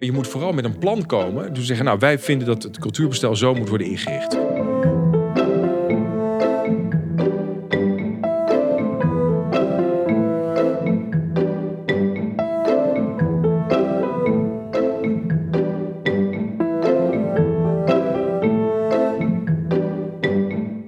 [0.00, 1.54] Je moet vooral met een plan komen.
[1.54, 4.34] Dus zeggen, nou, wij vinden dat het cultuurbestel zo moet worden ingericht.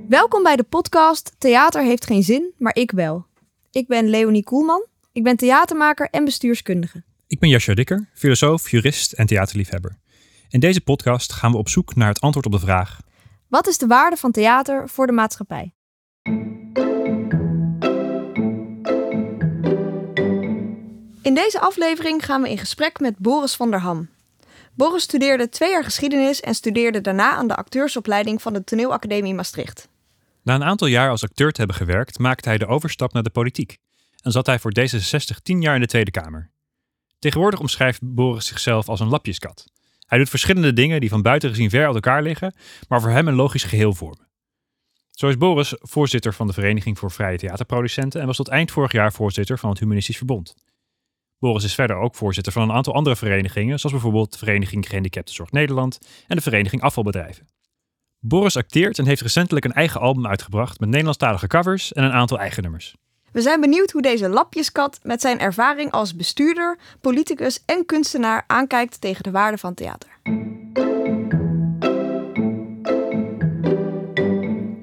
[0.09, 3.27] Welkom bij de podcast Theater heeft geen zin, maar ik wel.
[3.71, 4.87] Ik ben Leonie Koelman.
[5.13, 7.03] Ik ben theatermaker en bestuurskundige.
[7.33, 9.99] Ik ben Jascha Dikker, filosoof, jurist en theaterliefhebber.
[10.49, 13.01] In deze podcast gaan we op zoek naar het antwoord op de vraag:
[13.49, 15.75] Wat is de waarde van theater voor de maatschappij?
[21.23, 24.09] In deze aflevering gaan we in gesprek met Boris van der Ham.
[24.75, 29.89] Boris studeerde twee jaar geschiedenis en studeerde daarna aan de acteursopleiding van de Toneelacademie Maastricht.
[30.43, 33.31] Na een aantal jaar als acteur te hebben gewerkt, maakte hij de overstap naar de
[33.31, 33.79] politiek
[34.23, 36.51] en zat hij voor D66 tien jaar in de Tweede Kamer.
[37.23, 39.65] Tegenwoordig omschrijft Boris zichzelf als een lapjeskat.
[40.07, 42.55] Hij doet verschillende dingen die van buiten gezien ver uit elkaar liggen,
[42.89, 44.29] maar voor hem een logisch geheel vormen.
[45.11, 48.93] Zo is Boris voorzitter van de Vereniging voor Vrije Theaterproducenten en was tot eind vorig
[48.93, 50.55] jaar voorzitter van het Humanistisch Verbond.
[51.39, 55.51] Boris is verder ook voorzitter van een aantal andere verenigingen, zoals bijvoorbeeld de Vereniging Gehandicaptenzorg
[55.51, 57.49] Nederland en de Vereniging Afvalbedrijven.
[58.19, 62.39] Boris acteert en heeft recentelijk een eigen album uitgebracht met Nederlandstalige covers en een aantal
[62.39, 62.95] eigen nummers.
[63.33, 69.01] We zijn benieuwd hoe deze lapjeskat met zijn ervaring als bestuurder, politicus en kunstenaar aankijkt
[69.01, 70.09] tegen de waarde van theater.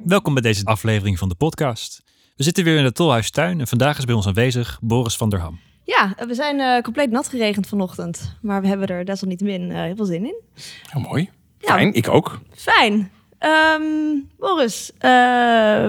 [0.03, 2.03] Welkom bij deze aflevering van de podcast.
[2.35, 5.39] We zitten weer in de Tolhuistuin en vandaag is bij ons aanwezig Boris van der
[5.39, 5.59] Ham.
[5.83, 9.95] Ja, we zijn uh, compleet nat geregend vanochtend, maar we hebben er desalniettemin uh, heel
[9.95, 10.35] veel zin in.
[10.83, 11.29] Heel mooi.
[11.59, 12.39] Fijn, ik ook.
[12.55, 13.11] Fijn.
[13.45, 14.99] Um, Boris, uh,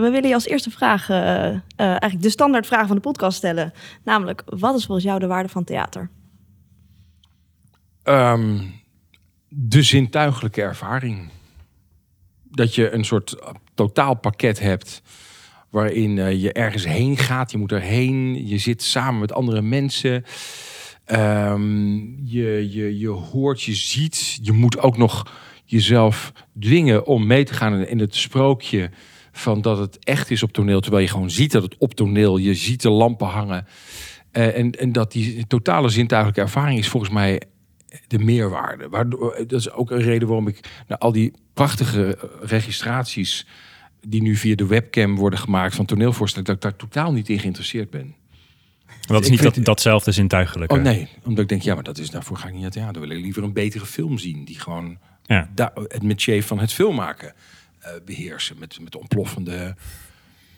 [0.01, 3.73] we willen je als eerste vraag, uh, uh, eigenlijk de standaardvraag van de podcast stellen.
[4.05, 6.11] Namelijk, wat is volgens jou de waarde van theater?
[8.05, 8.73] Um,
[9.48, 11.31] de zintuigelijke ervaring.
[12.43, 13.37] Dat je een soort
[13.75, 15.03] totaalpakket hebt
[15.71, 17.50] waarin je ergens heen gaat.
[17.50, 20.25] Je moet erheen, je zit samen met andere mensen.
[21.06, 24.38] Um, je, je, je hoort, je ziet.
[24.43, 25.32] Je moet ook nog
[25.70, 28.91] jezelf dwingen om mee te gaan in het sprookje
[29.32, 32.36] van dat het echt is op toneel, terwijl je gewoon ziet dat het op toneel,
[32.36, 33.66] je ziet de lampen hangen.
[34.32, 37.42] Uh, en, en dat die totale zintuigelijke ervaring is volgens mij
[38.06, 38.88] de meerwaarde.
[38.88, 43.47] Waardoor, dat is ook een reden waarom ik naar al die prachtige registraties
[44.06, 47.38] die nu via de webcam worden gemaakt van toneelvoorstellingen, dat ik daar totaal niet in
[47.38, 48.14] geïnteresseerd ben.
[49.00, 50.75] Dat is niet dat, datzelfde zintuigelijke.
[50.75, 52.92] Oh nee, omdat ik denk, ja, maar dat is daarvoor ga ik niet naar theater.
[52.92, 54.98] Dan wil ik liever een betere film zien die gewoon
[55.35, 55.73] ja.
[55.89, 57.33] het métier van het filmmaken
[57.83, 58.57] uh, beheersen.
[58.59, 59.77] Met, met ontploffende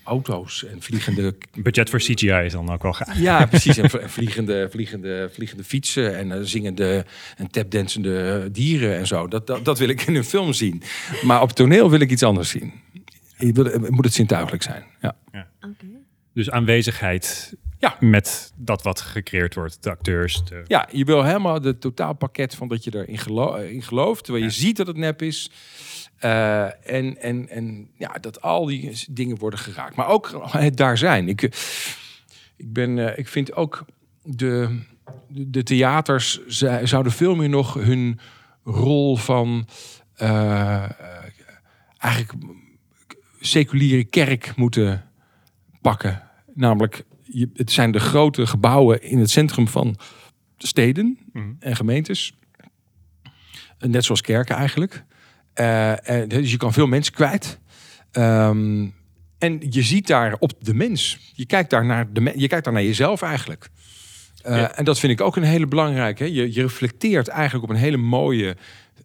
[0.05, 1.35] auto's en vliegende...
[1.55, 3.19] Budget voor CGI is dan ook wel gaaf.
[3.19, 3.77] Ja, precies.
[3.77, 7.05] En vliegende, vliegende, vliegende fietsen en uh, zingende
[7.37, 9.29] en tapdansende dieren en zo.
[9.29, 10.83] Dat, dat, dat wil ik in een film zien.
[11.23, 12.73] Maar op toneel wil ik iets anders zien.
[13.39, 14.85] Je wil, moet het zintuigelijk zijn.
[15.01, 15.17] Ja.
[15.33, 15.49] ja.
[15.57, 15.91] Okay.
[16.35, 17.97] Dus aanwezigheid ja.
[18.01, 20.45] met dat wat gecreëerd wordt, de acteurs.
[20.45, 20.63] De...
[20.67, 24.51] Ja, je wil helemaal het totaalpakket van dat je erin gelo in gelooft, terwijl je
[24.51, 25.51] ziet dat het nep is.
[26.25, 29.97] Uh, en, en, en ja, dat al die dingen worden geraakt.
[29.97, 31.29] Maar ook het daar zijn.
[31.29, 31.43] Ik,
[32.57, 33.85] ik, ben, uh, ik vind ook
[34.23, 34.81] de,
[35.29, 36.47] de theaters
[36.83, 38.21] zouden veel meer nog hun
[38.65, 39.69] rol van
[40.23, 40.91] uh,
[41.99, 42.33] eigenlijk
[43.41, 45.11] seculiere kerk moeten
[45.81, 46.23] pakken.
[46.55, 49.97] Namelijk je, het zijn de grote gebouwen in het centrum van
[50.59, 51.53] steden mhm.
[51.59, 52.33] en gemeentes.
[53.79, 55.05] Net zoals kerken eigenlijk.
[55.55, 57.59] Uh, en, dus je kan veel mensen kwijt.
[58.13, 58.95] Um,
[59.39, 61.19] en je ziet daar op de mens.
[61.35, 63.69] Je kijkt daar naar, de, je kijkt daar naar jezelf eigenlijk.
[64.47, 64.75] Uh, ja.
[64.75, 66.33] En dat vind ik ook een hele belangrijke.
[66.33, 68.57] Je, je reflecteert eigenlijk op een hele mooie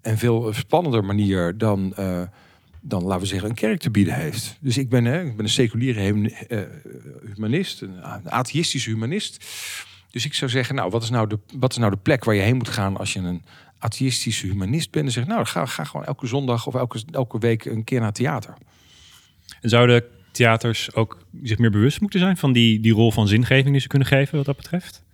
[0.02, 1.94] en veel spannender manier dan.
[2.00, 2.22] Uh,
[2.82, 4.58] dan, laten we zeggen, een kerk te bieden heeft.
[4.60, 6.12] Dus ik ben, hè, ik ben een seculiere
[6.48, 6.60] uh,
[7.36, 9.46] humanist, een atheïstische humanist.
[10.12, 12.36] Dus ik zou zeggen, nou, wat is nou, de, wat is nou de plek waar
[12.36, 13.44] je heen moet gaan als je een
[13.80, 15.06] atheïstische humanist bent?
[15.06, 18.12] En zeg, nou, ga, ga gewoon elke zondag of elke, elke week een keer naar
[18.12, 18.54] theater.
[19.62, 23.72] En zouden theaters ook zich meer bewust moeten zijn van die, die rol van zingeving
[23.72, 25.06] die ze kunnen geven wat dat betreft?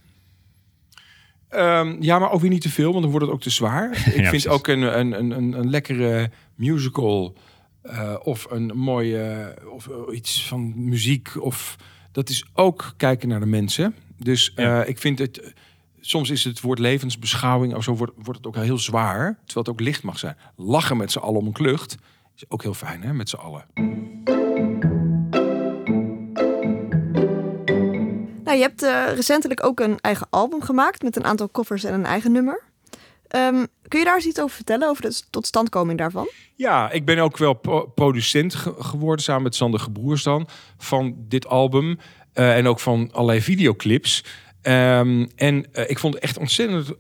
[1.56, 3.92] Um, ja, maar ook weer niet te veel, want dan wordt het ook te zwaar.
[3.92, 4.48] Ik ja, vind precies.
[4.48, 7.38] ook een, een, een, een, lekkere musical
[7.86, 11.76] uh, of een mooie of iets van muziek of
[12.12, 13.96] dat is ook kijken naar de mensen.
[14.18, 14.84] Dus uh, ja.
[14.84, 15.54] ik vind het
[16.06, 19.70] soms is het woord levensbeschouwing of zo wordt, wordt het ook heel zwaar, terwijl het
[19.70, 20.38] ook licht mag zijn.
[20.56, 21.96] Lachen met z'n allen om een klucht
[22.36, 23.66] is ook heel fijn, hè, met z'n allen.
[28.44, 31.94] Nou, je hebt uh, recentelijk ook een eigen album gemaakt met een aantal covers en
[31.94, 32.64] een eigen nummer.
[33.34, 36.30] Ehm, kun je daar eens iets over vertellen, over de totstandkoming daarvan?
[36.56, 40.48] Ja, ik ben ook wel pro- producent ge- geworden samen met Sander Gebroers dan
[40.78, 42.00] van dit album.
[42.34, 44.24] eh, en ook van allerlei videoclips.
[44.62, 46.92] Ehm, en eh, ik vond het echt ontzettend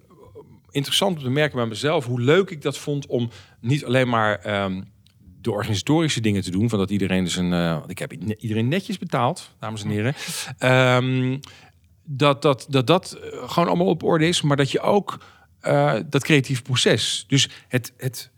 [0.70, 3.30] interessant om te merken bij mezelf hoe leuk ik dat vond om
[3.62, 4.82] niet alleen maar ehm,
[5.42, 6.70] de organisatorische dingen te doen.
[6.70, 7.54] Van dat iedereen dus een.
[7.54, 10.14] eh, ik heb iedereen netjes betaald, dames en heren.
[12.06, 14.42] Dat dat, dat, dat eh, gewoon allemaal op orde is.
[14.42, 15.18] Maar dat je ook
[15.64, 17.26] eh, dat creatieve proces.
[17.28, 18.32] Dus het, het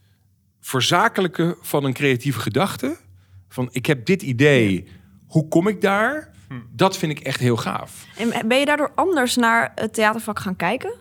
[0.61, 2.97] verzakelijken van een creatieve gedachte.
[3.49, 4.87] Van ik heb dit idee,
[5.27, 6.33] hoe kom ik daar?
[6.71, 8.05] Dat vind ik echt heel gaaf.
[8.17, 10.93] En ben je daardoor anders naar het theatervak gaan kijken?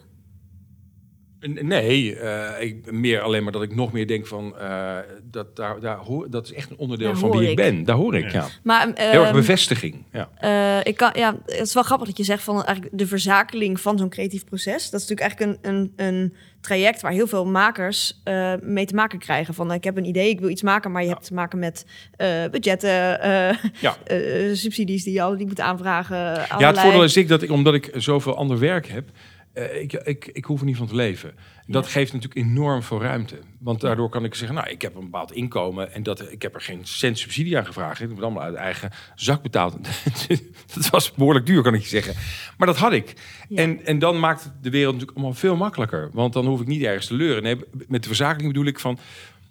[1.52, 4.96] Nee, eh, ik, meer alleen maar dat ik nog meer denk van uh,
[5.30, 7.56] dat daar, daar hoor, dat is echt een onderdeel Daar van wie ik ik.
[7.56, 7.84] ben.
[7.84, 8.40] Daar hoor ik, ja.
[8.40, 8.46] Ja.
[8.62, 10.04] Maar, Heel erg ehm, bevestiging.
[10.12, 10.28] Ja.
[10.38, 13.80] Eh, ik kan, ja, het is wel grappig dat je zegt van eigenlijk de verzakeling
[13.80, 14.90] van zo'n creatief proces.
[14.90, 18.94] Dat is natuurlijk eigenlijk een, een, een traject waar heel veel makers eh, mee te
[18.94, 19.54] maken krijgen.
[19.54, 21.86] Van ik heb een idee, ik wil iets maken, maar je hebt te maken met
[22.16, 23.96] eh, budgetten, eh, Ja.
[24.04, 26.16] eh, subsidies die je al die moet aanvragen.
[26.16, 29.08] ja, het allerlei- voordeel is ik dat ik, omdat ik zoveel ander werk heb,
[29.54, 31.34] eh, ik, ik, ik hoef er niet van te leven.
[31.66, 31.90] Dat Ja.
[31.90, 33.38] geeft natuurlijk enorm veel ruimte.
[33.58, 36.54] Want daardoor kan ik zeggen, nou, ik heb een bepaald inkomen en dat, ik heb
[36.54, 37.94] er geen cent subsidie aan gevraagd.
[38.00, 39.76] Ik heb het allemaal uit eigen zak betaald.
[40.74, 42.14] dat was behoorlijk duur, kan ik je zeggen.
[42.58, 43.14] Maar dat had ik.
[43.48, 43.62] Ja.
[43.62, 46.08] En, en dan maakt de wereld natuurlijk allemaal veel makkelijker.
[46.12, 47.42] Want dan hoef ik niet ergens te leuren.
[47.42, 47.56] Nee,
[47.88, 48.98] met de verzakeling bedoel ik van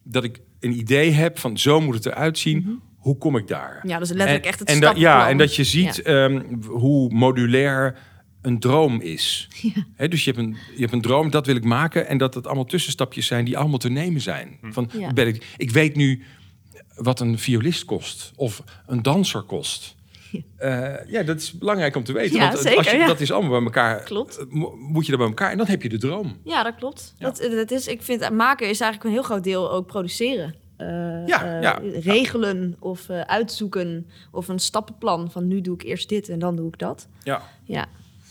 [0.03, 2.81] dat ik een idee heb van zo moet het eruit zien.
[2.97, 3.79] Hoe kom ik daar?
[3.87, 7.13] Ja, dus letterlijk en, echt het en dat, Ja, en dat je ziet ehm, hoe
[7.13, 7.97] modulair
[8.43, 9.47] een droom is.
[9.95, 12.07] Hè, dus je hebt, een, je hebt een droom, dat wil ik maken.
[12.07, 14.57] En dat het allemaal tussenstapjes zijn die allemaal te nemen zijn.
[14.61, 15.13] Van, Ja.
[15.13, 16.23] ben ik, ik weet nu
[16.95, 18.31] wat een violist kost.
[18.35, 19.95] Of een danser kost.
[20.57, 22.35] Eh, ja, dat is belangrijk om te weten.
[22.35, 23.07] Ja, want zeker, als je, ja.
[23.07, 24.03] dat is allemaal bij elkaar.
[24.03, 24.37] Klopt.
[24.37, 25.51] eh, mo- Moet je dat bij elkaar.
[25.51, 26.37] En dan heb je de droom.
[26.43, 27.13] Ja, dat klopt.
[27.17, 27.25] Ja.
[27.31, 30.55] Dat, dat is, ik vind maken is eigenlijk een heel groot deel ook produceren.
[30.77, 30.87] Eh,
[31.27, 31.81] Ja, eh, ja.
[32.01, 36.55] Regelen of eh, uitzoeken of een stappenplan van nu doe ik eerst dit en dan
[36.55, 37.07] doe ik dat.
[37.23, 37.41] Ja.
[37.63, 37.85] Ja,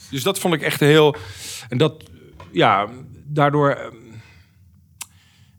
[0.09, 1.15] Dus dat vond ik echt heel.
[1.69, 2.03] En dat,
[2.51, 2.87] ja,
[3.25, 3.93] daardoor.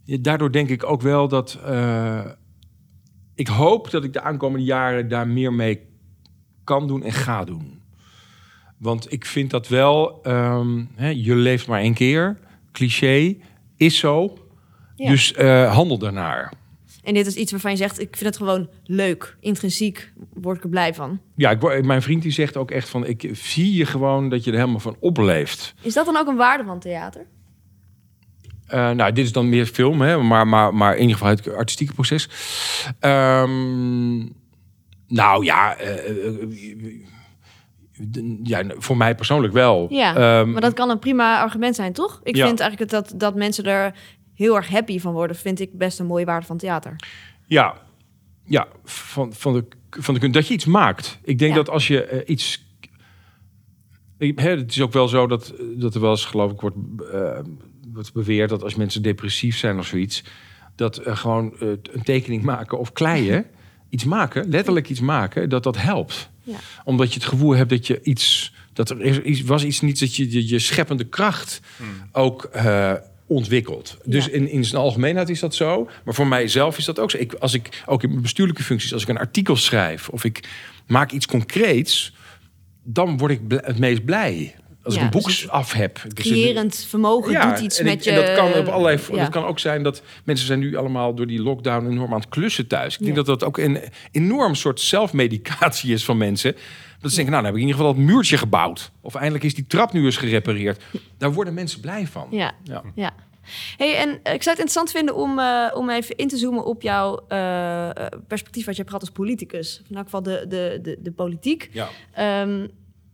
[0.04, 1.58] ja, daardoor denk ik ook wel dat.
[1.64, 2.24] eh,
[3.34, 5.80] ik hoop dat ik de aankomende jaren daar meer mee
[6.64, 7.82] kan doen en ga doen.
[8.78, 10.22] Want ik vind dat wel.
[10.22, 12.38] ehm, hè, je leeft maar één keer.
[12.72, 13.36] Cliché
[13.76, 14.38] is zo.
[14.96, 15.10] Ja.
[15.10, 16.52] Dus eh, handel daarnaar.
[17.04, 19.36] En dit is iets waarvan je zegt, ik vind het gewoon leuk.
[19.40, 21.20] Intrinsiek word ik er blij van.
[21.36, 23.06] Ja, ik, mijn vriend die zegt ook echt van...
[23.06, 25.74] ik zie je gewoon dat je er helemaal van opleeft.
[25.82, 27.26] Is dat dan ook een waarde van theater?
[28.66, 31.54] Eh, nou, dit is dan meer film, hè, maar, maar, maar in ieder geval het
[31.54, 32.28] artistieke proces.
[33.00, 34.16] Ehm,
[35.08, 36.48] nou ja, eh, eh,
[38.42, 39.86] ja, voor mij persoonlijk wel.
[39.90, 42.20] Ja, Ehm, maar dat kan een prima argument zijn, toch?
[42.22, 42.46] Ik Ja.
[42.46, 43.94] vind eigenlijk dat, dat mensen er
[44.34, 45.36] heel erg happy van worden...
[45.36, 46.96] vind ik best een mooie waarde van theater.
[47.46, 47.74] Ja,
[48.44, 50.34] ja van, van, de, van de kunst.
[50.34, 51.18] Dat je iets maakt.
[51.22, 51.56] Ik denk Ja.
[51.56, 52.62] dat als je eh, iets.
[54.18, 56.76] Ik- Hè, het is ook wel zo dat, dat er wel eens, geloof ik, wordt,
[57.12, 57.38] eh,
[57.92, 60.24] wordt beweerd dat als mensen depressief zijn of zoiets,
[60.76, 63.46] dat eh, gewoon eh, een tekening maken of kleien,
[63.88, 66.30] iets maken, letterlijk iets maken, dat dat helpt.
[66.42, 66.56] Ja.
[66.84, 68.54] Omdat je het gevoel hebt dat je iets.
[68.72, 71.60] Dat er is, was iets niet dat je je, je scheppende kracht
[72.12, 72.50] ook
[73.26, 73.96] ontwikkelt.
[74.04, 74.32] Dus Ja.
[74.32, 75.88] in, in zijn algemeenheid is dat zo.
[76.04, 77.18] Maar voor mijzelf is dat ook zo.
[77.18, 80.48] Ik, als ik ook in mijn bestuurlijke functies, als ik een artikel schrijf of ik
[80.86, 82.14] maak iets concreets,
[82.82, 84.54] dan word ik het meest blij.
[84.82, 85.94] Als Ja, ik een boek dus af heb.
[85.94, 88.10] Dus het- Creërend vermogen doet iets en, met ik- je...
[88.10, 88.98] en dat kan op allerlei.
[89.12, 89.16] ja.
[89.22, 92.28] Dat kan ook zijn dat mensen zijn nu allemaal door die lockdown enorm aan het
[92.28, 92.92] klussen thuis.
[92.94, 93.16] Ik denk Ja.
[93.22, 93.78] dat dat ook een
[94.10, 96.56] enorm soort zelfmedicatie is van mensen.
[97.04, 98.90] Dat ze denken, nou, dan heb ik in ieder geval dat muurtje gebouwd.
[99.00, 100.82] Of eindelijk is die trap nu eens gerepareerd.
[101.18, 102.26] Daar worden mensen blij van.
[102.30, 102.82] Ja, Ja.
[102.94, 103.12] ja.
[103.76, 106.82] Hey, en ik zou het interessant vinden om, eh, om even in te zoomen op
[106.82, 109.82] jouw eh, eh, perspectief wat je hebt gehad als politicus.
[109.88, 111.68] In elk geval de, de, de, de politiek.
[111.72, 111.88] Ja.
[112.12, 112.66] Ehm,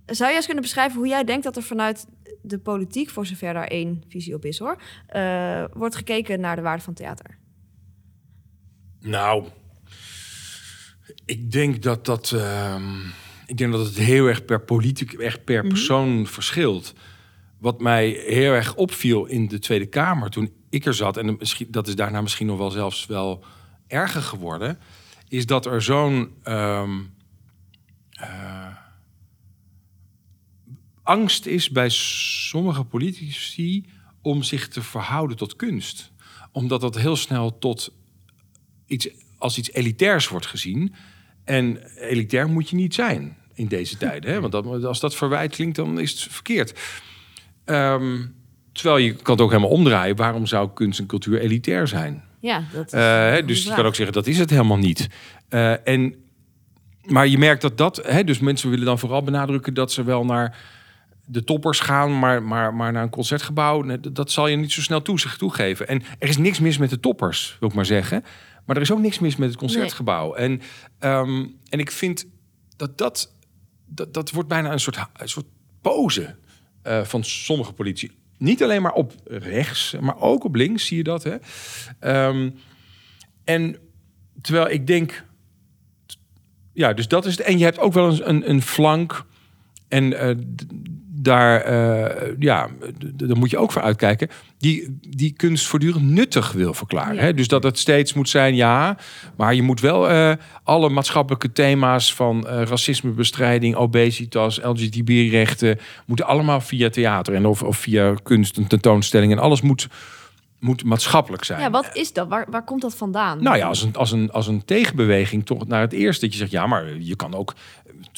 [0.07, 2.07] zou je eens kunnen beschrijven hoe jij denkt dat er vanuit
[2.43, 6.63] de politiek, voor zover daar één visie op is hoor, eh, wordt gekeken naar de
[6.63, 7.39] waarde van theater?
[9.01, 9.45] Nou,
[11.25, 12.33] ik denk dat dat.
[12.33, 12.83] ehm,
[13.51, 16.95] ik denk dat het heel erg per politic, echt per persoon verschilt.
[17.59, 21.67] Wat mij heel erg opviel in de Tweede Kamer toen ik er zat, en misschien,
[21.71, 23.45] dat is daarna misschien nog wel zelfs wel
[23.87, 24.79] erger geworden,
[25.29, 26.99] is dat er zo'n ehm,
[28.11, 28.77] eh,
[31.03, 33.85] angst is bij sommige politici
[34.23, 36.13] om zich te verhouden tot kunst.
[36.53, 37.93] Omdat dat heel snel tot
[38.87, 40.95] iets, als iets elitairs wordt gezien.
[41.45, 44.31] En elitair moet je niet zijn in deze tijden.
[44.31, 44.41] Hè?
[44.41, 46.81] Want dat, als dat verwijt klinkt, dan is het verkeerd.
[47.65, 48.19] Ehm,
[48.73, 50.17] Terwijl je kan het ook helemaal omdraaien.
[50.17, 52.23] Waarom zou kunst en cultuur elitair zijn?
[52.41, 55.09] Ja, dat is Eh, dus je kan ook zeggen dat is het helemaal niet.
[55.49, 56.15] Eh, en,
[57.05, 60.25] maar je merkt dat dat, hè, dus mensen willen dan vooral benadrukken dat ze wel
[60.25, 60.57] naar
[61.27, 64.81] de toppers gaan, maar, maar, maar naar een concertgebouw, nee, dat, zal je niet zo
[64.81, 65.89] snel toe, zich toegeven.
[65.89, 68.25] En er is niks mis met de toppers, wil ik maar zeggen.
[68.67, 70.35] Maar er is ook niks mis met het concertgebouw.
[70.35, 70.61] En,
[70.99, 72.27] ehm, en ik vind
[72.77, 73.33] dat dat,
[73.91, 75.47] dat dat wordt bijna een soort, een soort
[75.81, 76.37] pose
[76.83, 78.11] eh, van sommige politici.
[78.39, 81.23] Niet alleen maar op rechts, maar ook op links zie je dat.
[81.23, 81.37] Hè?
[81.99, 82.51] Ehm,
[83.45, 83.77] en
[84.41, 85.25] terwijl ik denk,
[86.73, 87.47] ja, dus dat is het.
[87.47, 89.27] En je hebt ook wel eens een, een flank.
[89.89, 90.37] En eh,
[91.23, 94.29] daar, eh, ja, d- d- daar moet je ook voor uitkijken.
[94.59, 97.15] Die, die kunst voortdurend nuttig wil verklaren.
[97.15, 97.21] Ja.
[97.21, 97.35] Hè?
[97.35, 98.97] Dus dat het steeds moet zijn, ja.
[99.37, 106.61] Maar je moet wel eh, alle maatschappelijke thema's van eh, racismebestrijding, obesitas, LGTB-rechten, moeten allemaal
[106.61, 109.89] via theater en of, of via kunst, een tentoonstelling en alles moet,
[110.59, 111.61] moet maatschappelijk zijn.
[111.61, 112.29] Ja, wat is dat?
[112.29, 113.43] Waar, waar komt dat vandaan?
[113.43, 116.39] Nou ja, als een, als, een, als een tegenbeweging toch naar het eerste dat je
[116.39, 117.55] zegt, ja, maar je kan ook,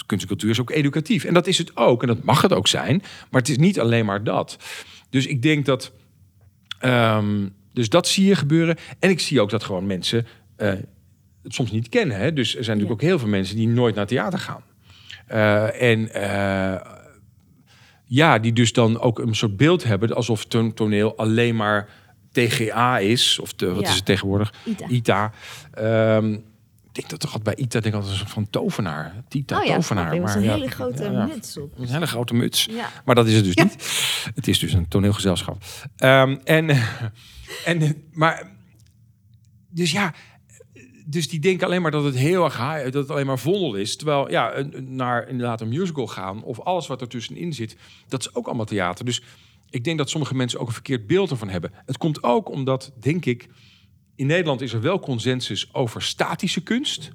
[0.07, 1.25] kunst en cultuur is ook educatief.
[1.25, 3.81] En dat is het ook, en dat mag het ook zijn, maar het is niet
[3.81, 4.57] alleen maar dat.
[5.11, 5.93] Dus ik denk dat,
[6.79, 8.77] ehm, dus dat zie je gebeuren.
[8.99, 10.69] En ik zie ook dat gewoon mensen eh,
[11.43, 12.17] het soms niet kennen.
[12.17, 12.33] Hè?
[12.33, 14.63] Dus er zijn natuurlijk ook heel veel mensen die nooit naar theater gaan.
[15.27, 16.81] Eh, en eh,
[18.05, 21.89] ja, die dus dan ook een soort beeld hebben alsof toon- toneel alleen maar
[22.33, 23.89] TGA is, of de, wat Ja.
[23.89, 24.53] is het tegenwoordig?
[24.89, 25.33] Ita.
[26.93, 29.25] Denk dat toch altijd bij ITA denk ik altijd een soort van tovenaar.
[29.29, 30.15] Tita Oh ja, tovenaar.
[30.15, 30.29] ik.
[30.29, 31.79] Zo'n ja, hele grote ja, muts op.
[31.79, 32.65] Een hele grote muts.
[32.71, 32.89] Ja.
[33.05, 33.77] Maar dat is het dus niet.
[34.35, 35.63] Het is dus een toneelgezelschap.
[35.97, 36.69] Ehm, en,
[37.65, 38.51] en, maar,
[39.71, 40.15] dus ja,
[41.07, 43.75] dus die denken alleen maar dat het heel erg high, dat het alleen maar vondel
[43.75, 43.97] is.
[43.97, 47.77] Terwijl, ja, een- een- naar inderdaad een musical gaan of alles wat ertussenin zit,
[48.09, 49.05] dat is ook allemaal theater.
[49.05, 49.23] Dus
[49.71, 51.73] ik denk dat sommige mensen ook een verkeerd beeld ervan hebben.
[51.87, 53.49] Het komt ook omdat, denk ik,
[54.15, 57.11] in Nederland is er wel consensus over statische kunst,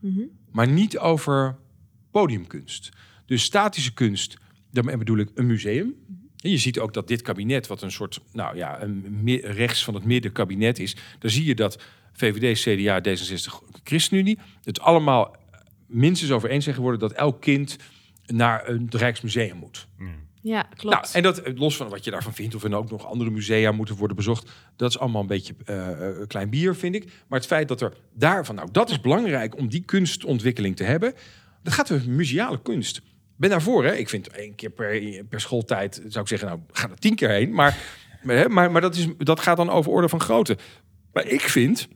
[0.00, 0.20] Mhm.
[0.50, 1.56] maar niet over
[2.10, 2.90] podiumkunst.
[3.26, 4.36] Dus statische kunst,
[4.70, 5.94] daarmee bedoel ik een museum.
[6.42, 9.94] En je ziet ook dat dit kabinet, wat een soort, nou ja, een rechts van
[9.94, 15.36] het midden kabinet is, daar zie je dat VVD, CDA, D66, ChristenUnie het allemaal
[15.86, 17.76] minstens over eens zijn geworden dat elk kind
[18.26, 19.86] naar een Rijksmuseum moet.
[20.42, 20.96] Ja, klopt.
[20.96, 23.30] Nou, en dat eh, los van wat je daarvan vindt, of er ook nog andere
[23.30, 27.04] musea moeten worden bezocht, dat is allemaal een beetje eh, eh, klein bier, vind ik.
[27.04, 31.14] Maar het feit dat er daarvan, nou, dat is belangrijk om die kunstontwikkeling te hebben.
[31.62, 33.02] Dat gaat over museale kunst.
[33.36, 33.94] Ben daarvoor, hè?
[33.94, 37.30] Ik vind één keer per, per schooltijd, zou ik zeggen, nou, ga er tien keer
[37.30, 37.54] heen.
[37.54, 37.78] Maar,
[38.22, 40.56] maar, maar, maar dat, is, dat gaat dan over orde van grootte.
[41.12, 41.88] Maar ik vind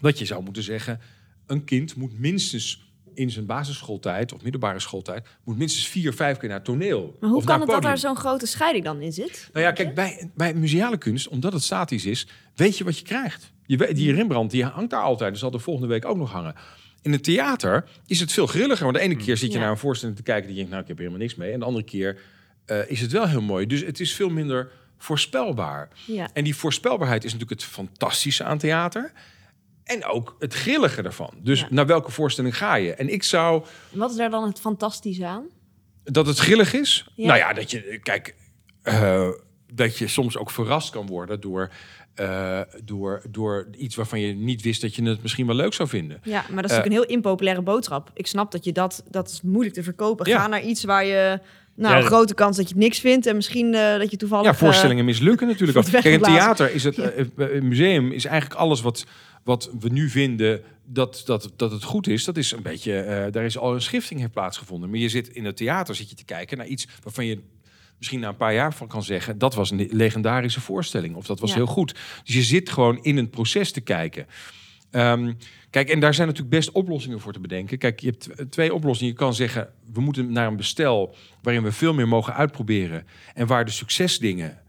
[0.00, 1.00] dat je zou moeten zeggen,
[1.46, 6.48] een kind moet minstens in zijn basisschooltijd of middelbare schooltijd, moet minstens vier, vijf keer
[6.48, 7.16] naar toneel.
[7.20, 9.48] maar hoe of naar kan het dat daar zo'n grote scheiding dan in zit?
[9.52, 13.04] Nou ja, kijk, bij, bij museale kunst, omdat het statisch is, weet je wat je
[13.04, 13.52] krijgt.
[13.66, 15.30] Je die Rembrandt, die hangt daar altijd.
[15.30, 16.54] Dus zal er volgende week ook nog hangen.
[17.02, 18.84] In het theater is het veel grilliger.
[18.84, 19.62] Want de ene keer zit je Ja.
[19.62, 20.46] naar een voorstelling te kijken...
[20.46, 21.52] die denkt, nou, ik heb er helemaal niks mee.
[21.52, 22.20] En de andere keer
[22.64, 23.66] eh, is het wel heel mooi.
[23.66, 25.88] Dus het is veel minder voorspelbaar.
[26.06, 26.28] Ja.
[26.32, 29.12] En die voorspelbaarheid is natuurlijk het fantastische aan theater.
[29.90, 31.30] En ook het grillige ervan.
[31.42, 31.66] Dus Ja.
[31.70, 32.94] naar welke voorstelling ga je?
[32.94, 35.44] En ik zou En Wat is daar dan het fantastische aan?
[36.04, 37.06] dat het grillig is?
[37.14, 37.26] Ja.
[37.26, 38.34] Nou ja, dat je, kijk,
[38.82, 39.28] eh,
[39.74, 41.70] dat je soms ook verrast kan worden door,
[42.14, 45.88] eh, door, door iets waarvan je niet wist dat je het misschien wel leuk zou
[45.88, 46.20] vinden.
[46.22, 48.10] Ja, maar dat is Eh, natuurlijk een heel impopulaire boodschap.
[48.14, 50.28] Ik snap dat je dat, dat is moeilijk te verkopen.
[50.28, 50.38] Ja.
[50.40, 51.40] Ga naar iets waar je,
[51.74, 53.26] nou, Ja, een grote kans dat je het niks vindt.
[53.26, 54.46] En misschien eh, dat je toevallig...
[54.46, 56.34] Ja, voorstellingen mislukken natuurlijk Kijk, weggeblazen.
[56.38, 56.98] theater is het,
[57.36, 59.04] een museum is eigenlijk alles wat,
[59.44, 62.24] wat we nu vinden dat, dat, dat het goed is.
[62.24, 64.90] Dat is een beetje, eh, daar is al een schifting heeft plaatsgevonden.
[64.90, 67.40] Maar je zit in het theater, zit je te kijken naar iets waarvan je
[67.98, 71.40] misschien na een paar jaar van kan zeggen, dat was een legendarische voorstelling of dat
[71.40, 71.56] was Ja.
[71.56, 71.94] heel goed.
[72.24, 74.26] Dus je zit gewoon in een proces te kijken.
[74.90, 75.32] Ehm,
[75.70, 77.78] kijk, en daar zijn natuurlijk best oplossingen voor te bedenken.
[77.78, 79.12] Kijk, je hebt tw- twee oplossingen.
[79.12, 83.46] Je kan zeggen, we moeten naar een bestel waarin we veel meer mogen uitproberen en
[83.46, 84.59] waar de succesdingen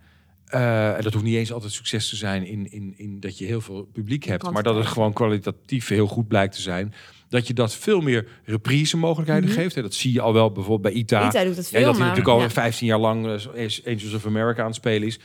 [0.51, 3.45] eh, en dat hoeft niet eens altijd succes te zijn in, in, in dat je
[3.45, 6.93] heel veel publiek hebt, maar dat het gewoon kwalitatief heel goed blijkt te zijn.
[7.29, 9.53] Dat je dat veel meer reprise mogelijkheden Mhm.
[9.59, 9.75] geeft.
[9.75, 11.27] Dat zie je al wel bijvoorbeeld bij ITA.
[11.27, 12.49] ITA doet het veel, ja, dat hij natuurlijk al ja.
[12.49, 15.19] 15 jaar lang eh, Angels of America aan het spelen is.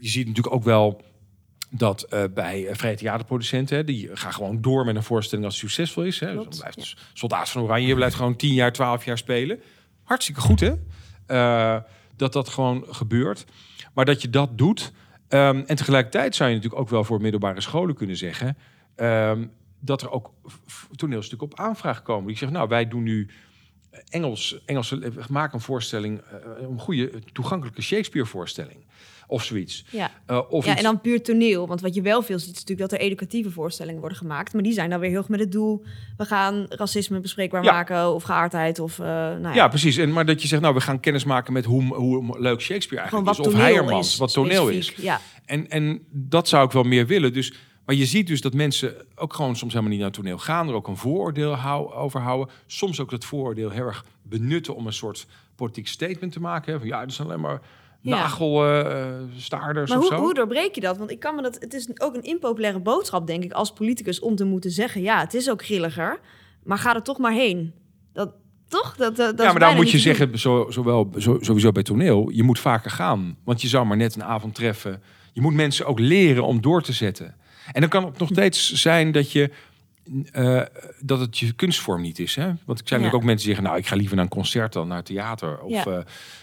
[0.00, 1.02] Je ziet natuurlijk ook wel
[1.70, 5.70] dat eh, bij vrije theaterproducenten, hè, die gaan gewoon door met een voorstelling als het
[5.70, 6.20] succesvol is.
[6.20, 6.26] Hè.
[6.26, 7.02] Dus Klopt, blijft ja.
[7.12, 9.60] Soldaat van Oranje blijft gewoon 10 jaar, 12 jaar spelen.
[10.02, 10.72] Hartstikke goed, hè?
[12.16, 13.44] Dat dat gewoon gebeurt.
[13.92, 14.92] Maar dat je dat doet.
[15.28, 18.56] ehm, en tegelijkertijd zou je natuurlijk ook wel voor middelbare scholen kunnen zeggen.
[18.94, 19.46] ehm,
[19.80, 20.32] dat er ook
[20.94, 22.26] toneelstukken op aanvraag komen.
[22.26, 23.28] Die zeggen, nou, wij doen nu
[24.08, 28.84] Engels, Engelse, maken een voorstelling, eh, een goede, toegankelijke Shakespeare-voorstelling.
[29.32, 29.84] Of zoiets.
[29.90, 30.10] Ja.
[30.30, 31.66] Uh, of ja, iets- en dan puur toneel.
[31.66, 34.52] Want wat je wel veel ziet, is natuurlijk dat er educatieve voorstellingen worden gemaakt.
[34.52, 35.84] Maar die zijn dan weer heel erg met het doel...
[36.16, 37.72] we gaan racisme bespreekbaar Ja.
[37.72, 38.14] maken...
[38.14, 38.98] of geaardheid of...
[38.98, 39.96] eh nou ja, Ja, precies.
[39.96, 43.02] En, maar dat je zegt, nou, we gaan kennis maken met hoe, hoe leuk Shakespeare
[43.02, 43.46] eigenlijk is.
[43.46, 44.16] Of Heijermans, is.
[44.18, 44.92] wat toneel is.
[44.96, 45.20] Ja.
[45.44, 47.32] En, en dat zou ik wel meer willen.
[47.32, 47.52] Dus,
[47.84, 50.68] maar je ziet dus dat mensen ook gewoon soms helemaal niet naar toneel gaan.
[50.68, 52.54] Er ook een vooroordeel hou, over houden.
[52.66, 56.78] Soms ook dat vooroordeel heel erg benutten om een soort politiek statement te maken.
[56.78, 57.60] Van, ja, dat zijn alleen maar.
[58.02, 60.22] Nagelstaarders Maar of hoe, zo.
[60.22, 60.98] hoe doorbreek je dat?
[60.98, 61.56] Want ik kan me dat.
[61.60, 65.20] Het is ook een impopulaire boodschap, denk ik, als politicus om te moeten zeggen: ja,
[65.20, 66.20] het is ook grilliger,
[66.62, 67.72] maar ga er toch maar heen.
[68.12, 68.32] Dat
[68.72, 68.96] toch?
[68.96, 72.42] Dat, dat, ja, maar daar moet je zeggen, zo, zowel, zo, sowieso bij toneel, je
[72.42, 73.36] moet vaker gaan.
[73.44, 75.02] Want je zou maar net een avond treffen.
[75.32, 77.34] Je moet mensen ook leren om door te zetten.
[77.72, 79.50] En dan kan het nog steeds zijn dat je
[80.32, 80.60] eh,
[81.00, 82.34] dat het je kunstvorm niet is.
[82.34, 82.44] Hè?
[82.64, 84.72] Want ik zijn natuurlijk ook mensen die zeggen, nou, ik ga liever naar een concert
[84.72, 85.60] dan naar theater.
[85.60, 85.84] Of, Ja.
[85.86, 85.98] eh,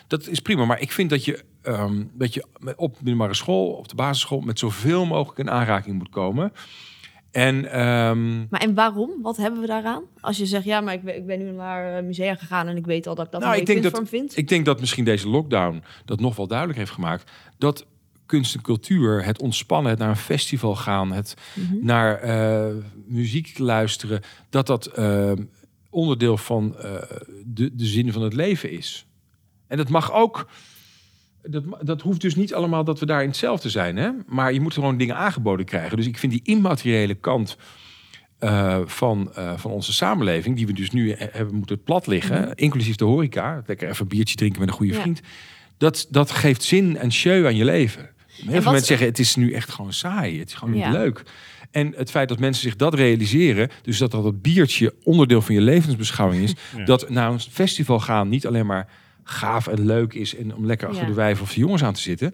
[0.08, 0.66] dat is prima.
[0.66, 4.60] Maar ik vind dat je, ehm, dat je op middelbare school, op de basisschool, met
[4.60, 6.54] zoveel mogelijk in aanraking moet komen.
[7.32, 9.10] En ehm, Maar en waarom?
[9.22, 10.04] Wat hebben we daaraan?
[10.20, 12.78] Als je zegt, ja, maar ik ben, ik ben nu naar eh, musea gegaan en
[12.78, 14.38] ik weet al dat ik dat Nou, ik denk dat- vind.
[14.38, 17.32] Ik denk dat misschien deze lockdown dat nog wel duidelijk heeft gemaakt.
[17.58, 17.86] Dat
[18.30, 21.86] kunst en cultuur, het ontspannen, het naar een festival gaan, het Mhm.
[21.86, 22.76] naar eh,
[23.08, 25.32] muziek luisteren, dat dat eh,
[25.90, 26.94] onderdeel van eh,
[27.46, 29.06] de, de zin van het leven is.
[29.68, 30.50] En dat mag ook.
[31.44, 33.96] Dat, dat hoeft dus niet allemaal dat we daar in hetzelfde zijn.
[33.98, 34.10] Hè?
[34.28, 35.98] Maar je moet gewoon dingen aangeboden krijgen.
[35.98, 37.58] Dus ik vind die immateriële kant
[38.86, 43.06] van, van onze samenleving, die we dus nu he- hebben moeten plat liggen, inclusief de
[43.06, 45.00] horeca, lekker even een biertje drinken met een goede Ja.
[45.02, 45.22] vriend,
[45.78, 48.10] dat, dat geeft zin en show aan je leven.
[48.42, 50.84] Heel veel wat- mensen zeggen, het is nu echt gewoon saai, het is gewoon niet
[50.84, 50.92] Ja.
[50.92, 51.24] leuk.
[51.72, 55.56] En het feit dat mensen zich dat realiseren, dus dat dat het biertje onderdeel van
[55.56, 56.86] je levensbeschouwing is, Ja.
[56.86, 58.88] dat naar een festival gaan niet alleen maar
[59.24, 61.10] gaaf en leuk is en om lekker achter Ja.
[61.10, 62.34] de wijven of de jongens aan te zitten,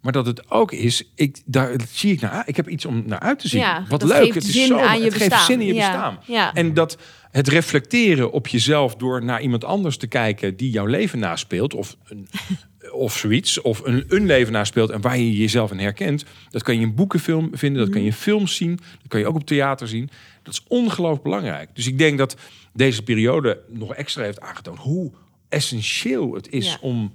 [0.00, 3.18] maar dat het ook is, ik, daar zie ik naar, ik heb iets om naar
[3.20, 3.60] uit te zien.
[3.60, 5.44] Ja, Wat dat leuk, het is zo, het geeft bestaan.
[5.46, 6.18] zin in je Ja, bestaan.
[6.26, 6.54] ja.
[6.54, 6.98] En dat
[7.30, 11.96] het reflecteren op jezelf door naar iemand anders te kijken die jouw leven naspeelt, of,
[12.04, 12.28] een,
[12.90, 16.74] of zoiets, of een, een leven naspeelt en waar je jezelf in herkent, dat kan
[16.74, 19.46] je in boekenfilm vinden, dat kan je in films zien, dat kan je ook op
[19.46, 20.10] theater zien.
[20.42, 21.70] Dat is ongelooflijk belangrijk.
[21.74, 22.36] Dus ik denk dat
[22.72, 25.12] deze periode nog extra heeft aangetoond hoe
[25.48, 26.78] essentieel het is Ja.
[26.80, 27.12] om,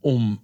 [0.00, 0.40] om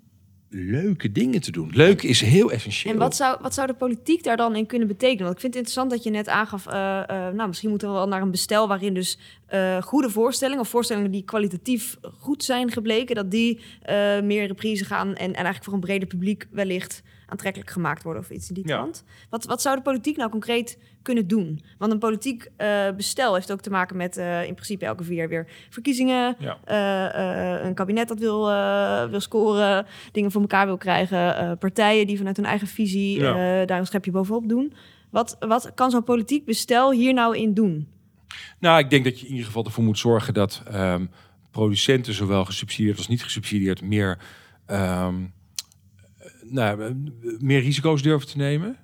[0.55, 1.71] leuke dingen te doen.
[1.75, 2.93] Leuk is heel essentieel.
[2.93, 5.23] En wat zou, wat zou de politiek daar dan in kunnen betekenen?
[5.25, 6.67] Want ik vind het interessant dat je net aangaf...
[6.67, 8.69] eh, eh, nou, misschien moeten we wel naar een bestel...
[8.69, 10.63] waarin dus eh, goede voorstellingen...
[10.63, 13.15] of voorstellingen die kwalitatief goed zijn gebleken...
[13.15, 15.09] dat die eh, meer reprise gaan...
[15.09, 18.23] En, en eigenlijk voor een breder publiek wellicht aantrekkelijk gemaakt worden...
[18.23, 18.77] of iets in die Ja.
[18.77, 19.05] kant.
[19.31, 21.63] Wat, wat zou de politiek nou concreet kunnen doen?
[21.79, 24.17] Want een politiek eh, bestel heeft ook te maken met...
[24.17, 26.37] eh, in principe elke vier jaar weer verkiezingen...
[26.39, 26.59] Ja.
[26.65, 28.47] eh, een kabinet dat wil,
[29.11, 33.65] wil scoren, dingen voor elkaar wil krijgen, partijen die vanuit hun eigen visie Ja.
[33.65, 34.73] daar een schepje bovenop doen.
[35.11, 37.89] Wat, wat kan zo'n politiek bestel hier nou in doen?
[38.59, 41.07] Nou, ik denk dat je in ieder geval ervoor moet zorgen dat ehm,
[41.51, 44.19] producenten, zowel gesubsidieerd als niet gesubsidieerd, meer,
[44.67, 45.15] ehm,
[46.19, 46.95] eh, nou,
[47.39, 48.77] meer risico's durven te nemen.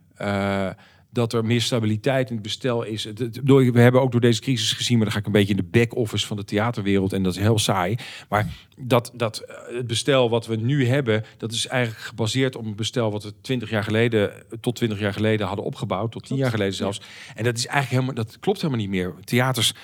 [1.10, 3.04] Dat er meer stabiliteit in het bestel is.
[3.44, 5.78] We hebben ook door deze crisis gezien, maar dan ga ik een beetje in de
[5.78, 7.96] back-office van de theaterwereld en dat is heel saai.
[8.28, 12.64] Maar dat, dat eh, het bestel wat we nu hebben, dat is eigenlijk gebaseerd op
[12.64, 16.36] een bestel wat we 20 jaar geleden, tot 20 jaar geleden hadden opgebouwd, tot 10
[16.36, 17.00] jaar geleden zelfs.
[17.34, 19.14] En dat is eigenlijk helemaal, dat klopt helemaal niet meer.
[19.24, 19.74] Theaters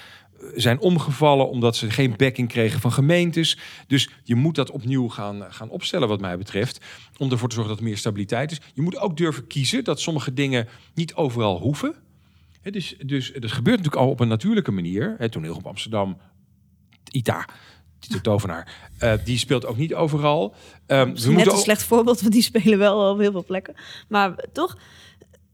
[0.55, 3.59] zijn omgevallen omdat ze geen backing kregen van gemeentes.
[3.87, 6.81] Dus je moet dat opnieuw gaan, gaan opstellen, wat mij betreft.
[7.19, 8.61] Om ervoor te zorgen dat er meer stabiliteit is.
[8.75, 11.95] Je moet ook durven kiezen dat sommige dingen niet overal hoeven.
[12.61, 15.15] Hè, dus, dus dat gebeurt natuurlijk al op een natuurlijke manier.
[15.19, 16.17] Het toneel op Amsterdam,
[17.11, 17.49] ITA,
[18.09, 20.55] de tovenaar, eh, die speelt ook niet overal.
[20.87, 23.75] We Misschien net moeten een slecht voorbeeld, want die spelen wel op heel veel plekken.
[24.09, 24.79] Maar toch,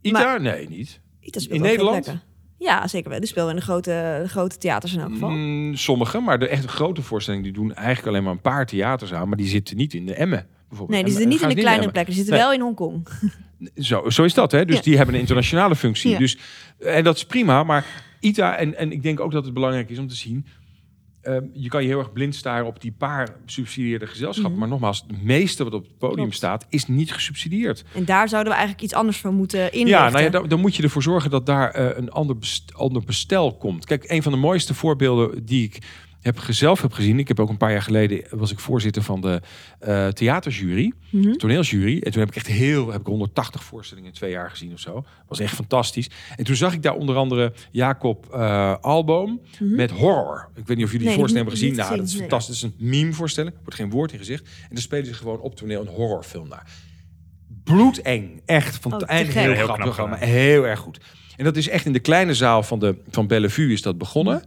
[0.01, 0.39] ITA?
[0.39, 1.01] Nee, niet.
[1.21, 2.19] Ita speelt In Nederland?
[2.61, 3.19] Ja, zeker wel.
[3.19, 5.31] Die spelen in de grote, de grote theaters in elk geval.
[5.31, 9.13] Mm, sommige, maar de echt grote voorstellingen die doen eigenlijk alleen maar een paar theaters
[9.13, 10.47] aan, maar die zitten niet in de Emmen.
[10.69, 10.91] Bijvoorbeeld.
[10.91, 11.93] Nee, die zitten niet in de kleinere Emmen.
[11.93, 12.15] plekken.
[12.15, 12.45] Die zitten Nee.
[12.45, 13.07] wel in Hongkong.
[13.89, 14.65] Zo, zo is dat, hè?
[14.65, 14.83] Dus Ja.
[14.83, 16.11] die hebben een internationale functie.
[16.11, 16.19] Ja.
[16.19, 16.39] Dus,
[16.79, 17.87] en dat is prima, maar
[18.21, 20.47] ITA, en, en ik denk ook dat het belangrijk is om te zien.
[21.23, 24.51] Ehm, je kan je heel erg blind staren op die paar subsidieerde gezelschappen.
[24.53, 24.61] Mhm.
[24.61, 26.35] Maar nogmaals, het meeste wat op het podium Klopt.
[26.35, 27.85] staat, is niet gesubsidieerd.
[27.95, 29.89] En daar zouden we eigenlijk iets anders voor moeten inrichten.
[30.05, 32.75] Ja, nou ja, dan, dan moet je ervoor zorgen dat daar eh, een ander, best-
[32.75, 33.87] ander bestel komt.
[33.87, 35.79] Kijk, een van de mooiste voorbeelden die ik
[36.21, 37.19] heb, zelf heb gezien.
[37.19, 39.41] Ik heb ook een paar jaar geleden was ik voorzitter van de
[39.79, 41.33] eh, theaterjury, Mhm.
[41.33, 41.99] toneelsjury.
[42.01, 44.79] En toen heb ik echt heel, heb ik 180 voorstellingen in twee jaar gezien of
[44.81, 45.05] zo.
[45.29, 46.11] Was echt fantastisch.
[46.37, 49.75] En toen zag ik daar onder andere Jacob eh, Alboom Mhm.
[49.75, 50.49] met horror.
[50.57, 51.75] Ik weet niet of jullie Nee, die voorstelling hebben gezien.
[51.77, 52.21] Nou, dat is nee.
[52.21, 52.61] fantastisch.
[52.63, 53.53] Het is een meme voorstelling.
[53.55, 54.43] Er wordt geen woord in gezegd.
[54.43, 56.67] En dan spelen ze gewoon op toneel een horrorfilm naar.
[57.65, 58.43] bloedeng.
[58.47, 59.97] Echt van Oh, heel Heel grappig.
[59.97, 61.01] maar heel erg goed.
[61.37, 64.43] En dat is echt in de kleine zaal van, de, van Bellevue is dat begonnen.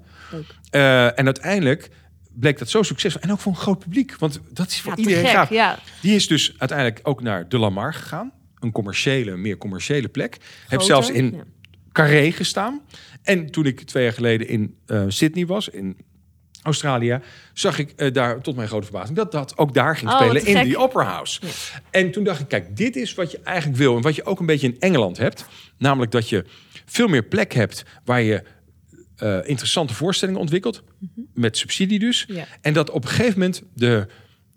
[0.70, 1.90] Eh, en uiteindelijk
[2.34, 3.22] bleek dat zo succesvol.
[3.22, 4.16] En ook voor een groot publiek.
[4.18, 5.50] Want dat is voor Ja, iedereen gek, gaaf.
[5.50, 5.80] ja.
[6.02, 8.32] Die is dus uiteindelijk ook naar De Lamar gegaan.
[8.60, 10.38] Een commerciële, meer commerciële plek.
[10.68, 11.44] Heb zelfs in ja.
[11.92, 12.82] Carré gestaan.
[13.24, 15.98] En toen ik twee jaar geleden in eh, Sydney was, in
[16.62, 17.20] Australië,
[17.54, 20.46] zag ik eh, daar tot mijn grote verbazing dat dat ook daar ging Oh, spelen
[20.46, 20.64] in gek.
[20.64, 21.40] die Opera House.
[21.42, 21.48] Ja.
[21.92, 24.40] En toen dacht ik, kijk, dit is wat je eigenlijk wil en wat je ook
[24.40, 25.46] een beetje in Engeland hebt,
[25.78, 26.46] namelijk dat je
[26.86, 28.44] veel meer plek hebt waar je
[29.24, 30.84] eh, interessante voorstellingen ontwikkelt
[31.34, 32.46] met subsidie dus, Ja.
[32.62, 34.08] en dat op een gegeven moment de,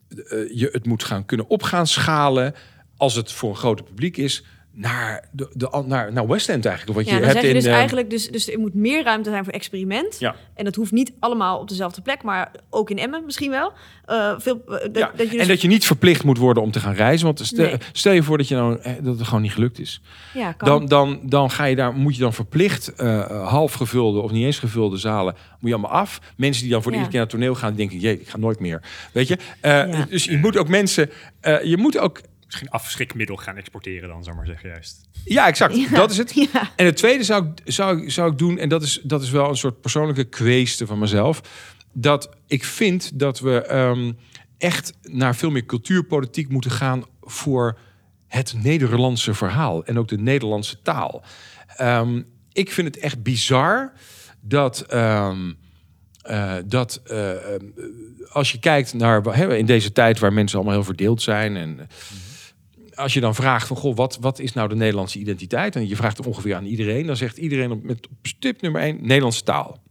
[0.08, 2.54] eh, je het moet gaan kunnen op gaan schalen
[2.96, 4.44] als het voor een groter publiek is
[4.76, 6.98] naar de, de naar, naar West End eigenlijk.
[6.98, 9.04] Wat Ja, je dan hebt zeg je dus eh, eigenlijk, dus, dus er moet meer
[9.04, 10.18] ruimte zijn voor experiment.
[10.18, 10.34] Ja.
[10.54, 13.72] En dat hoeft niet allemaal op dezelfde plek, maar ook in Emmen misschien wel.
[14.04, 16.62] Eh, veel, eh, dat, ja, dat je dus, En dat je niet verplicht moet worden
[16.62, 17.26] om te gaan reizen.
[17.26, 17.76] Want stel, Nee.
[17.92, 20.00] stel je voor dat, je nou, dat het gewoon niet gelukt is.
[20.34, 20.68] ja, kan.
[20.68, 24.44] Dan, dan, dan ga je daar, moet je dan verplicht eh, half gevulde of niet
[24.44, 26.20] eens gevulde zalen, moet je allemaal af.
[26.36, 28.28] Mensen die dan voor de eerste keer naar het toneel gaan, die denken, jee, ik
[28.28, 28.82] ga nooit meer.
[29.12, 29.38] Weet je?
[30.08, 31.10] Dus je moet ook mensen,
[31.62, 35.08] je moet ook, Misschien afschrikmiddel gaan exporteren dan, zou maar zeggen juist.
[35.24, 35.88] ja exact, Ja.
[35.88, 36.32] dat is het.
[36.52, 36.70] Ja.
[36.76, 39.30] En het tweede zou ik, zou, ik- zou ik doen, en dat is, dat is
[39.30, 41.40] wel een soort persoonlijke kweeste van mezelf,
[41.92, 44.12] dat ik vind dat we ehm,
[44.58, 47.78] echt naar veel meer cultuurpolitiek moeten gaan voor
[48.26, 51.24] het Nederlandse verhaal en ook de Nederlandse taal.
[51.76, 53.92] Ehm, ik vind het echt bizar
[54.40, 54.80] dat.
[54.80, 55.52] ehm,
[56.22, 57.30] eh, dat eh,
[58.28, 61.88] als je kijkt naar hè, in deze tijd waar mensen allemaal heel verdeeld zijn en
[62.96, 65.76] als je dan vraagt van goh, wat, wat is nou de Nederlandse identiteit?
[65.76, 68.80] En je vraagt het ongeveer aan iedereen, dan zegt iedereen op, met op stip nummer
[68.80, 69.82] één Nederlandse taal.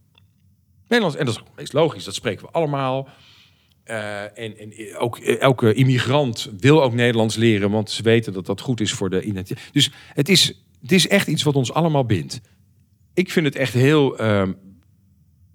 [0.88, 3.08] Nederlands, en dat is meest logisch, dat spreken we allemaal.
[3.84, 8.46] Eh, en, en ook eh, elke immigrant wil ook Nederlands leren, want ze weten dat
[8.46, 9.68] dat goed is voor de identiteit.
[9.72, 12.40] Dus het is, het is echt iets wat ons allemaal bindt.
[13.14, 14.52] Ik vind het echt heel ehm,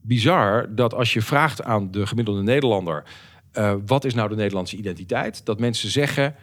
[0.01, 3.03] bizar dat als je vraagt aan de gemiddelde Nederlander,
[3.51, 5.45] eh, wat is nou de Nederlandse identiteit?
[5.45, 6.35] Dat mensen zeggen,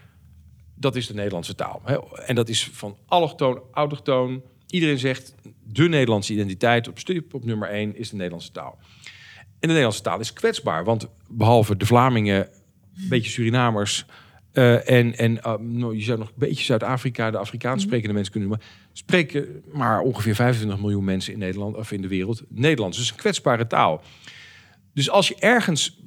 [0.80, 1.82] dat is de Nederlandse taal.
[1.84, 1.98] Hè?
[2.26, 4.42] En dat is van allochtoon, autochtoon.
[4.66, 6.98] Iedereen zegt, de Nederlandse identiteit op
[7.32, 8.78] op nummer één is de Nederlandse taal.
[9.44, 12.48] En de Nederlandse taal is kwetsbaar, want behalve de Vlamingen,
[12.96, 14.06] een beetje Surinamers
[14.52, 18.32] eh, en, en eh, nou, je zou nog een beetje Zuid-Afrika, de Afrikaans sprekende mensen
[18.32, 22.98] kunnen noemen, spreken maar ongeveer 25 miljoen mensen in Nederland of in de wereld Nederlands.
[22.98, 24.02] Dus een kwetsbare taal.
[24.94, 26.00] Dus als je ergens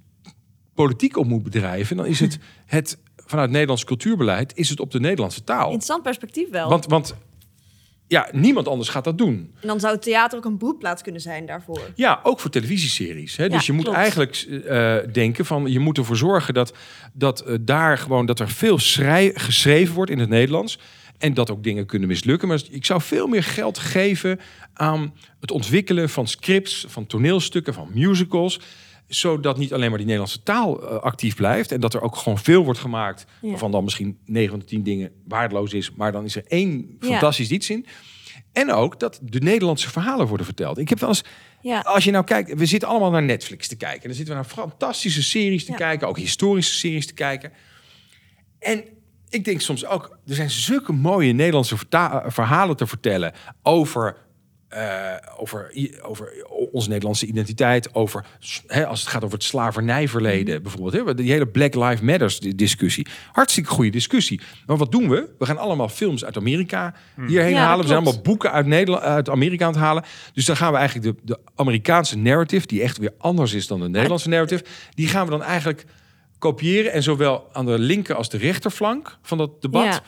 [0.74, 2.98] politiek op moet bedrijven, dan is het het
[3.32, 5.66] vanuit Nederlands cultuurbeleid is het op de Nederlandse taal.
[5.66, 6.70] Interessant perspectief wel.
[6.70, 7.16] Want, want
[8.08, 9.54] ja, niemand anders gaat dat doen.
[9.62, 11.92] en dan zou het theater ook een broedplaats kunnen zijn daarvoor.
[11.96, 13.36] Ja, ook voor televisieseries.
[13.36, 13.44] Hè?
[13.44, 13.98] Ja, dus je moet klopt.
[13.98, 16.74] eigenlijk eh, denken van je moet ervoor zorgen dat,
[17.14, 20.80] dat eh, daar gewoon dat er veel schrij- geschreven wordt in het Nederlands.
[21.18, 22.48] En dat ook dingen kunnen mislukken.
[22.48, 24.40] Maar ik zou veel meer geld geven
[24.74, 28.60] aan het ontwikkelen van scripts, van toneelstukken, van musicals.
[29.14, 31.72] Zodat niet alleen maar die Nederlandse taal eh, actief blijft.
[31.72, 33.26] En dat er ook gewoon veel wordt gemaakt.
[33.42, 33.50] Ja.
[33.50, 35.92] Waarvan dan misschien 9 van de 10 dingen waardeloos is.
[35.92, 37.08] Maar dan is er één Ja.
[37.08, 37.86] fantastisch iets in.
[38.54, 40.78] En ook dat de Nederlandse verhalen worden verteld.
[40.78, 41.24] Ik heb wel eens
[41.62, 41.80] Ja.
[41.80, 44.02] als je nou kijkt, we zitten allemaal naar Netflix te kijken.
[44.02, 47.52] En dan zitten we naar fantastische series te kijken, ook historische series te kijken.
[48.60, 48.84] En
[49.30, 51.76] ik denk soms ook, er zijn zulke mooie Nederlandse
[52.28, 54.18] verhalen te vertellen over,
[54.72, 58.26] eh, over, over onze Nederlandse identiteit, over
[58.88, 61.08] als het gaat over het slavernijverleden bijvoorbeeld.
[61.08, 63.08] Hè, die hele Black Lives Matters di- discussie.
[63.32, 64.42] Hartstikke goede discussie.
[64.66, 65.30] Maar wat doen we?
[65.38, 66.94] We gaan allemaal films uit Amerika
[67.28, 67.82] hierheen Ja, halen.
[67.82, 70.04] We zijn allemaal boeken uit, Nederland, uit Amerika aan het halen.
[70.34, 73.80] Dus dan gaan we eigenlijk de, de Amerikaanse narrative, die echt weer anders is dan
[73.80, 74.64] de Nederlandse narrative,
[74.96, 75.86] die gaan we dan eigenlijk
[76.38, 76.92] kopiëren.
[76.92, 80.00] En zowel aan de linker als de rechterflank van dat debat Ja,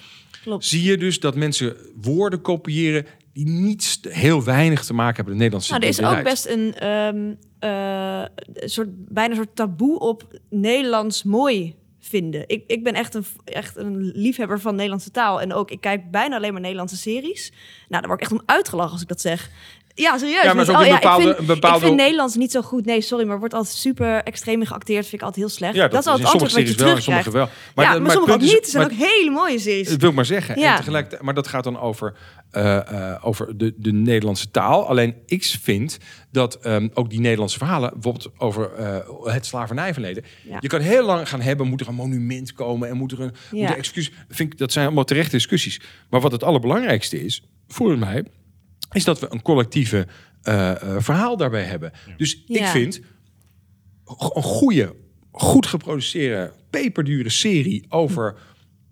[0.43, 0.65] klopt.
[0.65, 5.50] zie je dus dat mensen woorden kopiëren die niet heel weinig te maken hebben met
[5.52, 9.56] de Nederlandse Nou, er is ook best een ehm, eh, een soort, bijna een soort
[9.56, 12.43] taboe op Nederlands mooi vinden.
[12.48, 15.41] Ik, ik ben echt een, echt een liefhebber van Nederlandse taal.
[15.41, 17.52] En ook, ik kijk bijna alleen maar Nederlandse series.
[17.88, 19.50] Nou, daar word ik echt om uitgelachen als ik dat zeg.
[19.95, 20.43] Ja, serieus.
[20.43, 22.86] Ja, maar oh ja, bepaalde- ik, vind, bepaalde- ik vind Nederlands niet zo goed.
[22.86, 25.01] Nee, sorry, maar wordt altijd super extreem geacteerd.
[25.01, 25.75] Vind ik altijd heel slecht.
[25.75, 27.49] Ja, dat, is al in het antwoord sommige wat je wel, sommige wel.
[27.86, 28.51] ja, maar, sommige ook niet.
[28.63, 29.89] Er zijn maar- ook hele mooie series.
[29.89, 30.60] Dat wil ik maar zeggen.
[30.60, 30.71] Ja.
[30.71, 32.13] En tegelijkertijd, maar dat gaat dan over,
[32.51, 34.88] eh, eh, over de, de Nederlandse taal.
[34.88, 35.97] Alleen ik vind
[36.32, 38.97] dat ehm, ook die Nederlandse verhalen, bijvoorbeeld over eh,
[39.34, 40.23] het slavernijverleden.
[40.60, 43.34] Je kan heel lang gaan hebben, moet er een monument komen en moet er een
[43.51, 44.12] moet er excuus.
[44.29, 45.82] Vind ik, dat zijn allemaal terechte discussies.
[46.10, 48.23] Maar wat het allerbelangrijkste is, voor mij,
[48.93, 50.08] is dat we een collectieve
[50.41, 51.91] eh, eh, verhaal daarbij hebben.
[52.17, 52.67] Dus ik Ja.
[52.71, 53.01] vind
[54.34, 54.95] een goede,
[55.32, 58.36] goed geproduceerde, peperdure serie over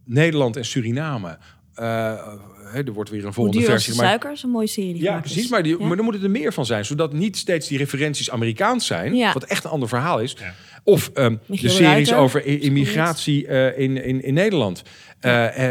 [0.06, 1.38] Nederland en Suriname.
[1.74, 1.86] eh,
[2.72, 3.92] hè, er wordt weer een Hoe volgende versie.
[3.92, 4.32] de Maar, suiker?
[4.32, 5.02] is een mooie serie.
[5.02, 5.50] ja, precies.
[5.50, 5.86] Maar, die, Ja.
[5.88, 6.86] maar er moeten er meer van zijn.
[6.86, 9.16] Zodat niet steeds die referenties Amerikaans zijn.
[9.16, 9.34] Ja.
[9.34, 10.36] Wat echt een ander verhaal is.
[10.40, 10.54] Ja.
[10.84, 14.80] Of ehm, de series Ruiter, over immigratie eh, in, in, in Nederland.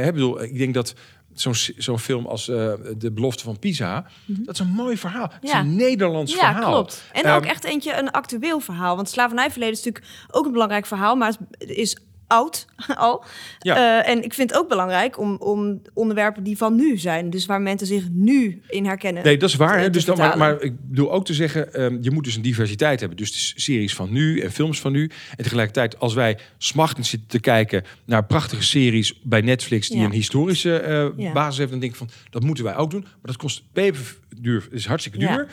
[0.05, 0.95] Ik bedoel, ik denk dat
[1.35, 4.07] zo'n zo'n film als eh, De Belofte van Pisa...
[4.27, 5.29] dat is een mooi verhaal.
[5.33, 5.61] Het is Ja.
[5.61, 6.73] een Nederlands Ja, verhaal.
[6.73, 7.03] klopt.
[7.13, 8.97] En Ehm, ook echt eentje een actueel verhaal.
[8.97, 11.97] Want slavernijverleden is natuurlijk ook een belangrijk verhaal, maar het is
[12.31, 12.67] oud
[12.97, 13.25] al.
[13.59, 14.03] Ja.
[14.03, 17.31] Eh, en ik vind het ook belangrijk om, om onderwerpen die van nu zijn.
[17.31, 19.25] Dus waar mensen zich nu in herkennen.
[19.25, 19.79] Nee, dat is waar.
[19.79, 19.91] Hè?
[19.91, 23.01] Dus dan, maar, maar ik bedoel ook te zeggen, ehm, je moet dus een diversiteit
[23.01, 23.19] hebben.
[23.19, 25.11] Dus de series van nu en films van nu.
[25.37, 30.05] En tegelijkertijd, als wij smachtend zitten te kijken naar prachtige series bij Netflix die Ja.
[30.05, 31.33] een historische eh, Ja.
[31.33, 33.01] basis hebben, dan denk ik van, dat moeten wij ook doen.
[33.03, 35.47] Maar dat kost peperduur, is hartstikke duur.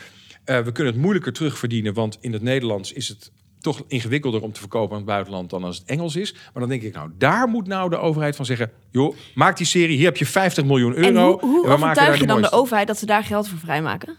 [0.43, 4.51] Eh, we kunnen het moeilijker terugverdienen, want in het Nederlands is het toch ingewikkelder om
[4.51, 6.33] te verkopen aan het buitenland dan als het Engels is.
[6.33, 9.65] Maar dan denk ik, nou, daar moet nou de overheid van zeggen, joh, maak die
[9.65, 11.07] serie, hier heb je 50 miljoen euro.
[11.07, 14.15] en hoe, hoe overtuig je dan de overheid dat ze daar geld voor vrijmaken?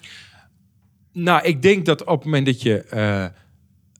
[1.12, 3.27] Nou, ik denk dat op het moment dat je eh,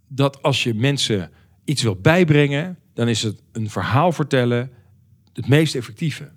[0.09, 1.31] dat als je mensen
[1.65, 4.71] iets wil bijbrengen, dan is het een verhaal vertellen
[5.33, 6.31] het meest effectieve.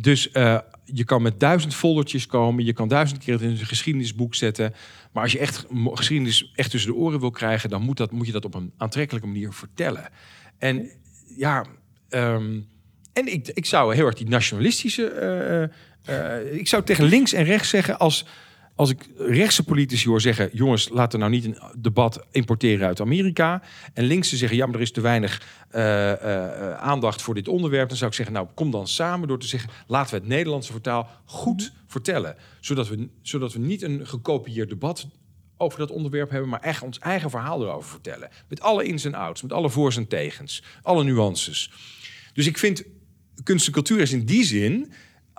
[0.00, 0.58] Dus eh,
[0.92, 4.74] je kan met duizend foldertjes komen, je kan duizend keer het in een geschiedenisboek zetten.
[5.12, 8.26] Maar als je echt geschiedenis echt tussen de oren wil krijgen, dan moet, dat, moet
[8.26, 10.10] je dat op een aantrekkelijke manier vertellen.
[10.58, 10.90] En
[11.36, 11.64] ja,
[12.08, 12.60] ehm,
[13.12, 15.08] en ik, ik zou heel erg die nationalistische.
[15.08, 18.26] eh, eh, ik zou tegen links en rechts zeggen als.
[18.78, 23.00] Als ik rechtse politici hoor zeggen: jongens, laten we nou niet een debat importeren uit
[23.00, 23.62] Amerika.
[23.92, 27.88] En linkse zeggen: ja, maar er is te weinig eh, eh, aandacht voor dit onderwerp.
[27.88, 30.72] Dan zou ik zeggen: nou, kom dan samen door te zeggen: laten we het Nederlandse
[30.72, 32.36] vertaal goed vertellen.
[32.60, 35.06] Zodat we, zodat we niet een gekopieerd debat
[35.56, 38.28] over dat onderwerp hebben, maar echt ons eigen verhaal erover vertellen.
[38.48, 41.70] Met alle ins en outs, met alle voor's en tegens, alle nuances.
[42.32, 42.84] Dus ik vind
[43.42, 44.92] kunst en cultuur is in die zin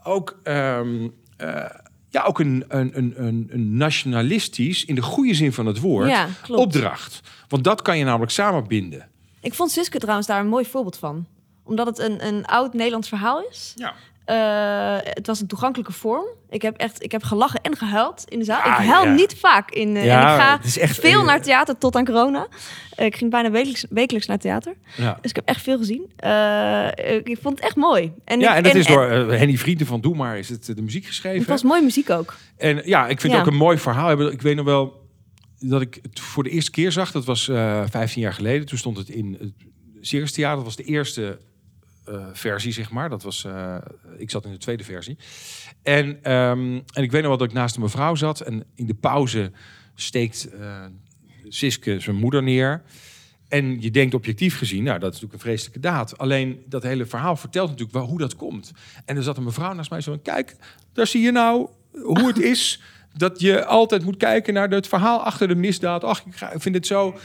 [0.04, 1.66] ook, ehm, eh,
[2.10, 6.10] ja, ook een, een, een, een, een nationalistisch, in de goede zin van het woord,
[6.10, 7.20] Ja, opdracht.
[7.48, 9.08] Want dat kan je namelijk samenbinden.
[9.42, 11.26] Ik vond Siske trouwens daar een mooi voorbeeld van.
[11.64, 13.74] Omdat het een, een oud Nederlands verhaal is.
[13.76, 13.94] Ja.
[14.30, 16.26] Eh, het was een toegankelijke vorm.
[16.50, 18.66] Ik heb echt ik heb gelachen en gehuild in de zaal.
[18.66, 19.14] Ja, ik huil ja.
[19.14, 19.96] niet vaak in.
[19.96, 22.48] eh, Ja, en ik ga het is echt, veel naar theater tot aan corona.
[22.96, 24.74] Eh, ik ging bijna wekelijks, wekelijks naar theater.
[24.98, 25.18] Ja.
[25.22, 26.02] Dus ik heb echt veel gezien.
[27.24, 28.12] Ik vond het echt mooi.
[28.26, 30.82] En ja, ik- en dat is door Henny Vrienden van Doe Maar is het de
[30.82, 31.40] muziek geschreven.
[31.40, 32.36] Het was mooie muziek ook.
[32.58, 34.12] En ja, ik vind het ook een mooi verhaal.
[34.32, 35.08] Ik weet nog wel
[35.60, 37.12] dat ik het voor de eerste keer zag.
[37.12, 38.66] Dat was eh 15 jaar geleden.
[38.66, 39.52] Toen stond het in het
[40.02, 40.56] Circus Theater.
[40.56, 41.40] Dat was de eerste
[42.34, 43.10] versie, zeg maar.
[43.10, 43.78] Dat was, eh,
[44.18, 45.18] ik zat in de tweede versie.
[45.84, 48.42] En, ehm, en ik weet nog wel dat ik naast een mevrouw zat.
[48.42, 49.52] En in de pauze
[49.96, 50.86] steekt eh
[51.50, 52.82] Siske zijn moeder neer.
[53.48, 56.18] En je denkt objectief gezien, nou, dat is natuurlijk een vreselijke daad.
[56.18, 58.72] Alleen dat hele verhaal vertelt natuurlijk wel hoe dat komt.
[59.06, 60.56] En er zat een mevrouw naast mij zo van, kijk,
[60.94, 62.82] daar zie je nou hoe het is
[63.14, 66.04] dat je altijd moet kijken naar het verhaal achter de misdaad.
[66.04, 67.18] Ach, ik vind het zo.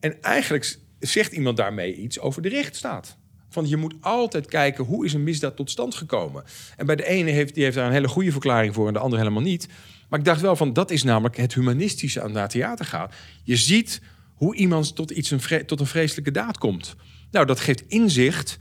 [0.00, 3.16] En eigenlijk zegt iemand daarmee iets over de rechtsstaat.
[3.48, 6.44] Van je moet altijd kijken hoe is een misdaad tot stand gekomen.
[6.76, 8.98] En bij de ene heeft die heeft daar een hele goede verklaring voor en de
[8.98, 9.68] andere helemaal niet.
[10.08, 13.10] Maar ik dacht wel van dat is namelijk het humanistische aan naar theater gaan.
[13.42, 14.00] Je ziet
[14.34, 16.96] hoe iemand tot, iets een tot een vreselijke daad komt.
[17.30, 18.58] Nou, dat geeft inzicht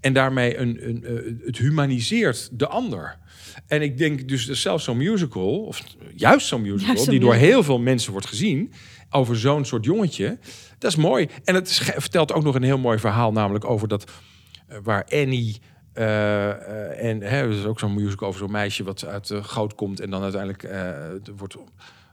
[0.00, 3.18] en daarmee een, een, eh, het humaniseert de ander.
[3.66, 5.82] En ik denk dus dat zelfs zo'n musical, of
[6.14, 8.72] juist zo'n musical, Juist die door heel veel mensen wordt gezien,
[9.10, 10.38] over zo'n soort jongetje,
[10.78, 11.28] dat is mooi.
[11.44, 14.10] En het vertelt ook nog een heel mooi verhaal, namelijk over dat
[14.66, 15.60] eh, waar Annie.
[15.92, 19.74] eh, en hè, er is ook zo'n musical over zo'n meisje wat uit de goot
[19.74, 20.90] komt en dan uiteindelijk eh,
[21.36, 21.56] wordt,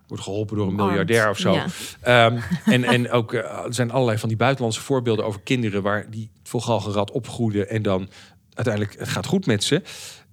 [0.07, 1.53] wordt geholpen door een miljardair of zo.
[1.53, 1.65] ja.
[2.01, 2.39] Ehm,
[2.75, 7.11] en, en ook er zijn allerlei van die buitenlandse voorbeelden over kinderen waar die volgalgenrad
[7.11, 8.09] opgroeiden en dan
[8.53, 9.81] uiteindelijk het gaat goed met ze.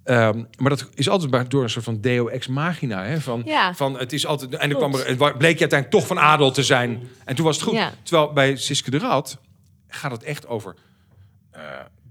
[0.03, 3.03] Ehm, maar dat is altijd maar door een soort van deo ex machina.
[3.05, 3.21] Hè?
[3.21, 3.73] Van, Ja.
[3.73, 4.55] van het is altijd.
[4.55, 7.01] En dan kwam er, bleek je uiteindelijk toch van adel te zijn.
[7.25, 7.73] En toen was het goed.
[7.75, 7.93] Ja.
[8.03, 9.37] Terwijl bij Siske de Rad
[9.87, 10.75] gaat het echt over
[11.51, 11.61] eh,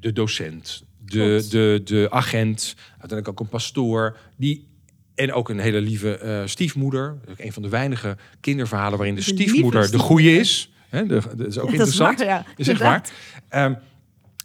[0.01, 4.17] de docent, de, de, de agent, uiteindelijk ook een pastoor.
[4.37, 4.69] Die,
[5.15, 7.19] en ook een hele lieve eh, stiefmoeder.
[7.37, 10.71] Een van de weinige kinderverhalen waarin de, De stiefmoeder de goede is.
[10.89, 12.19] Hè, de, dat is ook Ja, dat is interessant.
[12.19, 13.03] waar, echt waar.
[13.49, 13.75] Ehm,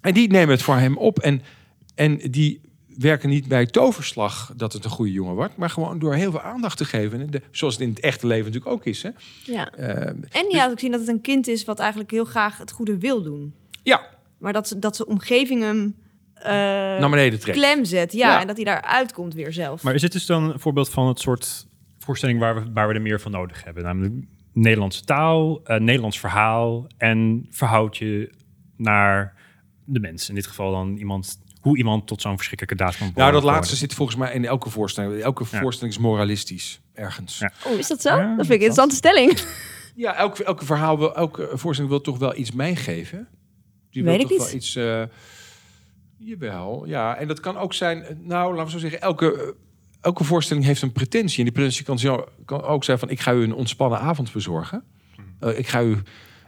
[0.01, 1.19] en die nemen het voor hem op.
[1.19, 1.41] En,
[1.95, 2.61] en die
[2.97, 5.57] werken niet bij toverslag dat het een goede jongen wordt.
[5.57, 7.21] Maar gewoon door heel veel aandacht te geven.
[7.21, 9.03] En de, zoals het in het echte leven natuurlijk ook is.
[9.03, 9.09] Hè.
[9.45, 9.71] Ja.
[9.71, 12.57] Ehm, En je laat ook zien dat het een kind is wat eigenlijk heel graag
[12.57, 13.53] het goede wil doen.
[13.83, 14.01] ja,
[14.37, 15.95] Maar dat, ze, dat zijn omgeving hem
[16.33, 17.63] eh, naar beneden trekken.
[17.63, 18.13] klem zet.
[18.13, 18.41] Ja, Ja.
[18.41, 19.83] en dat hij daar uitkomt weer zelf.
[19.83, 21.67] Maar is dit dus dan een voorbeeld van het soort
[21.99, 23.83] voorstelling waar we, waar we er meer van nodig hebben?
[23.83, 24.13] Namelijk
[24.53, 28.29] Nederlandse taal, eh, Nederlands verhaal en verhoud je
[28.77, 29.33] naar
[29.85, 30.29] de mens.
[30.29, 33.49] In dit geval dan iemand hoe iemand tot zo'n verschrikkelijke daad kan Nou, dat worden.
[33.59, 35.21] laatste zit volgens mij in elke voorstelling.
[35.21, 35.59] Elke Ja.
[35.59, 37.37] voorstelling is moralistisch, ergens.
[37.39, 37.51] Ja.
[37.65, 38.09] Oh, is dat zo?
[38.09, 39.39] Ja, dat vind ik een interessante stelling.
[39.95, 43.27] Ja, elke, elke verhaal wil, elke voorstelling wil toch wel iets meegeven.
[43.91, 44.47] Die wil Weet ik toch niet.
[44.47, 44.75] wel iets.
[44.75, 45.03] eh
[46.17, 47.15] jawel, ja.
[47.15, 48.03] En dat kan ook zijn.
[48.03, 49.55] eh, Nou, laten we zo zeggen, elke,
[50.01, 51.37] elke voorstelling heeft een pretentie.
[51.39, 54.31] En die pretentie kan, zo, kan ook zijn van: ik ga u een ontspannen avond
[54.31, 54.83] bezorgen.
[55.15, 55.25] Hmm.
[55.39, 55.97] Eh, ik ga u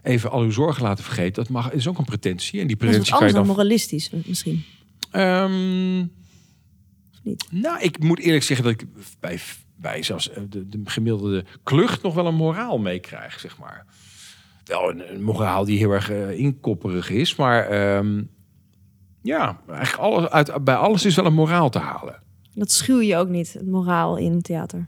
[0.04, 1.34] even al uw zorgen laten vergeten.
[1.43, 2.62] Dat mag, is ook een pretentie.
[2.62, 3.45] En die Dat is pretentie kan je dan.
[3.48, 4.63] moralistisch misschien.
[5.12, 6.00] Ehm,
[7.12, 7.48] Of niet?
[7.52, 8.88] nou, ik moet eerlijk zeggen dat ik
[9.19, 9.39] bij,
[9.76, 13.86] bij zelfs eh, de, de gemiddelde klucht nog wel een moraal meekrijg, zeg maar.
[14.65, 18.24] Wel een, een moraal die heel erg eh, inkopperig is, maar ehm,
[19.22, 22.24] ja, eigenlijk alles, uit, bij alles is wel een moraal te halen.
[22.54, 24.88] Dat schuw je ook niet, het moraal in theater.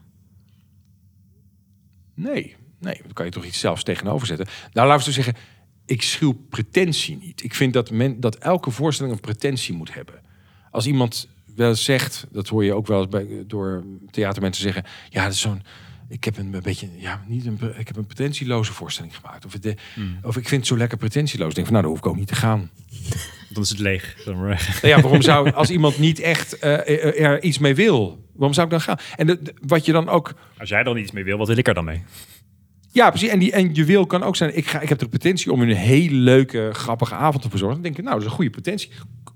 [2.14, 4.48] Nee, nee, dan kan je toch iets zelfs tegenover zetten.
[4.74, 5.44] Nou, laten we zo zeggen,
[5.92, 7.44] ik schuw pretentie niet.
[7.44, 10.16] Ik vind dat, men, dat elke voorstelling een pretentie moet hebben.
[10.72, 15.24] Als iemand wel zegt, dat hoor je ook wel eens bij, door theatermensen zeggen, ja,
[15.24, 15.62] dat is zo'n,
[16.10, 19.46] ik heb een, beetje, ja, niet een, ik heb een pretentieloze voorstelling gemaakt.
[19.46, 19.76] Of, de,
[20.24, 21.50] of ik vind het zo lekker pretentieloos.
[21.50, 22.70] Ik denk van, nou, daar hoef ik ook niet te gaan.
[23.50, 24.16] Dan is het leeg.
[24.26, 27.76] Dan maar- Nou ja, waarom zou, als iemand niet echt eh, er, er iets mee
[27.76, 28.98] wil, waarom zou ik dan gaan?
[29.16, 31.58] En de- de- wat je dan ook Als jij dan iets mee wil, wat wil
[31.58, 32.04] ik er dan mee?
[32.94, 33.30] Ja, precies.
[33.30, 35.62] En, die, en je wil kan ook zijn, ik, ga, ik heb de potentie om
[35.62, 37.76] een hele leuke, grappige avond te verzorgen.
[37.82, 38.92] Dan denk ik, nou, dat is een goede potentie.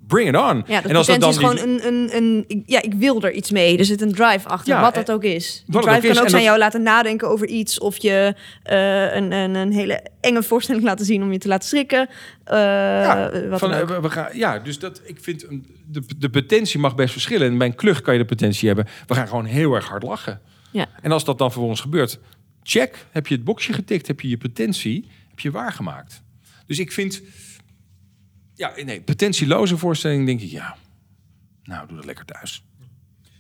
[0.08, 0.63] Bring it on.
[0.68, 2.63] Ja, en als dat dan is gewoon een, een, een...
[2.65, 3.78] Ja, ik wil er iets mee.
[3.78, 5.63] Er zit een drive achter, Ja, wat dat ook is.
[5.68, 6.10] Die drive ook is.
[6.10, 7.80] kan ook zijn dat- jou laten nadenken over iets...
[7.80, 11.68] of je eh, een, een, een hele enge voorstelling laten zien om je te laten
[11.68, 12.10] schrikken.
[12.44, 15.46] Eh, ja, wat van, eh, we, we gaan, ja, dus dat, ik vind,
[15.91, 17.48] de, de potentie mag best verschillen.
[17.48, 18.88] En bij een klucht kan je de potentie hebben.
[19.08, 20.41] We gaan gewoon heel erg hard lachen.
[20.72, 20.86] Ja.
[21.02, 22.20] En als dat dan vervolgens gebeurt,
[22.67, 23.06] check.
[23.12, 24.08] Heb je het boxje getikt?
[24.08, 25.08] Heb je je potentie?
[25.30, 26.23] Heb je waargemaakt?
[26.65, 27.21] Dus ik vind,
[28.54, 30.78] ja, nee, potentieloze voorstelling denk ik, ja,
[31.63, 32.63] nou, doe dat lekker thuis.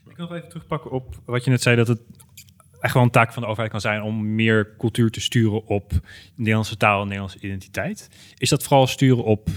[0.09, 2.01] Ik wil nog even terugpakken op wat je net zei, dat het
[2.79, 5.91] echt wel een taak van de overheid kan zijn om meer cultuur te sturen op
[6.35, 8.09] Nederlandse taal en Nederlandse identiteit.
[8.37, 9.49] Is dat vooral sturen op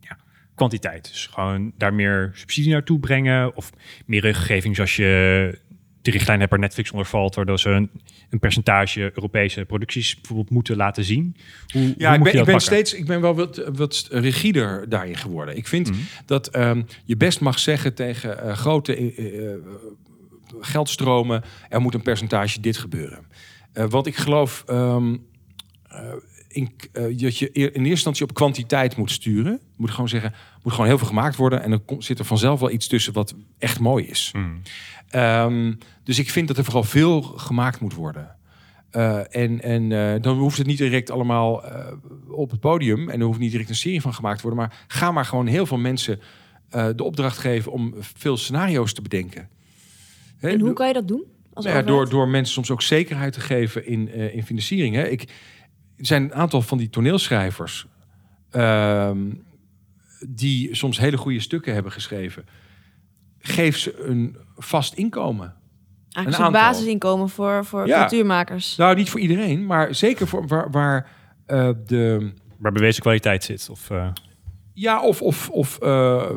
[0.00, 0.18] ja,
[0.54, 1.08] kwantiteit?
[1.08, 3.70] Dus gewoon daar meer subsidie naartoe brengen of
[4.06, 5.58] meer regelgeving zoals je
[6.06, 7.90] de richtlijn waar Netflix onder valt, waardoor ze een,
[8.30, 11.36] een percentage Europese producties bijvoorbeeld moeten laten zien.
[11.72, 12.60] Hoe, hoe Ja, ik ben, je ik dat ben pakken?
[12.60, 15.56] steeds, ik ben wel wat, wat rigider daarin geworden.
[15.56, 15.98] Ik vind Mhm.
[16.26, 19.58] dat ehm, je best mag zeggen tegen eh, grote eh, eh,
[20.60, 23.18] geldstromen, er moet een percentage dit gebeuren.
[23.72, 24.96] Eh, want ik geloof eh,
[26.48, 26.72] in,
[27.16, 29.60] dat je in eerste instantie op kwantiteit moet sturen.
[29.76, 32.60] Moet gewoon zeggen, moet gewoon heel veel gemaakt worden en dan komt- zit er vanzelf
[32.60, 34.30] wel iets tussen wat echt mooi is.
[34.34, 34.44] Mhm.
[35.16, 38.36] Ehm, dus ik vind dat er vooral veel gemaakt moet worden.
[38.90, 41.92] Eh, en en eh, dan hoeft het niet direct allemaal eh,
[42.28, 43.08] op het podium.
[43.08, 44.60] En er hoeft niet direct een serie van gemaakt te worden.
[44.60, 46.20] Maar ga maar gewoon heel veel mensen
[46.96, 49.48] de opdracht geven om veel scenario's te bedenken.
[50.38, 51.24] Hè, En hoe kan je dat doen?
[51.52, 54.94] Als nou ja, door, door mensen soms ook zekerheid te geven in, in financiering.
[54.94, 55.08] Hè.
[55.08, 55.22] Ik,
[55.96, 57.86] er zijn een aantal van die toneelschrijvers
[58.50, 59.18] ehm,
[60.28, 62.44] die soms hele goede stukken hebben geschreven.
[63.46, 65.54] Geef ze een vast inkomen.
[66.10, 67.98] Eigenlijk een een basisinkomen voor, voor Ja.
[68.00, 68.76] cultuurmakers.
[68.76, 71.08] Nou, niet voor iedereen, maar zeker voor waar, waar
[71.46, 72.32] eh, de.
[72.58, 73.68] Waar bewezen kwaliteit zit.
[73.70, 74.08] Of, eh,
[74.74, 76.30] Ja, of, of, of eh,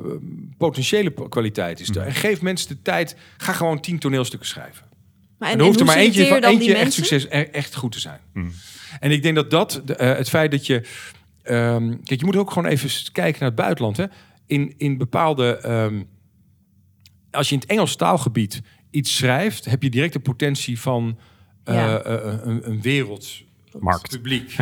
[0.57, 2.01] potentiële po- kwaliteit is er.
[2.01, 3.15] En geef mensen de tijd.
[3.37, 4.85] Ga gewoon tien toneelstukken schrijven.
[5.37, 7.99] Maar En, er hoeft er maar eentje, van, eentje echt succes, e- echt goed te
[7.99, 8.19] zijn.
[8.33, 8.51] Hmm.
[8.99, 10.81] En ik denk dat dat, eh, het feit dat je...
[11.43, 13.97] ehm, kijk, je moet ook gewoon even kijken naar het buitenland.
[13.97, 14.05] Hè?
[14.45, 15.57] In, in bepaalde...
[15.57, 16.01] ehm,
[17.31, 19.65] als je in het Engels taalgebied iets schrijft...
[19.65, 21.19] heb je direct de potentie van
[21.63, 21.99] eh, Ja.
[22.01, 23.27] eh, een, een wereld
[23.79, 24.09] Markt.
[24.09, 24.55] publiek.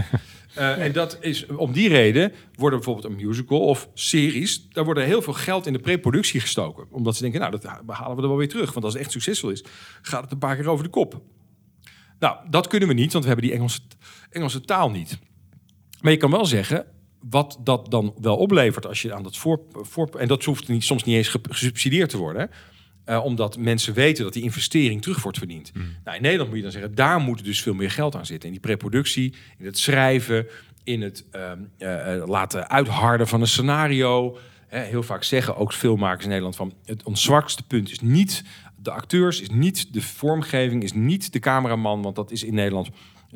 [0.53, 4.67] Eh, En dat is om die reden worden bijvoorbeeld een musical of series.
[4.69, 6.85] Daar worden heel veel geld in de preproductie gestoken.
[6.91, 8.73] Omdat ze denken, nou, dat halen we er wel weer terug.
[8.73, 9.63] Want als het echt succesvol is,
[10.01, 11.21] gaat het een paar keer over de kop.
[12.19, 13.79] Nou, dat kunnen we niet, want we hebben die Engelse,
[14.29, 15.19] Engelse taal niet.
[16.01, 16.85] Maar je kan wel zeggen
[17.29, 19.61] wat dat dan wel oplevert als je aan dat voor...
[19.71, 22.41] voor en dat hoeft niet, soms niet eens ge- gesubsidieerd te worden.
[22.41, 22.47] hè.
[23.07, 25.71] Eh, omdat mensen weten dat die investering terug wordt verdiend.
[26.03, 28.47] Nou, in Nederland moet je dan zeggen, daar moet dus veel meer geld aan zitten.
[28.47, 30.47] In die preproductie, in het schrijven,
[30.83, 34.37] in het ehm, eh, eh, laten uitharden van een scenario.
[34.67, 36.73] Heel vaak zeggen ook filmmakers in Nederland van...
[36.85, 38.43] het ons zwakste punt is niet
[38.75, 40.83] de acteurs, is niet de vormgeving...
[40.83, 42.89] is niet de cameraman, want dat is in Nederland...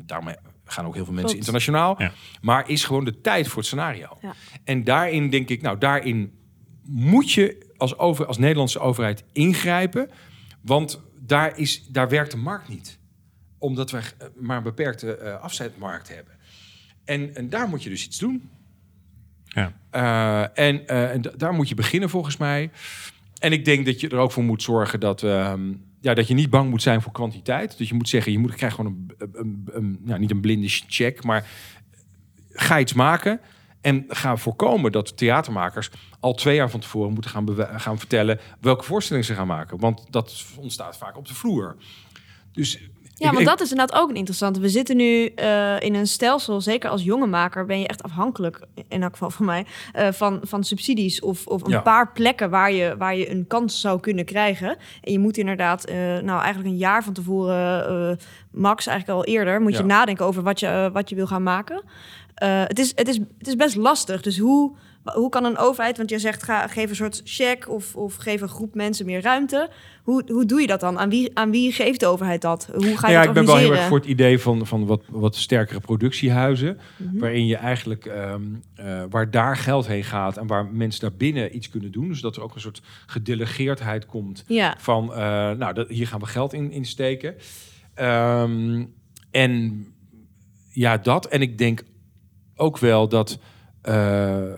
[0.06, 0.34] daarmee
[0.64, 1.46] gaan ook heel veel mensen Klopt.
[1.46, 1.94] internationaal...
[1.98, 2.12] Ja.
[2.40, 4.18] maar is gewoon de tijd voor het scenario.
[4.20, 4.34] Ja.
[4.64, 6.32] En daarin denk ik, nou, daarin
[6.82, 10.10] moet je als, over, als Nederlandse overheid ingrijpen.
[10.60, 12.98] Want daar, is, daar werkt de markt niet.
[13.58, 16.34] Omdat we eh, maar een beperkte eh, afzetmarkt hebben.
[17.04, 18.50] En, en daar moet je dus iets doen.
[19.54, 19.72] Ja.
[19.90, 22.70] Eh, en eh, daar moet je beginnen volgens mij.
[23.38, 25.72] En ik denk dat je er ook voor moet zorgen dat, ehm,
[26.02, 27.78] ja, dat je niet bang moet zijn voor kwantiteit.
[27.78, 30.68] Dus je moet zeggen, je moet krijg gewoon een, een, een, nou, niet een blinde
[30.68, 31.46] check, maar
[32.50, 33.40] ga iets maken.
[33.80, 35.90] En ga voorkomen dat theatermakers
[36.20, 37.46] al twee jaar van tevoren moeten gaan,
[37.80, 39.78] gaan vertellen welke voorstelling ze gaan maken.
[39.78, 41.76] Want dat ontstaat vaak op de vloer.
[42.52, 42.78] Dus
[43.22, 44.60] Ja, ik- want dat is inderdaad ook een interessante.
[44.60, 48.60] We zitten nu eh, in een stelsel, zeker als jonge maker ben je echt afhankelijk,
[48.88, 51.80] in elk geval van mij, eh, van, van subsidies of, of een Ja.
[51.80, 54.76] paar plekken waar je, waar je een kans zou kunnen krijgen.
[55.00, 58.18] En je moet inderdaad, eh, nou eigenlijk een jaar van tevoren,
[58.50, 61.82] max eigenlijk al eerder, moet je nadenken over wat je, wat je wil gaan maken.
[62.34, 64.22] Het, is, het, is, het is best lastig.
[64.22, 64.72] Dus hoe,
[65.04, 68.40] hoe kan een overheid, want je zegt ga, geef een soort check of, of geef
[68.40, 69.70] een groep mensen meer ruimte.
[70.02, 70.98] Hoe, hoe doe je dat dan?
[70.98, 72.68] Aan wie, aan wie geeft de overheid dat?
[72.72, 74.66] Hoe ga je Nou ja, dat ik ben wel heel erg voor het idee van,
[74.66, 76.78] van wat, wat sterkere productiehuizen.
[76.96, 77.18] Mhm.
[77.18, 78.42] Waarin je eigenlijk, ehm,
[78.74, 82.08] eh, waar daar geld heen gaat en waar mensen daar binnen iets kunnen doen.
[82.08, 85.16] Dus dat er ook een soort gedelegeerdheid komt Ja, van, eh,
[85.50, 87.34] nou, dat, hier gaan we geld in, in steken.
[87.94, 88.84] Ehm,
[89.30, 89.86] en
[90.72, 91.26] ja, dat.
[91.26, 91.82] En ik denk
[92.56, 93.38] ook wel dat.
[93.82, 94.52] eh,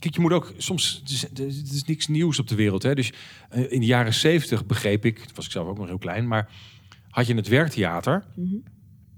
[0.00, 0.98] kijk, je moet ook soms.
[1.02, 2.82] Het is, het is niks nieuws op de wereld.
[2.82, 2.94] Hè?
[2.94, 3.12] Dus
[3.50, 6.28] eh, in de jaren zeventig begreep ik, toen was ik zelf ook nog heel klein,
[6.28, 6.48] maar
[7.10, 8.24] had je het werktheater.
[8.34, 8.54] Mhm.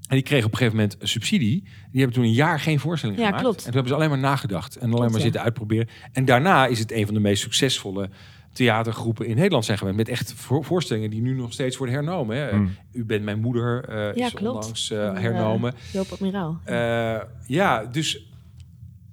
[0.08, 1.62] En die kreeg op een gegeven moment een subsidie.
[1.90, 3.42] Die hebben toen een jaar geen voorstelling Ja, gemaakt.
[3.42, 3.58] klopt.
[3.58, 4.74] En toen hebben ze alleen maar nagedacht.
[4.76, 5.24] En alleen Klopt, maar ja.
[5.24, 5.88] zitten uitproberen.
[6.12, 8.10] En daarna is het een van de meest succesvolle
[8.52, 9.96] theatergroepen in Nederland zijn geweest.
[9.96, 12.36] Met echt voor- voorstellingen die nu nog steeds worden hernomen.
[12.36, 12.52] Hè.
[12.52, 12.70] Mm.
[12.92, 14.56] U bent mijn moeder eh, Ja, is klopt.
[14.56, 15.74] onlangs eh, hernomen.
[15.92, 16.58] Joop Admiraal.
[16.64, 18.26] Eh, ja, dus...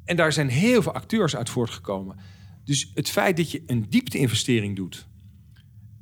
[0.10, 2.18] En daar zijn heel veel acteurs uit voortgekomen.
[2.64, 5.08] Dus het feit dat je een diepte-investering doet...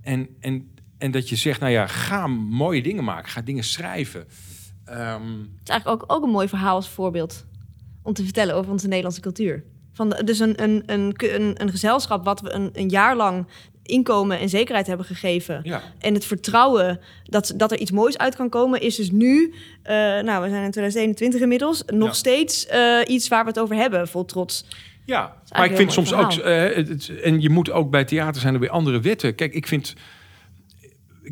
[0.02, 3.32] En, en, en dat je zegt, nou ja, ga mooie dingen maken.
[3.32, 4.28] Ga dingen schrijven.
[4.86, 7.46] Ehm, Het is eigenlijk ook, ook een mooi verhaal als voorbeeld
[8.02, 9.64] om te vertellen over onze Nederlandse cultuur.
[9.94, 13.48] Van de- dus een, een, een, een, gezelschap wat we een, een jaar lang
[13.88, 15.60] inkomen en zekerheid hebben gegeven.
[15.64, 15.82] ja.
[16.00, 19.94] En het vertrouwen dat, dat er iets moois uit kan komen, is dus nu, eh,
[19.96, 22.14] nou, we zijn in 2021 inmiddels, nog Ja.
[22.14, 24.66] steeds eh, iets waar we het over hebben, vol trots.
[25.06, 26.32] Ja, maar ik vind soms ook...
[26.34, 29.36] eh, het, en je moet ook bij theater zijn er weer andere wetten.
[29.36, 29.94] Kijk, ik vind...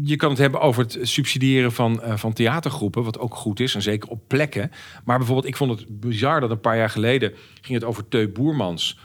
[0.04, 3.82] Je kan het hebben over het subsidiëren van, van theatergroepen, wat ook goed is, en
[3.82, 4.72] zeker op plekken.
[5.06, 8.28] Maar bijvoorbeeld, ik vond het bizar dat een paar jaar geleden ging het over Teu
[8.28, 9.00] Boermans.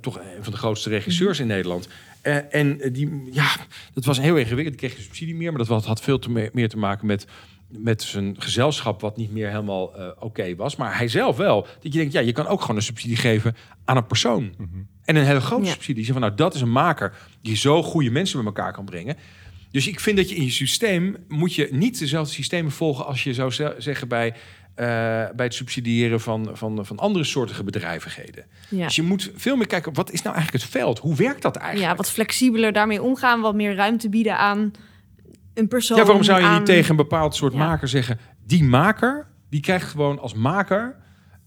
[0.00, 1.88] toch een van de grootste regisseurs in Nederland.
[2.22, 3.56] Eh, en die, ja,
[3.94, 4.78] dat was heel ingewikkeld.
[4.78, 7.26] Die kreeg geen subsidie meer, maar dat had veel te me- meer te maken met,
[7.68, 10.76] met zijn gezelschap, wat niet meer helemaal eh, oké was.
[10.76, 11.62] Maar hij zelf wel.
[11.62, 14.54] Dat je denkt, ja, je kan ook gewoon een subsidie geven aan een persoon.
[15.04, 15.70] En een hele grote Ja.
[15.72, 16.04] subsidie.
[16.04, 19.16] Zeg van, nou, dat is een maker die zo goede mensen bij elkaar kan brengen.
[19.70, 23.24] Dus ik vind dat je in je systeem moet je niet dezelfde systemen volgen als
[23.24, 24.34] je zou ze- zeggen bij,
[24.74, 24.84] eh,
[25.36, 28.44] bij het subsidiëren van, van, van andere soortige bedrijvigheden.
[28.68, 28.84] Ja.
[28.84, 30.98] Dus je moet veel meer kijken, wat is nou eigenlijk het veld?
[30.98, 31.90] Hoe werkt dat eigenlijk?
[31.90, 34.70] ja, wat flexibeler daarmee omgaan, wat meer ruimte bieden aan
[35.54, 35.96] een persoon.
[35.98, 37.58] Ja, waarom zou je aan- niet tegen een bepaald soort Ja.
[37.58, 38.18] maker zeggen...
[38.46, 40.96] die maker, die krijgt gewoon als maker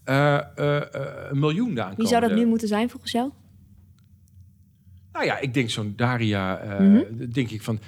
[0.04, 0.82] eh, eh,
[1.30, 1.92] een miljoen daar.
[1.96, 3.30] Wie zou dat nu moeten zijn volgens jou?
[5.12, 7.00] Nou ja, ik denk zo'n Daria, Mhm.
[7.32, 7.78] denk ik van...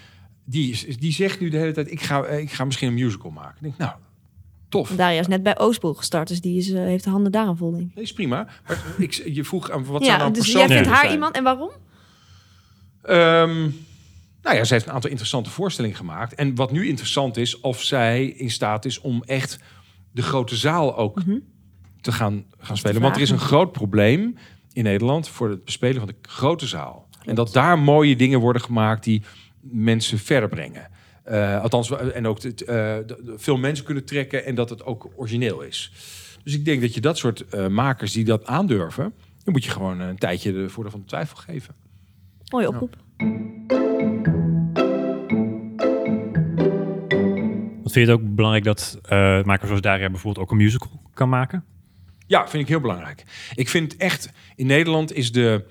[0.49, 3.55] Die, die zegt nu de hele tijd, ik ga, ik ga misschien een musical maken.
[3.57, 3.93] Ik denk, nou,
[4.69, 4.91] tof.
[4.91, 7.71] Daria is net bij Oostboel gestart, dus die is, eh, heeft de handen daaraan vol.
[7.71, 7.95] denk ik.
[7.95, 8.47] Nee, is prima.
[8.67, 11.13] Maar ik, je vroeg aan wat Ja, nou dus jij vindt haar zijn?
[11.13, 11.71] iemand en waarom?
[13.03, 13.61] Ehm,
[14.43, 16.35] nou ja, zij heeft een aantal interessante voorstellingen gemaakt.
[16.35, 19.59] En wat nu interessant is, of zij in staat is om echt
[20.13, 21.39] de grote zaal ook Mhm.
[22.01, 23.01] te gaan, gaan spelen.
[23.03, 24.37] Want er is een groot probleem
[24.73, 27.09] in Nederland voor het bespelen van de grote zaal.
[27.25, 29.23] En dat daar mooie dingen worden gemaakt die
[29.61, 30.89] mensen verder brengen.
[31.27, 32.97] Eh, althans, en ook eh,
[33.37, 35.93] veel mensen kunnen trekken en dat het ook origineel is.
[36.43, 39.13] Dus ik denk dat je dat soort eh, makers die dat aandurven,
[39.45, 41.75] dan moet je gewoon een tijdje de voordeel van de twijfel geven.
[42.51, 42.97] Mooie oproep.
[47.83, 51.01] Want vind je het ook belangrijk dat eh makers zoals Daria bijvoorbeeld ook een musical
[51.15, 51.65] kan maken?
[52.27, 53.25] Ja, vind ik heel belangrijk.
[53.55, 55.65] Ik vind echt, in Nederland is, de,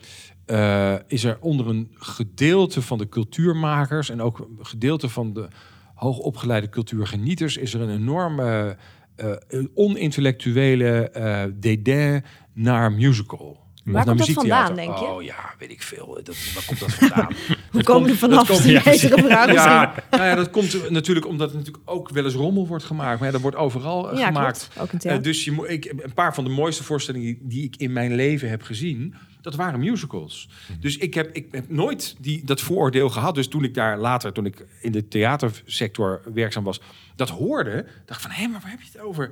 [0.46, 5.48] eh, is er onder een gedeelte van de cultuurmakers en ook een gedeelte van de
[5.96, 8.78] hoogopgeleide cultuurgenieters, is er een enorme
[9.16, 9.32] eh,
[9.74, 12.24] onintellectuele eh dédain
[12.54, 13.64] naar musical.
[13.84, 15.06] Waar komt dat vandaan, denk je?
[15.06, 16.20] Oh ja, weet ik veel.
[16.24, 17.32] Dat, waar komt dat vandaan?
[17.72, 18.48] We komen er vanaf.
[18.48, 19.54] komt- die ja, vraag misschien.
[19.54, 23.18] ja, nou ja, dat komt natuurlijk omdat er natuurlijk ook wel eens rommel wordt gemaakt.
[23.18, 24.70] Maar ja, dat wordt overal Ja, gemaakt.
[24.74, 25.08] klopt.
[25.08, 28.50] Ook dus je ik, een paar van de mooiste voorstellingen die ik in mijn leven
[28.50, 29.16] heb gezien,
[29.46, 30.50] dat waren musicals.
[30.80, 33.36] Dus ik heb, ik heb nooit die, dat vooroordeel gehad.
[33.36, 36.82] Dus toen ik daar later, toen ik in de theatersector werkzaam was,
[37.16, 39.32] dat hoorde, dacht van, hé, maar waar heb je het over?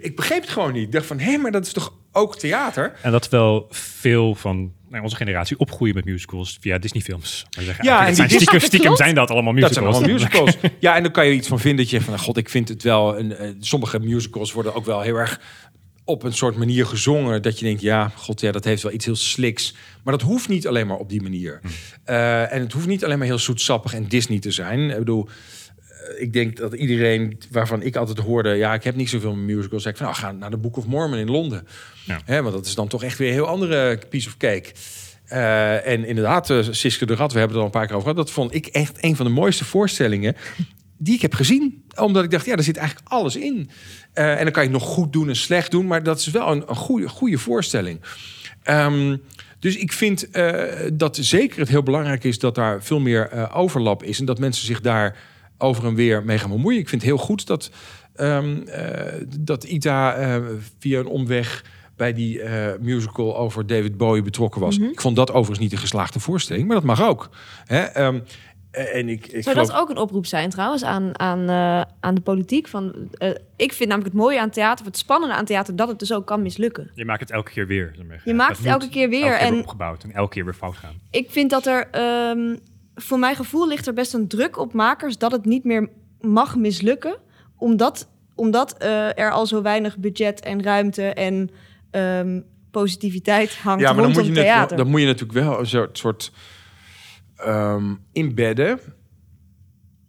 [0.00, 0.82] ik begreep het gewoon niet.
[0.82, 2.92] Ik dacht van, hé, maar dat is toch ook theater?
[3.02, 7.46] En dat wel veel van nou, onze generatie opgroeien met musicals via Disney-films.
[7.80, 10.06] Ja, en die stiekem, stiekem zijn dat allemaal Dat zijn musicals.
[10.06, 10.72] allemaal musicals.
[10.80, 12.82] ja, en dan kan je iets van vinden dat je van, god, ik vind het
[12.82, 13.18] wel...
[13.18, 15.40] Een, eh, sommige musicals worden ook wel heel erg
[16.04, 17.42] op een soort manier gezongen...
[17.42, 19.74] dat je denkt, ja, god, ja, dat heeft wel iets heel sliks.
[20.02, 21.60] Maar dat hoeft niet alleen maar op die manier.
[22.04, 24.90] Eh, en het hoeft niet alleen maar heel zoetsappig en Disney te zijn.
[24.90, 25.28] Ik bedoel,
[25.88, 28.54] eh, ik denk dat iedereen waarvan ik altijd hoorde...
[28.54, 29.82] ja, ik heb niet zoveel musicals...
[29.82, 31.66] zeg ik van, nou, ga naar de Book of Mormon in Londen.
[32.04, 32.20] Ja.
[32.24, 34.72] Hè, want dat is dan toch echt weer een heel andere piece of cake.
[35.24, 37.96] Eh, en inderdaad, uh, Siske de Rat, we hebben het er al een paar keer
[37.96, 38.26] over gehad...
[38.26, 40.36] dat vond ik echt een van de mooiste voorstellingen
[41.04, 41.84] die ik heb gezien.
[41.96, 43.70] Omdat ik dacht, ja, er zit eigenlijk alles in.
[44.14, 45.86] Uh, en dan kan je het nog goed doen en slecht doen...
[45.86, 48.00] maar dat is wel een, een goede, goede voorstelling.
[48.64, 49.22] Um,
[49.58, 52.38] dus ik vind uh, dat zeker het heel belangrijk is...
[52.38, 54.18] dat daar veel meer uh, overlap is...
[54.18, 55.16] en dat mensen zich daar
[55.58, 56.80] over en weer mee gaan bemoeien.
[56.80, 57.70] Ik vind het heel goed dat,
[58.16, 58.64] um,
[59.40, 60.40] dat Ita
[60.78, 61.64] via een omweg
[61.96, 64.76] bij die uh, musical over David Bowie betrokken was.
[64.76, 64.92] Mm -hmm.
[64.92, 67.30] Ik vond dat overigens niet een geslaagde voorstelling, maar dat mag ook.
[67.64, 68.06] Hè?
[68.06, 68.22] Um,
[68.74, 69.70] en ik, ik Zou geloof...
[69.70, 72.68] dat ook een oproep zijn trouwens aan, aan, uh, aan de politiek?
[72.68, 75.98] Van, uh, ik vind namelijk het mooie aan theater, het spannende aan theater, dat het
[75.98, 76.90] dus ook kan mislukken.
[76.94, 77.94] Je maakt het elke keer weer.
[78.24, 79.24] Je maakt het elke keer weer.
[79.24, 80.94] Elke keer en opgebouwd en elke keer weer fout gaan.
[81.10, 81.88] Ik vind dat er,
[82.30, 82.58] um,
[82.94, 85.88] voor mijn gevoel ligt er best een druk op makers dat het niet meer
[86.20, 87.16] mag mislukken,
[87.56, 91.50] omdat, omdat uh, er al zo weinig budget en ruimte en
[91.90, 94.68] um, positiviteit hangt ja, maar dan rondom moet je theater.
[94.68, 96.32] Net, dan moet je natuurlijk wel een soort, soort
[97.46, 98.78] um, inbedden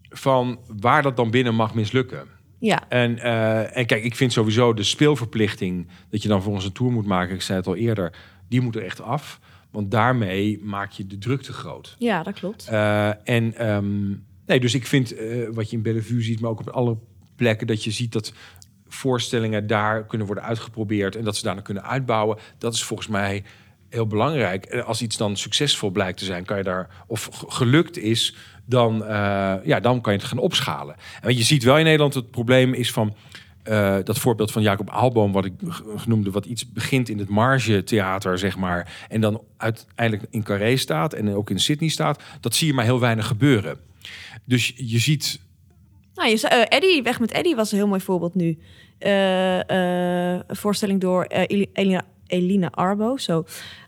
[0.09, 2.28] van waar dat dan binnen mag mislukken.
[2.59, 2.89] Ja.
[2.89, 6.71] En, uh, en kijk, ik vind sowieso de speelverplichting dat je dan voor ons een
[6.71, 8.13] tour moet maken, ik zei het al eerder,
[8.49, 9.39] die moet er echt af.
[9.71, 11.95] Want daarmee maak je de druk te groot.
[11.99, 12.67] Ja, dat klopt.
[12.71, 16.59] Uh, en um, nee, dus ik vind uh, wat je in Bellevue ziet, maar ook
[16.59, 16.97] op alle
[17.36, 18.34] plekken, dat je ziet dat
[18.88, 22.38] voorstellingen daar kunnen worden uitgeprobeerd en dat ze daar kunnen uitbouwen.
[22.57, 23.43] Dat is volgens mij
[23.95, 24.65] heel belangrijk.
[24.65, 28.35] En als iets dan succesvol blijkt te zijn, kan je daar of gelukt is,
[28.65, 29.07] dan, uh,
[29.63, 30.95] ja, dan kan je het gaan opschalen.
[31.21, 33.15] En je ziet wel in Nederland het probleem is van
[33.63, 35.53] uh, dat voorbeeld van Jacob Aalboom, wat ik
[35.95, 40.77] genoemde, wat iets begint in het marge theater, zeg maar, en dan uiteindelijk in Carré
[40.77, 43.77] staat en ook in Sydney staat, dat zie je maar heel weinig gebeuren.
[44.45, 45.39] Dus je ziet.
[46.15, 48.57] Nou, je, uh, Eddie, weg met Eddie was een heel mooi voorbeeld nu.
[50.47, 52.05] Voorstelling door Elina,
[52.36, 53.45] Elina Arbo, zo.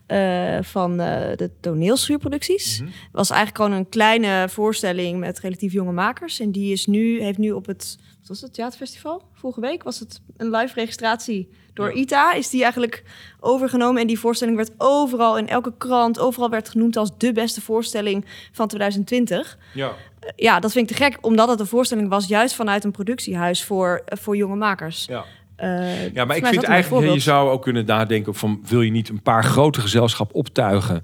[0.08, 0.96] Uh, van uh,
[1.36, 2.80] de toneelschuurproducties.
[2.80, 2.94] Mm -hmm.
[3.12, 6.40] was eigenlijk gewoon een kleine voorstelling met relatief jonge makers.
[6.40, 9.22] En die is nu, heeft nu op het, wat was het, theaterfestival?
[9.34, 12.00] Vorige week was het een live registratie door ja.
[12.00, 12.32] ITA.
[12.32, 13.02] Is die eigenlijk
[13.40, 14.00] overgenomen.
[14.00, 18.24] En die voorstelling werd overal, in elke krant, overal werd genoemd als de beste voorstelling
[18.52, 19.58] van 2020.
[19.74, 19.88] Ja.
[19.88, 22.90] Uh, ja, dat vind ik te gek, omdat het een voorstelling was juist vanuit een
[22.90, 25.04] productiehuis voor, voor jonge makers.
[25.04, 25.24] Ja.
[25.62, 29.08] Uh, ja, maar ik vind eigenlijk, je zou ook kunnen nadenken van, wil je niet
[29.08, 31.02] een paar grote gezelschappen optuigen,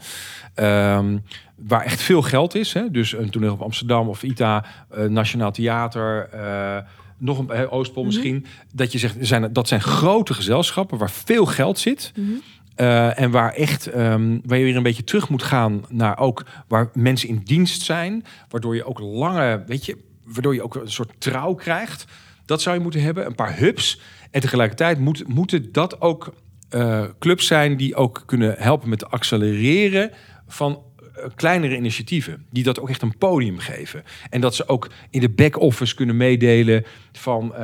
[0.55, 1.23] um,
[1.57, 2.73] waar echt veel geld is.
[2.73, 2.91] Hè?
[2.91, 4.65] Dus een toneel op Amsterdam of ITA,
[4.97, 6.77] uh, Nationaal Theater, uh,
[7.19, 8.19] nog een Oostpol mm -hmm.
[8.19, 8.47] misschien.
[8.73, 12.13] Dat je zegt, zijn, dat zijn grote gezelschappen waar veel geld zit.
[12.15, 12.43] Mm -hmm.
[12.77, 16.45] Uh, en waar echt, um, waar je weer een beetje terug moet gaan naar ook
[16.69, 20.91] waar mensen in dienst zijn, waardoor je ook lange, weet je, waardoor je ook een
[20.91, 22.05] soort trouw krijgt.
[22.47, 24.01] Dat zou je moeten hebben, een paar hubs.
[24.35, 26.35] En tegelijkertijd moet, moeten dat ook
[26.71, 30.11] uh, clubs zijn die ook kunnen helpen met het accelereren
[30.47, 30.83] van
[31.19, 32.47] uh, kleinere initiatieven.
[32.51, 34.05] Die dat ook echt een podium geven.
[34.31, 37.59] En dat ze ook in de back-office kunnen meedelen van uh,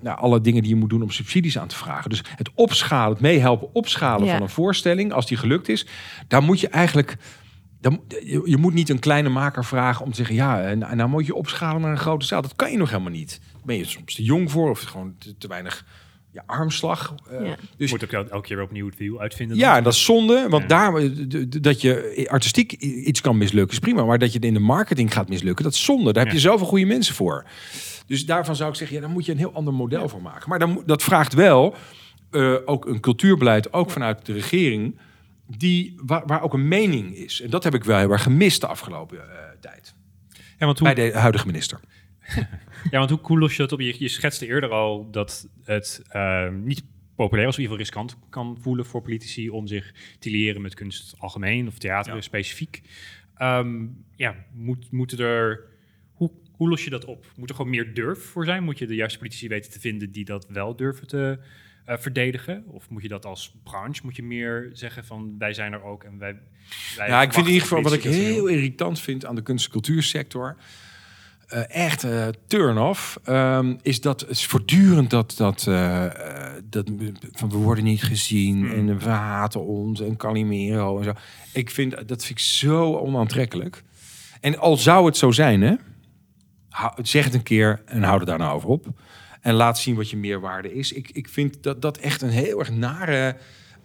[0.00, 2.10] nou, alle dingen die je moet doen om subsidies aan te vragen.
[2.10, 4.32] Dus het opschalen, het meehelpen opschalen ja.
[4.32, 5.86] van een voorstelling, als die gelukt is,
[6.28, 7.16] daar moet je eigenlijk.
[7.80, 11.26] Dan, je, moet niet een kleine maker vragen om te zeggen: ja, en nou moet
[11.26, 12.42] je opschalen naar een grote zaal.
[12.42, 13.40] Dat kan je nog helemaal niet.
[13.52, 15.84] Daar ben je soms te jong voor of gewoon te, te weinig
[16.34, 17.14] ja, armslag.
[17.32, 17.56] Uh, ja.
[17.76, 19.56] Dus moet ook elke keer weer opnieuw het wiel uitvinden.
[19.56, 20.46] Ja, dat is zonde.
[20.48, 20.68] Want ja.
[20.68, 21.02] daar
[21.60, 25.12] dat je artistiek iets kan mislukken is prima, maar dat je het in de marketing
[25.12, 26.12] gaat mislukken, dat is zonde.
[26.12, 27.44] Daar heb je zoveel goede mensen voor.
[28.06, 30.08] Dus daarvan zou ik zeggen, ja, dan moet je een heel ander model ja.
[30.08, 30.48] voor maken.
[30.48, 31.74] Maar dan, dat vraagt wel
[32.30, 34.98] uh, ook een cultuurbeleid, ook vanuit de regering,
[35.46, 37.40] die waar, waar, ook een mening is.
[37.40, 39.22] En dat heb ik wel heel erg gemist de afgelopen uh,
[39.60, 39.94] tijd.
[40.58, 40.94] Ja, want hoe...
[40.94, 41.80] Bij de huidige minister.
[42.90, 43.80] Ja, want hoe cool los je dat op?
[43.80, 48.28] Je, je schetste eerder al dat het uh, niet populair of in ieder geval riskant
[48.30, 52.20] kan voelen voor politici om zich te leren met kunst algemeen of theater ja.
[52.20, 52.82] specifiek.
[53.38, 55.72] Um, ja, moet, moeten er.
[56.12, 57.32] Hoe, hoe los je dat op?
[57.36, 58.64] Moet er gewoon meer durf voor zijn?
[58.64, 61.38] Moet je de juiste politici weten te vinden die dat wel durven te
[61.88, 62.64] uh, verdedigen?
[62.66, 64.00] Of moet je dat als branche?
[64.04, 66.40] Moet je meer zeggen van wij zijn er ook en wij.
[66.96, 69.64] wij ja, ik vind in ieder geval wat ik heel irritant vind aan de kunst-
[69.64, 70.56] en cultuursector.
[71.54, 76.06] Eh, echt eh, turn-off, ehm, is dat is voortdurend dat, dat, eh,
[76.64, 76.90] dat
[77.32, 81.12] van we worden niet gezien en we haten ons en Calimero en zo.
[81.52, 83.82] Ik vind dat vind ik zo onaantrekkelijk.
[84.40, 85.74] En al zou het zo zijn, hè,
[87.02, 88.86] zeg het een keer en hou het daar nou over op.
[89.40, 90.92] En laat zien wat je meerwaarde is.
[90.92, 93.36] Ik, ik vind dat dat echt een heel erg nare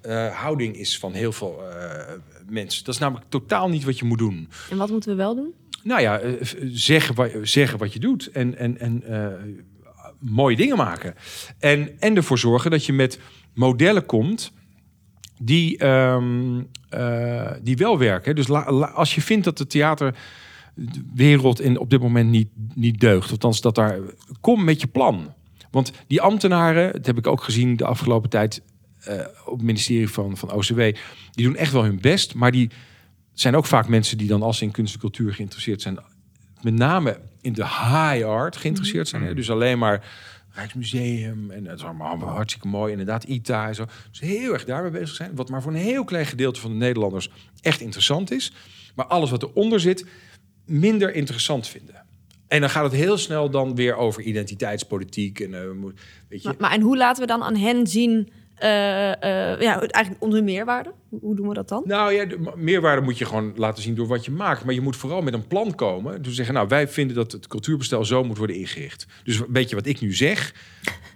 [0.02, 2.14] eh, houding is van heel veel eh,
[2.48, 2.84] mensen.
[2.86, 4.50] Dat is namelijk totaal niet wat je moet doen.
[4.70, 5.54] En wat moeten we wel doen?
[5.84, 6.32] Nou ja, eh,
[6.72, 9.28] zeggen, wat, zeggen wat je doet en, en, en eh,
[10.20, 11.16] mooie dingen maken.
[11.60, 13.20] En, en ervoor zorgen dat je met
[13.54, 14.52] modellen komt
[15.42, 18.36] die, ehm, eh, die wel werken.
[18.36, 18.50] Dus
[18.94, 23.76] als je vindt dat de theaterwereld in, op dit moment niet, niet deugt, althans dat
[23.76, 24.00] daar,
[24.42, 25.34] kom met je plan.
[25.72, 28.62] Want die ambtenaren, dat heb ik ook gezien de afgelopen tijd
[29.46, 30.78] op het ministerie van, van OCW,
[31.32, 32.70] die doen echt wel hun best, maar die
[33.42, 36.00] zijn ook vaak mensen die dan als ze in kunst en cultuur geïnteresseerd zijn,
[36.62, 39.24] met name in de high art geïnteresseerd zijn.
[39.24, 39.34] Hè?
[39.34, 40.06] Dus alleen maar
[40.50, 42.92] Rijksmuseum en dat is allemaal hartstikke mooi.
[42.92, 43.86] Inderdaad, ITA en zo.
[44.10, 45.36] Dus heel erg daarmee bezig zijn.
[45.36, 47.30] Wat maar voor een heel klein gedeelte van de Nederlanders
[47.62, 48.54] echt interessant is.
[48.96, 50.06] Maar alles wat eronder zit,
[50.66, 52.06] minder interessant vinden.
[52.48, 55.40] En dan gaat het heel snel dan weer over identiteitspolitiek.
[55.40, 57.88] En, eh, we moeten- weet je, Maar, maar en hoe laten we dan aan hen
[57.88, 58.30] zien,
[58.60, 60.92] ja, eigenlijk onze meerwaarde?
[61.22, 61.84] Hoe, doen we dat dan?
[61.86, 64.64] Nou ja, de meerwaarde moet je gewoon laten zien door wat je maakt.
[64.64, 66.22] Maar je moet vooral met een plan komen.
[66.22, 69.06] Dus zeggen, nou, wij vinden dat het cultuurbestel zo moet worden ingericht.
[69.24, 70.54] Dus een beetje wat ik nu zeg.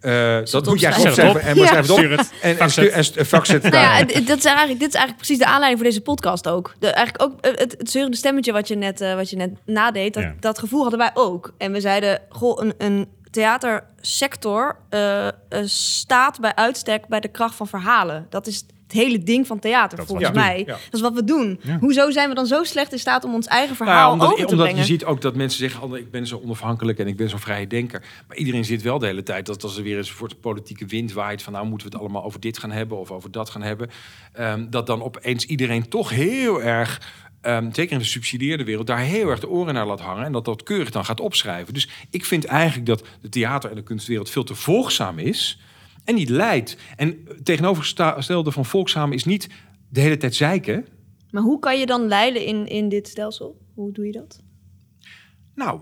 [0.01, 1.41] eh, dat moet jij gewoon opschrijven.
[1.41, 1.75] En Ja.
[1.75, 1.97] het op.
[1.97, 2.31] Stuur het.
[2.41, 3.05] En, en, en,
[3.53, 6.47] het Nou ja, dat is eigenlijk, dit is eigenlijk precies de aanleiding voor deze podcast
[6.47, 6.75] ook.
[6.79, 9.51] De, eigenlijk ook eh, het, het zeurende stemmetje wat je net, eh, wat je net
[9.65, 10.35] nadeed, dat, Ja.
[10.39, 11.53] dat gevoel hadden wij ook.
[11.57, 15.33] En we zeiden, goh, een, een theatersector eh, eh,
[15.65, 18.27] staat bij uitstek bij de kracht van verhalen.
[18.29, 20.59] Dat is het hele ding van theater, Dat volgens mij.
[20.65, 20.65] ja.
[20.65, 21.59] Dat is wat we doen.
[21.63, 21.77] Ja.
[21.79, 24.27] Hoezo zijn we dan zo slecht in staat om ons eigen Nou ja, verhaal omdat,
[24.27, 24.81] over te omdat brengen?
[24.81, 27.39] je ziet ook dat mensen zeggen, "Oh, ik ben zo onafhankelijk en ik ben zo'n
[27.39, 28.03] vrije denker.
[28.27, 30.85] Maar iedereen zit wel de hele tijd dat als er weer eens voor de politieke
[30.85, 33.49] wind waait van nou moeten we het allemaal over dit gaan hebben of over dat
[33.49, 33.89] gaan hebben.
[34.33, 37.01] ehm, dat dan opeens iedereen toch heel erg,
[37.43, 40.25] ehm, zeker in de subsidieerde wereld, daar heel erg de oren naar laat hangen.
[40.25, 41.73] En dat dat keurig dan gaat opschrijven.
[41.73, 45.59] Dus ik vind eigenlijk dat de theater- en de kunstwereld veel te volgzaam is.
[46.03, 46.77] En niet leidt.
[46.95, 49.49] En tegenovergestelde van volgzaam is niet
[49.89, 50.87] de hele tijd zeiken.
[51.31, 53.57] Maar hoe kan je dan leiden in, in dit stelsel?
[53.73, 54.41] Hoe doe je dat?
[55.55, 55.81] Nou,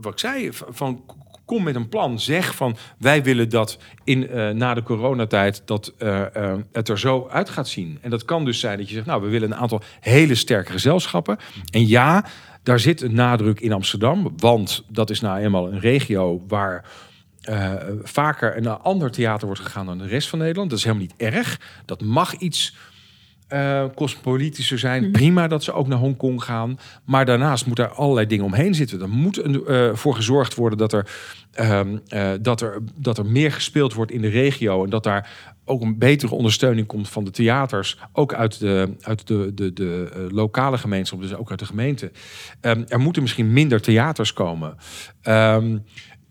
[0.00, 1.04] wat ik zei, van
[1.50, 2.20] kom met een plan.
[2.20, 6.98] Zeg van wij willen dat in eh, na de coronatijd dat eh, eh, het er
[6.98, 7.98] zo uit gaat zien.
[8.00, 10.72] En dat kan dus zijn dat je zegt, nou, we willen een aantal hele sterke
[10.72, 11.36] gezelschappen.
[11.70, 12.24] En ja,
[12.62, 16.84] daar zit een nadruk in Amsterdam, want dat is nou eenmaal een regio waar
[18.02, 20.70] vaker naar ander theater wordt gegaan dan de rest van Nederland.
[20.70, 21.60] Dat is helemaal niet erg.
[21.84, 22.74] Dat mag iets
[23.94, 25.10] cosmopolitischer zijn.
[25.10, 26.78] Prima dat ze ook naar Hongkong gaan.
[27.04, 29.00] Maar daarnaast moet daar allerlei dingen omheen zitten.
[29.00, 31.10] Er moet een, eh, voor gezorgd worden dat er,
[31.52, 34.84] ehm, eh, dat, er, dat er meer gespeeld wordt in de regio.
[34.84, 37.98] En dat daar ook een betere ondersteuning komt van de theaters.
[38.12, 42.10] Ook uit de, uit de, de, de lokale gemeenschap, dus ook uit de gemeente.
[42.60, 44.76] Ehm, er moeten misschien minder theaters komen.
[45.22, 45.78] Ehm,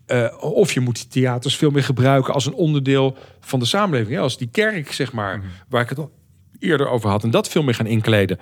[0.06, 4.14] eh, of je moet die theaters veel meer gebruiken als een onderdeel van de samenleving.
[4.14, 6.10] Ja, als die kerk, zeg maar, waar ik het al
[6.60, 7.24] eerder over had.
[7.24, 8.38] En dat veel meer gaan inkleden.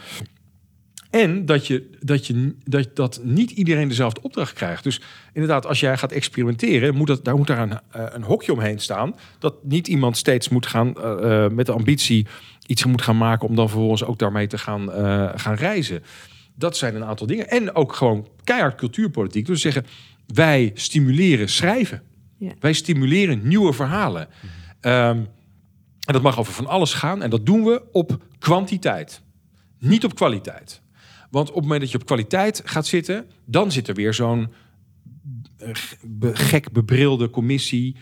[1.10, 4.84] En dat, je, dat, je, dat, dat niet iedereen dezelfde opdracht krijgt.
[4.84, 5.00] Dus
[5.32, 8.78] inderdaad, als jij gaat experimenteren, moet dat, daar moet daar een, eh, een hokje omheen
[8.78, 9.14] staan.
[9.38, 12.26] Dat niet iemand steeds moet gaan eh, eh, met de ambitie
[12.66, 14.90] iets moet gaan maken om dan vervolgens ook daarmee te gaan,
[15.38, 16.02] gaan reizen.
[16.54, 17.48] Dat zijn een aantal dingen.
[17.48, 19.46] En ook gewoon keihard cultuurpolitiek.
[19.46, 19.86] Dus zeggen,
[20.26, 22.02] wij stimuleren schrijven.
[22.38, 22.52] Ja.
[22.60, 24.28] Wij stimuleren nieuwe verhalen.
[24.80, 25.20] Ehm,
[26.08, 27.22] en dat mag over van alles gaan.
[27.22, 29.22] En dat doen we op kwantiteit.
[29.78, 30.82] Niet op kwaliteit.
[31.30, 34.52] Want op het moment dat je op kwaliteit gaat zitten, dan zit er weer zo'n
[35.58, 35.68] eh,
[36.32, 37.96] gek bebrilde commissie.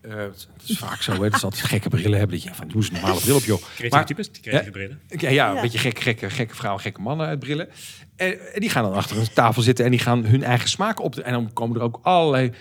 [0.00, 2.36] Eh, het is vaak zo, hè, dat ze altijd gekke brillen hebben.
[2.36, 3.62] Dat je van, doe eens een normale bril op, joh.
[3.62, 5.00] Creatieve Maar- types, die creatieve brillen.
[5.08, 7.68] Ja, ja, een beetje gek, gekke, gekke vrouwen, gekke mannen uit brillen.
[8.16, 11.00] En, en die gaan dan achter een tafel zitten en die gaan hun eigen smaak
[11.00, 11.16] op.
[11.16, 12.52] En dan komen er ook allerlei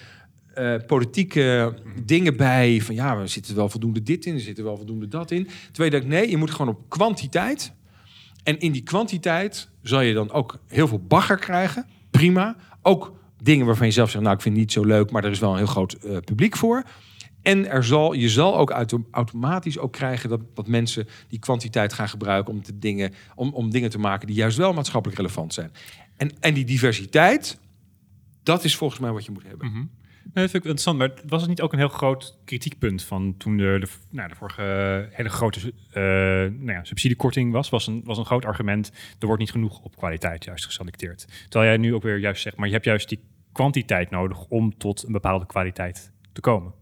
[0.54, 2.82] eh, politieke dingen bij.
[2.82, 5.48] Van ja, er zitten wel voldoende dit in, er zitten wel voldoende dat in.
[5.72, 7.74] Je denkt, nee, je moet gewoon op kwantiteit.
[8.44, 11.86] En in die kwantiteit zal je dan ook heel veel bagger krijgen.
[12.12, 12.56] Prima.
[12.82, 15.32] Ook dingen waarvan je zelf zegt, nou, ik vind het niet zo leuk, maar er
[15.32, 16.84] is wel een heel groot eh, publiek voor.
[17.42, 21.94] En er zal, je zal ook auto- automatisch ook krijgen dat, dat mensen die kwantiteit
[21.94, 25.54] gaan gebruiken om, te dingen, om, om dingen te maken die juist wel maatschappelijk relevant
[25.54, 25.72] zijn.
[26.18, 27.60] En, en die diversiteit,
[28.44, 29.68] dat is volgens mij wat je moet hebben.
[29.68, 29.84] Mhm.
[30.34, 33.36] Nee, dat vind ik interessant, maar was het niet ook een heel groot kritiekpunt van
[33.38, 36.04] toen de, de, nou, de vorige hele grote eh,
[36.60, 37.70] nou ja, subsidiekorting was?
[37.70, 38.92] Was een, was een groot argument.
[39.20, 41.28] Er wordt niet genoeg op kwaliteit juist geselecteerd.
[41.50, 43.20] Terwijl jij nu ook weer juist zegt, maar je hebt juist die
[43.52, 46.74] kwantiteit nodig om tot een bepaalde kwaliteit te komen.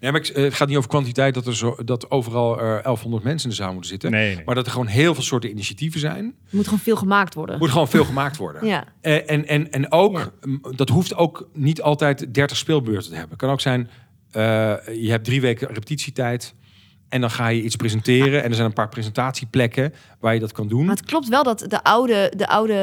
[0.00, 3.24] Nee, maar eh, het gaat niet over kwantiteit dat er zo, dat overal er 1100
[3.24, 4.10] mensen in de zaal moeten zitten.
[4.10, 4.44] Nee, nee.
[4.44, 6.24] Maar dat er gewoon heel veel soorten initiatieven zijn.
[6.24, 7.54] Er moet gewoon veel gemaakt worden.
[7.54, 8.66] Er moet gewoon veel gemaakt worden.
[8.66, 8.84] Ja.
[9.00, 10.72] Eh, En, en, en ook, Ja.
[10.76, 13.30] dat hoeft ook niet altijd 30 speelbeurten te hebben.
[13.30, 13.90] Het kan ook zijn,
[14.30, 14.42] eh,
[15.02, 16.54] je hebt drie weken repetitietijd.
[17.08, 18.42] En dan ga je iets presenteren.
[18.42, 20.84] En er zijn een paar presentatieplekken waar je dat kan doen.
[20.86, 22.74] Maar het klopt wel dat de oude, de oude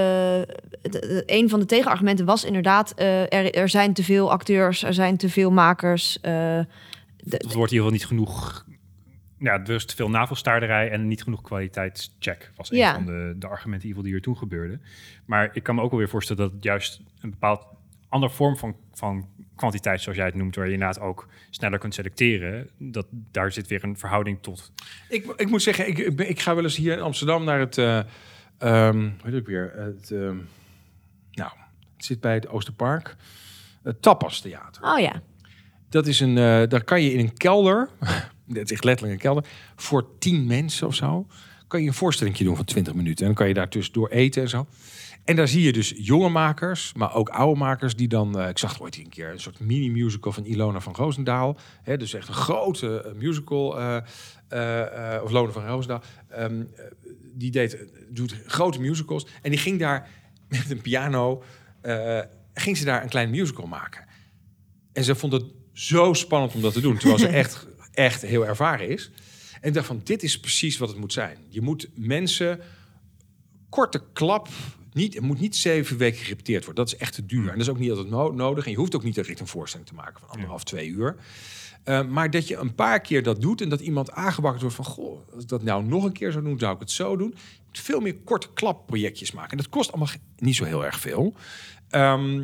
[0.82, 4.84] de- de- een van de tegenargumenten was inderdaad, eh, er, er zijn te veel acteurs,
[4.84, 6.18] er zijn te veel makers.
[6.22, 6.66] eh, de-
[7.18, 8.66] Het wordt in ieder geval niet genoeg.
[9.40, 12.52] Ja, er is te veel navelstaarderij en niet genoeg kwaliteitscheck.
[12.56, 12.94] Was een Ja.
[12.94, 14.80] van de, de argumenten in die er toen gebeurde.
[15.26, 17.66] Maar ik kan me ook wel weer voorstellen dat het juist een bepaald
[18.10, 21.94] andere vorm van, van kwantiteit, zoals jij het noemt, waar je inderdaad ook sneller kunt
[21.94, 22.70] selecteren.
[22.78, 24.72] Dat daar zit weer een verhouding tot.
[25.10, 27.60] Ik, ik moet zeggen, ik, ik, ben- ik ga wel eens hier in Amsterdam naar
[27.60, 27.78] het...
[27.78, 28.00] eh
[28.58, 29.72] ehm, hoe heet het weer?
[29.76, 30.38] Het, ehm,
[31.32, 31.52] nou,
[31.96, 33.16] het zit bij het Oosterpark.
[33.84, 34.84] Het Tapas Theater.
[34.84, 35.22] oh ja,
[35.90, 37.90] Dat is een, eh, daar kan je in een kelder,
[38.48, 39.46] het is echt letterlijk een kelder,
[39.76, 41.28] voor tien mensen of zo,
[41.68, 43.20] kan je een voorstelling doen van 20 minuten.
[43.20, 44.68] En dan kan je daar tussendoor eten en zo.
[45.26, 48.58] En daar zie je dus jonge makers, maar ook oude makers die dan, eh, ik
[48.58, 51.58] zag het ooit een keer, een soort mini-musical van Ilona van Roosendaal.
[51.84, 56.02] Hè, dus echt een grote eh, musical, eh, of Lona van Roosendaal.
[56.30, 56.86] Ehm, eh,
[57.34, 57.78] die deed,
[58.10, 59.28] doet grote musicals.
[59.42, 60.10] En die ging daar
[60.50, 61.44] met een piano,
[62.54, 64.06] ging ze daar een klein musical maken.
[64.94, 68.46] En ze vond het zo spannend om dat te doen, terwijl ze echt, echt heel
[68.46, 69.12] ervaren is.
[69.62, 71.38] En ik dacht van, dit is precies wat het moet zijn.
[71.50, 72.60] Je moet mensen
[73.70, 74.48] korte klap,
[74.96, 76.86] niet, het moet niet zeven weken gerepeteerd worden.
[76.86, 77.48] Dat is echt te duur.
[77.48, 78.66] En dat is ook niet altijd no- nodig.
[78.66, 81.16] En je hoeft ook niet een voorstelling te maken van anderhalf, twee uur.
[81.86, 84.86] Uh, maar dat je een paar keer dat doet en dat iemand aangewakkerd wordt van...
[84.86, 87.34] goh, als ik dat nou nog een keer zou doen, zou ik het zo doen.
[87.38, 89.52] Je moet veel meer korte klap projectjes maken.
[89.52, 91.36] En dat kost allemaal niet zo heel erg veel.
[91.90, 92.44] Ehm,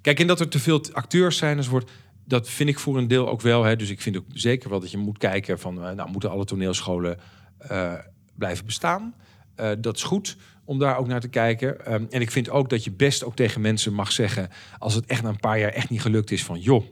[0.00, 1.90] kijk, en dat er te veel acteurs zijn enzovoort...
[2.24, 3.64] dat vind ik voor een deel ook wel.
[3.64, 3.76] Hè.
[3.76, 5.84] Dus ik vind ook zeker wel dat je moet kijken van...
[5.84, 7.18] eh, nou, moeten alle toneelscholen
[7.58, 7.94] eh,
[8.34, 9.14] blijven bestaan?
[9.60, 10.36] Uh, dat is goed
[10.70, 11.92] om daar ook naar te kijken.
[11.92, 14.48] Um, en ik vind ook dat je best ook tegen mensen mag zeggen...
[14.78, 16.60] als het echt na een paar jaar echt niet gelukt is van...
[16.60, 16.84] joh,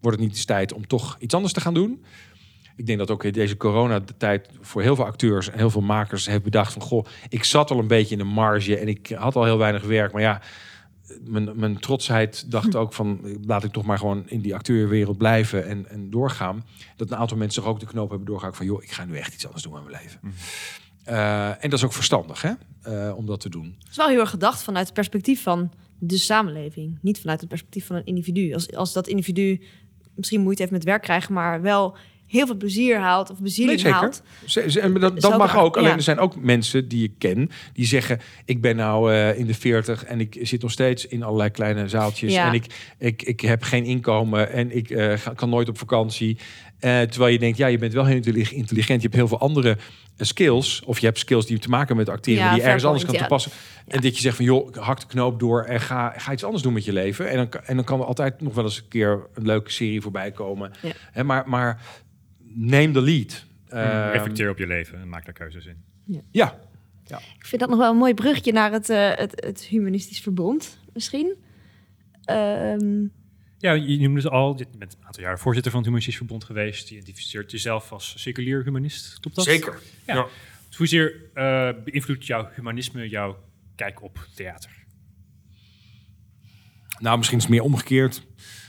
[0.00, 2.04] wordt het niet eens tijd om toch iets anders te gaan doen?
[2.76, 6.24] Ik denk dat ook in deze coronatijd voor heel veel acteurs en heel veel makers
[6.24, 6.82] hebben bedacht van...
[6.82, 9.82] goh, ik zat al een beetje in de marge en ik had al heel weinig
[9.82, 10.12] werk.
[10.12, 10.42] Maar ja,
[11.24, 13.38] mijn, mijn trotsheid dacht ook van...
[13.46, 16.64] laat ik toch maar gewoon in die acteurwereld blijven en, en doorgaan.
[16.96, 18.66] Dat een aantal mensen ook de knoop hebben doorgehaald van...
[18.66, 20.18] joh, ik ga nu echt iets anders doen in mijn leven.
[20.22, 20.32] Mm.
[21.08, 22.52] Uh, en dat is ook verstandig, hè?
[22.88, 23.76] Uh, om dat te doen.
[23.78, 26.98] Het is wel heel erg gedacht vanuit het perspectief van de samenleving.
[27.02, 28.54] Niet vanuit het perspectief van een individu.
[28.54, 29.62] Als, als dat individu
[30.14, 31.34] misschien moeite heeft met werk krijgen...
[31.34, 31.96] maar wel
[32.32, 34.22] heel veel plezier haalt of bezieling nee, haalt.
[34.80, 35.76] En dat, dat mag ook.
[35.76, 35.96] Alleen ja.
[35.96, 39.54] er zijn ook mensen die ik ken die zeggen: ik ben nou uh, in de
[39.54, 42.46] 40 en ik zit nog steeds in allerlei kleine zaaltjes ja.
[42.46, 42.66] en ik,
[42.98, 46.38] ik, ik heb geen inkomen en ik uh, ga, kan nooit op vakantie.
[46.84, 48.20] Uh, terwijl je denkt, ja, je bent wel heel
[48.50, 49.02] intelligent.
[49.02, 49.76] Je hebt heel veel andere
[50.16, 50.82] skills.
[50.84, 53.14] Of je hebt skills die te maken met acteren, ja, die je ergens anders kan
[53.14, 53.52] toepassen.
[53.86, 56.62] En dat je zegt van, joh, hak de knoop door en ga, ga iets anders
[56.62, 57.30] doen met je leven.
[57.30, 60.00] En dan, en dan kan er altijd nog wel eens een keer een leuke serie
[60.00, 60.72] voorbij komen.
[61.12, 61.82] He, maar, maar
[62.54, 63.44] neem de lead.
[63.68, 65.76] Uh, reflecteer op je leven en maak daar keuzes in.
[66.06, 66.20] Ja.
[66.30, 66.58] ja.
[67.04, 67.18] ja.
[67.18, 70.78] Ik vind dat nog wel een mooi brugje naar het, uh, het, het Humanistisch Verbond,
[70.92, 71.36] misschien.
[72.30, 73.12] Um,
[73.62, 74.58] ja, je noemde het al.
[74.58, 76.88] Je bent een aantal jaar voorzitter van het Humanistisch Verbond geweest.
[76.88, 79.20] Je identificeert jezelf als seculier humanist.
[79.20, 79.44] Klopt dat?
[79.44, 79.80] Zeker.
[80.06, 80.14] Ja.
[80.14, 80.26] ja.
[80.68, 83.38] Dus hoezeer uh, beïnvloedt jouw humanisme jouw
[83.74, 84.70] kijk op theater?
[86.98, 88.22] Nou, misschien is het meer omgekeerd.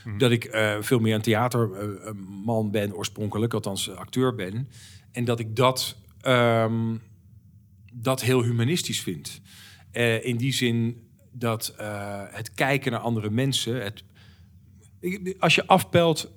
[0.04, 0.18] Mm-hmm.
[0.18, 4.68] Dat ik uh, veel meer een theaterman uh, ben oorspronkelijk, althans acteur ben.
[5.12, 7.02] En dat ik dat, um,
[7.92, 9.40] dat heel humanistisch vind.
[9.92, 11.74] Uh, in die zin dat
[12.30, 13.82] het kijken naar andere mensen...
[13.82, 14.04] Het,
[15.38, 16.30] als je afpelt,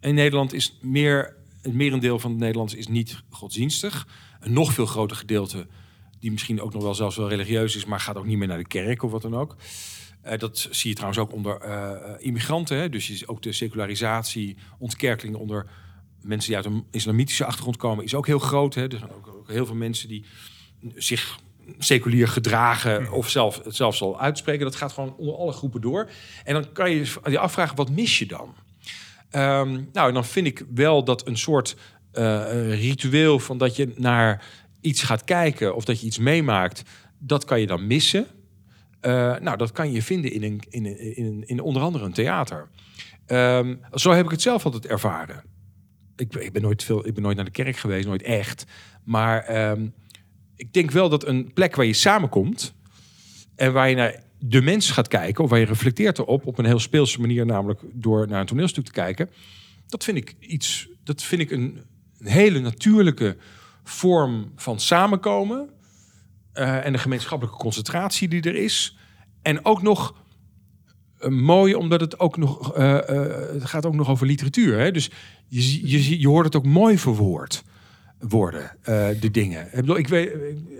[0.00, 4.08] in Nederland is meer, het merendeel van het Nederlands is niet godsdienstig.
[4.40, 5.66] Een nog veel groter gedeelte,
[6.20, 8.58] die misschien ook nog wel zelfs wel religieus is, maar gaat ook niet meer naar
[8.58, 9.56] de kerk of wat dan ook.
[10.26, 12.76] Uh, dat zie je trouwens ook onder uh, immigranten.
[12.76, 12.88] Hè?
[12.88, 15.66] Dus ziet ook de secularisatie, ontkerkeling onder
[16.20, 18.74] mensen die uit een islamitische achtergrond komen, is ook heel groot.
[18.74, 18.82] Hè?
[18.82, 20.24] Er zijn ook heel veel mensen die
[20.94, 21.38] zich
[21.78, 24.64] seculier gedragen of zelf, zelfs al uitspreken.
[24.64, 26.10] Dat gaat gewoon onder alle groepen door.
[26.44, 28.54] En dan kan je je afvragen, wat mis je dan?
[29.32, 31.76] Um, nou, dan vind ik wel dat een soort
[32.12, 34.44] uh, ritueel van dat je naar
[34.80, 36.82] iets gaat kijken of dat je iets meemaakt,
[37.18, 38.26] dat kan je dan missen.
[39.02, 42.04] Uh, nou, dat kan je vinden in, een, in, een, in, een, in onder andere
[42.04, 42.68] een theater.
[43.26, 45.42] Um, zo heb ik het zelf altijd ervaren.
[46.16, 48.64] Ik, ik, ben nooit veel, ik ben nooit naar de kerk geweest, nooit echt.
[49.04, 49.94] Maar um,
[50.58, 52.74] ik denk wel dat een plek waar je samenkomt
[53.56, 56.64] en waar je naar de mens gaat kijken, of waar je reflecteert erop op een
[56.64, 59.30] heel speelse manier, namelijk door naar een toneelstuk te kijken.
[59.86, 61.80] Dat vind ik iets, dat vind ik een,
[62.18, 63.36] een hele natuurlijke
[63.84, 65.68] vorm van samenkomen.
[66.52, 68.96] eh, en de gemeenschappelijke concentratie die er is.
[69.42, 70.14] En ook nog
[71.18, 72.98] eh, mooi, omdat het ook nog eh,
[73.52, 74.78] het gaat ook nog over literatuur.
[74.78, 74.90] Hè?
[74.90, 75.10] Dus
[75.46, 77.62] je, je, je hoort het ook mooi verwoord
[78.18, 79.66] worden, eh, de dingen.
[79.66, 80.32] Ik, bedoel, ik weet,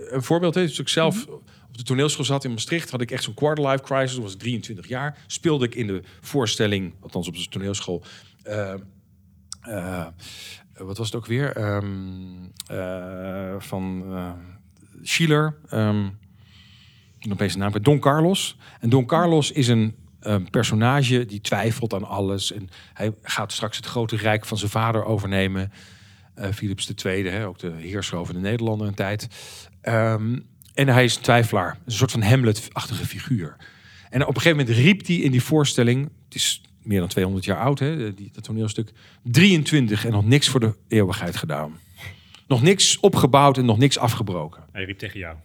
[0.09, 3.33] een voorbeeld is, ik zelf op de toneelschool zat in Maastricht, had ik echt zo'n
[3.33, 4.13] quarterlife crisis.
[4.13, 5.17] Toen was ik 23 jaar.
[5.27, 8.03] Speelde ik in de voorstelling, althans op de toneelschool.
[8.43, 8.73] eh,
[9.61, 10.07] eh,
[10.77, 11.55] wat was het ook weer?
[11.55, 11.85] Ehm,
[12.67, 14.03] eh, van
[15.01, 15.55] Schiller.
[17.19, 17.81] ik opeens de naam.
[17.81, 18.57] Don Carlos.
[18.79, 22.51] En Don Carlos is een een personage die twijfelt aan alles.
[22.51, 25.71] En hij gaat straks het grote rijk van zijn vader overnemen.
[26.39, 29.27] Eh Philips II, hè, ook de heerser over de Nederlanden een tijd.
[29.81, 30.37] Ehm,
[30.73, 31.77] en hij is een twijfelaar.
[31.85, 33.55] Een soort van Hamlet-achtige figuur.
[34.09, 36.09] En op een gegeven moment riep hij in die voorstelling...
[36.25, 38.91] Het is meer dan 200 jaar oud, hè, die, dat toneelstuk.
[39.23, 41.79] 23 en nog niks voor de eeuwigheid gedaan.
[42.47, 44.63] Nog niks opgebouwd en nog niks afgebroken.
[44.71, 45.35] Hij riep tegen jou.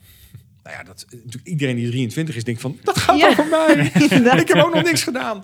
[0.63, 3.29] Nou ja, dat, natuurlijk iedereen die 23 is, denkt van, dat gaat Ja.
[3.29, 3.75] over mij.
[4.41, 5.41] Ik heb ook nog niks gedaan.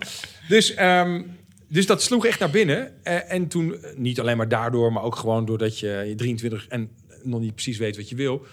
[0.47, 1.21] Dus, ehm,
[1.71, 3.03] dus dat sloeg echt naar binnen.
[3.03, 6.67] Eh, en toen, eh, niet alleen maar daardoor, maar ook gewoon doordat je, je 23
[6.67, 6.89] en
[7.23, 8.45] nog niet precies weet wat je wil.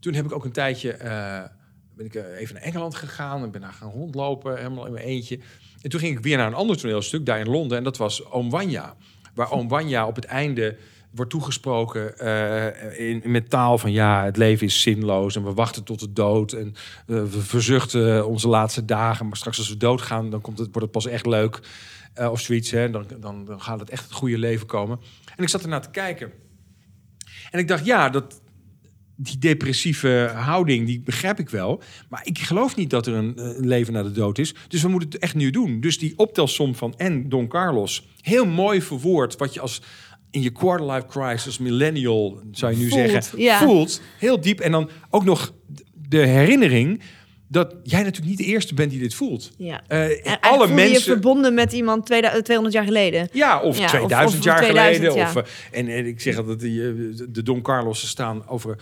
[0.00, 1.42] Toen heb ik ook een tijdje, eh,
[1.96, 5.38] ben ik even naar Engeland gegaan en ben daar gaan rondlopen, helemaal in mijn eentje.
[5.80, 7.78] En toen ging ik weer naar een ander toneelstuk, daar in Londen.
[7.78, 8.96] En dat was Oom Wanya.
[9.34, 10.76] Waar Oom Wanya op het einde
[11.10, 12.18] wordt toegesproken
[12.98, 16.52] in, met taal van ja, het leven is zinloos en we wachten tot de dood
[16.52, 16.74] en
[17.06, 20.90] we verzuchten onze laatste dagen, maar straks als we doodgaan, dan komt het, wordt het
[20.90, 21.60] pas echt leuk
[22.14, 22.70] eh, of zoiets.
[22.70, 22.90] Hè?
[22.90, 25.00] Dan, dan, dan gaat het echt het goede leven komen.
[25.36, 26.32] En ik zat ernaar te kijken
[27.50, 28.40] en ik dacht ja, dat
[29.16, 31.82] die depressieve houding, die begrijp ik wel.
[32.08, 34.54] Maar ik geloof niet dat er een, eh, een leven na de dood is.
[34.68, 35.80] Dus we moeten het echt nu doen.
[35.80, 39.82] Dus die optelsom van en Don Carlos, heel mooi verwoord, wat je als
[40.30, 43.58] in je quarterlife crisis, millennial, zou je nu Voelt, zeggen, ja.
[43.58, 44.00] voelt.
[44.18, 44.60] Heel diep.
[44.60, 45.54] En dan ook nog
[46.08, 47.02] de herinnering
[47.52, 49.50] dat jij natuurlijk niet de eerste bent die dit voelt.
[49.56, 49.82] Ja.
[49.88, 51.02] Eh, En alle voelde je mensen.
[51.02, 53.28] verbonden met iemand 2000 200 jaar geleden.
[53.32, 55.22] Ja, of Ja, of- 2000 of jaar 2000, geleden.
[55.22, 55.28] ja.
[55.28, 55.36] Of,
[55.70, 56.92] eh, en, en ik zeg altijd, die, eh,
[57.28, 58.76] de Don Carlos staan over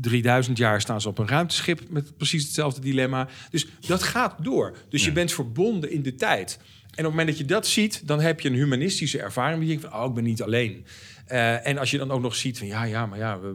[0.00, 3.28] 3000 jaar staan ze op een ruimteschip met precies hetzelfde dilemma.
[3.50, 4.76] Dus dat gaat door.
[4.88, 6.58] Dus je bent verbonden in de tijd.
[6.60, 9.58] En op het moment dat je dat ziet, dan heb je een humanistische ervaring.
[9.60, 10.84] Die je denkt van, oh, ik ben niet alleen.
[11.26, 13.54] Eh, en als je dan ook nog ziet van, ja, ja, maar ja, we,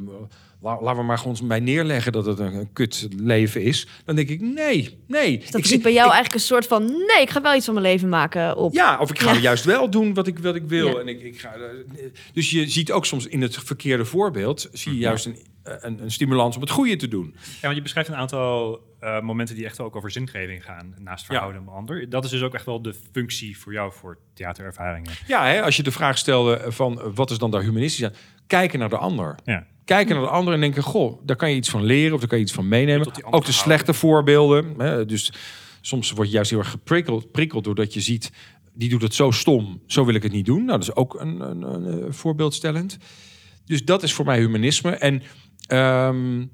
[0.65, 3.87] laten we maar gewoon bij neerleggen dat het een, een kut leven is.
[4.05, 5.37] Dan denk ik, nee, nee.
[5.37, 6.85] Dus dat ik zit- bij jou ik- eigenlijk een soort van...
[6.85, 8.73] nee, ik ga wel iets van mijn leven maken op.
[8.73, 9.39] ja, of ik ga Ja.
[9.39, 10.87] juist wel doen wat ik, wat ik wil.
[10.87, 10.99] Ja.
[10.99, 12.03] En ik, ik ga, eh,
[12.33, 14.69] dus je ziet ook soms in het verkeerde voorbeeld...
[14.73, 17.35] zie je juist een, eh, een, een stimulans om het goede te doen.
[17.35, 20.93] Ja, want je beschrijft een aantal eh, momenten die echt wel ook over zingeving gaan,
[20.99, 22.09] naast verhouden en ander.
[22.09, 25.11] Dat is dus ook echt wel de functie voor jou voor theaterervaringen.
[25.27, 28.13] Ja, hè, als je de vraag stelde van wat is dan daar humanistisch aan?
[28.47, 29.35] Kijken naar de ander.
[29.43, 29.65] Ja.
[29.85, 32.13] Kijken naar de ander en denken, goh, daar kan je iets van leren...
[32.13, 33.07] of daar kan je iets van meenemen.
[33.07, 33.53] Ook de houden.
[33.53, 34.73] slechte voorbeelden.
[34.77, 35.33] Hè, dus
[35.81, 38.31] soms word je juist heel erg geprikkeld prikkeld doordat je ziet...
[38.73, 40.65] die doet het zo stom, zo wil ik het niet doen.
[40.65, 42.97] Nou, dat is ook een, een, een, eh, voorbeeldstellend.
[43.65, 44.91] Dus dat is voor mij humanisme.
[44.91, 45.23] En
[45.67, 46.45] ehm,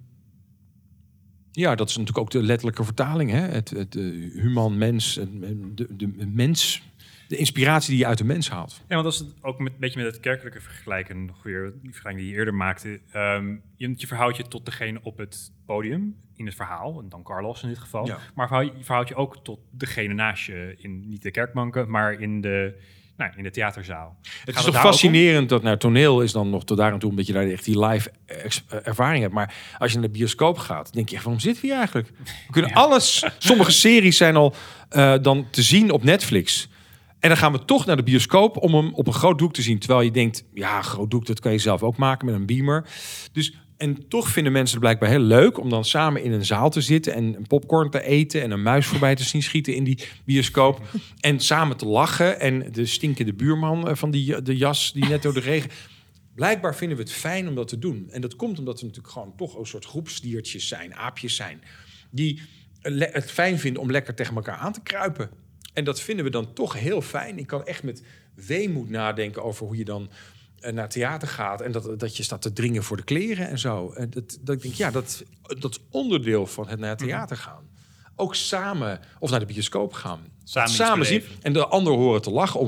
[1.51, 3.31] ja, dat is natuurlijk ook de letterlijke vertaling.
[3.31, 3.39] Hè?
[3.39, 4.03] Het, het eh,
[4.41, 6.81] human mens, de, de, de mens,
[7.31, 8.81] de inspiratie die je uit de mens haalt.
[8.87, 11.91] Ja, want als het ook met, een beetje met het kerkelijke vergelijken, nog weer die
[11.91, 12.99] vergelijking die je eerder maakte.
[13.11, 17.23] ehm, je, je verhoudt je tot degene op het podium, in het verhaal, en dan
[17.23, 18.05] Carlos in dit geval.
[18.07, 18.17] Ja.
[18.35, 22.13] Maar verhoud, je verhoudt je ook tot degene naast je, in niet de kerkbanken, maar
[22.13, 22.79] in de,
[23.17, 24.17] nou, in de theaterzaal.
[24.21, 26.99] Het Gaat is het toch fascinerend dat naar toneel is dan nog tot daar en
[26.99, 28.37] toe omdat je daar echt die live eh,
[28.83, 29.33] ervaring hebt.
[29.33, 32.07] Maar als je naar de bioscoop gaat, denk je echt, waarom zitten we hier eigenlijk?
[32.17, 32.77] We kunnen Ja.
[32.77, 33.25] alles.
[33.37, 34.53] Sommige series zijn al
[34.89, 36.69] eh, dan te zien op Netflix.
[37.21, 39.61] En dan gaan we toch naar de bioscoop om hem op een groot doek te
[39.61, 39.79] zien.
[39.79, 42.85] Terwijl je denkt, ja, groot doek, dat kan je zelf ook maken met een beamer.
[43.31, 46.69] Dus, en toch vinden mensen het blijkbaar heel leuk om dan samen in een zaal
[46.69, 49.83] te zitten en een popcorn te eten en een muis voorbij te zien schieten in
[49.83, 50.81] die bioscoop.
[51.19, 55.21] En samen te lachen en de stinkende buurman eh, van die, de jas die net
[55.21, 55.69] door de regen.
[56.35, 58.09] Blijkbaar vinden we het fijn om dat te doen.
[58.11, 61.61] En dat komt omdat we natuurlijk gewoon toch een soort groepsdiertjes zijn, aapjes zijn.
[62.11, 62.41] Die
[62.81, 65.29] het fijn vinden om lekker tegen elkaar aan te kruipen.
[65.73, 67.37] En dat vinden we dan toch heel fijn.
[67.37, 68.03] Ik kan echt met
[68.33, 70.09] weemoed nadenken over hoe je dan
[70.59, 71.61] eh, naar theater gaat.
[71.61, 73.91] En dat, dat je staat te dringen voor de kleren en zo.
[73.91, 75.23] En dat, dat ik denk, ja, dat,
[75.59, 77.69] dat is onderdeel van het naar het theater gaan.
[78.15, 80.19] Ook samen, of naar de bioscoop gaan.
[80.43, 81.23] Samen iets zien.
[81.41, 82.59] En de ander horen te lachen.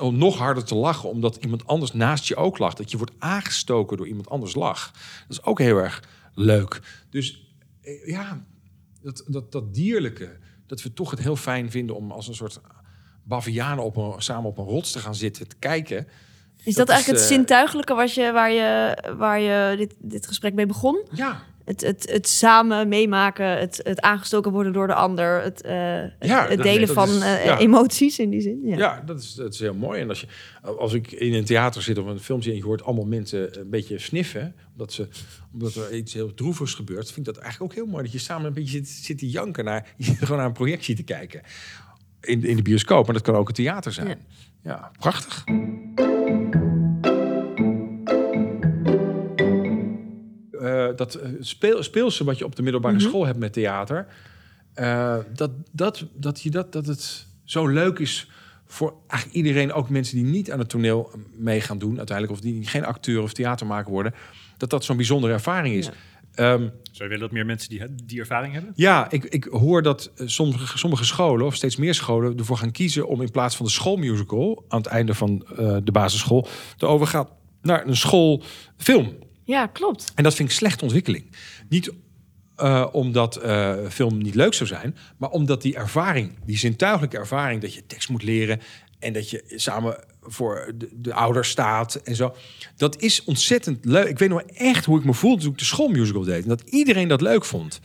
[0.00, 2.76] Om nog harder te lachen, omdat iemand anders naast je ook lacht.
[2.76, 4.90] Dat je wordt aangestoken door iemand anders lach.
[5.28, 6.02] Dat is ook heel erg
[6.34, 6.80] leuk.
[7.10, 8.44] Dus eh, ja,
[9.02, 10.38] dat, dat, dat dierlijke,
[10.70, 12.60] dat we toch het heel fijn vinden om als een soort
[13.22, 16.06] bavianen op een, samen op een rots te gaan zitten te kijken.
[16.64, 19.94] Is dat, Dat is, eigenlijk het eh, zintuigelijke wat je, waar je, waar je dit,
[19.98, 21.06] dit gesprek mee begon?
[21.12, 25.72] Ja, Het, het, het samen meemaken, het, het aangestoken worden door de ander, het, eh,
[25.74, 27.58] het- Ja, het dat- delen van is- eh, ja.
[27.58, 28.60] emoties in die zin.
[28.64, 28.76] Ja.
[28.76, 30.00] Ja, dat, is, dat is heel mooi.
[30.00, 30.26] En als, je,
[30.78, 33.60] als ik in een theater zit of een film zie en je hoort allemaal mensen
[33.60, 35.08] een beetje sniffen, omdat, ze,
[35.52, 38.02] omdat er iets heel droevigs gebeurt, vind ik dat eigenlijk ook heel mooi.
[38.02, 41.02] Dat je samen een beetje zit, zit te janken naar, gewoon naar een projectie te
[41.02, 41.40] kijken.
[42.20, 44.18] In, in de bioscoop, maar dat kan ook een theater zijn.
[44.62, 45.44] Ja, prachtig.
[50.70, 53.04] Eh, dat eh, speel, speelse wat je op de middelbare Mhm.
[53.04, 54.06] school hebt met theater,
[54.74, 58.30] eh, dat, dat, dat, je dat, dat het zo leuk is
[58.66, 62.44] voor eigenlijk iedereen, ook mensen die niet aan het toneel mee gaan doen uiteindelijk, of
[62.44, 64.14] die geen acteur of theatermaker worden,
[64.56, 65.86] dat dat zo'n bijzondere ervaring is.
[65.86, 65.92] Ja.
[66.34, 68.72] Ehm, Zou je willen dat meer mensen die, die ervaring hebben?
[68.76, 73.08] ja, ik, ik hoor dat sommige, sommige scholen, of steeds meer scholen, ervoor gaan kiezen
[73.08, 77.28] om in plaats van de schoolmusical aan het einde van eh, de basisschool te overgaan
[77.62, 79.12] naar een schoolfilm.
[79.50, 80.12] Ja, klopt.
[80.14, 81.24] En dat vind ik slechte ontwikkeling.
[81.68, 81.92] Niet
[82.56, 87.60] eh, omdat eh, film niet leuk zou zijn, maar omdat die ervaring, die zintuigelijke ervaring,
[87.60, 88.60] dat je tekst moet leren
[88.98, 92.34] en dat je samen voor de, de ouders staat en zo.
[92.76, 94.08] Dat is ontzettend leuk.
[94.08, 96.42] Ik weet nog echt hoe ik me voelde toen ik de schoolmusical deed.
[96.42, 97.80] En dat iedereen dat leuk vond.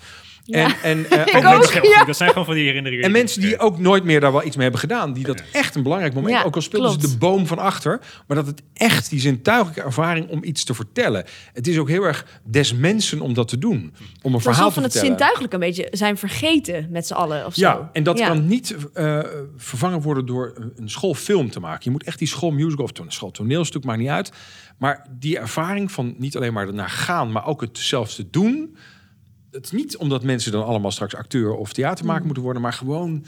[0.48, 0.82] Ja.
[0.84, 1.60] En, en, eh, ook ook.
[1.60, 2.04] mensen- ja.
[2.06, 3.06] Dat zijn gewoon van die herinneringen.
[3.06, 5.76] en mensen die ook nooit meer daar wel iets mee hebben gedaan, die dat echt
[5.76, 7.14] een belangrijk moment, Ja, ook al speelden ze klopt.
[7.14, 11.26] de boom van achter, maar dat het echt die zintuigelijke ervaring om iets te vertellen.
[11.54, 14.68] Het is ook heel erg des mensen om dat te doen, om een verhaal Alsof
[14.68, 15.08] te van het vertellen.
[15.08, 17.62] zintuigelijk een beetje zijn vergeten met z'n allen of zo.
[17.62, 18.28] Ja, en dat Ja.
[18.28, 19.20] kan niet eh,
[19.58, 21.82] vervangen worden door een- een schoolfilm te maken.
[21.84, 24.32] Je moet echt die schoolmusical of een schooltoneelstuk, maakt niet uit.
[24.78, 28.76] Maar die ervaring van niet alleen maar ernaar gaan, maar ook het zelfs te doen.
[29.56, 32.26] Het is niet omdat mensen dan allemaal straks acteur of theatermaker Mm.
[32.26, 33.26] moeten worden, maar gewoon,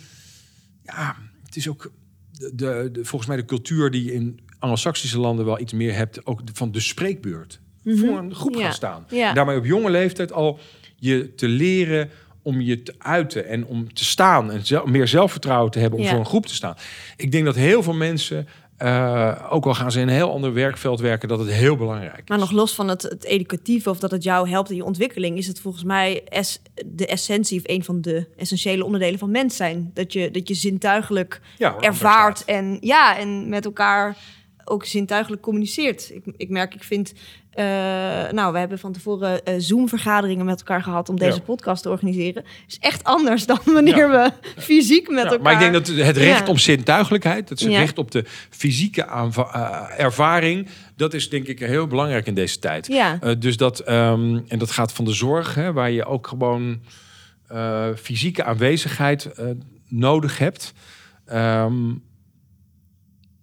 [0.83, 1.15] ja,
[1.45, 1.91] het is ook
[2.31, 6.25] de, de, de- volgens mij de cultuur die in Anglo-Saxische landen wel iets meer hebt,
[6.25, 7.59] ook de- van de spreekbeurt.
[7.83, 8.59] Voor een groep Mhm.
[8.59, 8.65] Ja.
[8.65, 9.05] gaan staan.
[9.09, 9.33] Ja.
[9.33, 10.59] Daarmee op jonge leeftijd al
[10.95, 12.09] je te leren
[12.41, 16.05] om je te uiten en om te staan en zel- meer zelfvertrouwen te hebben om
[16.05, 16.11] Ja.
[16.11, 16.75] voor een groep te staan.
[17.17, 18.47] Ik denk dat heel veel mensen,
[18.77, 22.17] eh, ook al gaan ze in een heel ander werkveld werken, dat het heel belangrijk
[22.17, 22.27] is.
[22.27, 25.37] Maar nog los van het, het educatieve of dat het jou helpt in je ontwikkeling,
[25.37, 29.55] is het volgens mij es, de essentie of een van de essentiële onderdelen van mens
[29.55, 29.91] zijn.
[29.93, 34.17] Dat je, dat je zintuigelijk ja, hoor, ervaart en ja, en met elkaar
[34.63, 36.11] ook zintuigelijk communiceert.
[36.13, 37.13] Ik, ik merk, ik vind,
[37.57, 41.43] eh, nou, we hebben van tevoren eh, Zoom-vergaderingen met elkaar gehad om deze Ja.
[41.43, 42.43] podcast te organiseren.
[42.67, 45.41] is echt anders dan wanneer we fysiek met Ja, elkaar.
[45.41, 50.67] maar ik denk dat het recht op zintuigelijkheid, het recht op de fysieke eh, ervaring,
[50.95, 52.87] dat is denk ik heel belangrijk in deze tijd.
[52.87, 56.81] Ja, dus dat, ehm, en dat gaat van de zorg, hè, waar je ook gewoon
[57.95, 59.29] fysieke aanwezigheid
[59.87, 60.73] nodig hebt.
[61.25, 61.93] Ehm,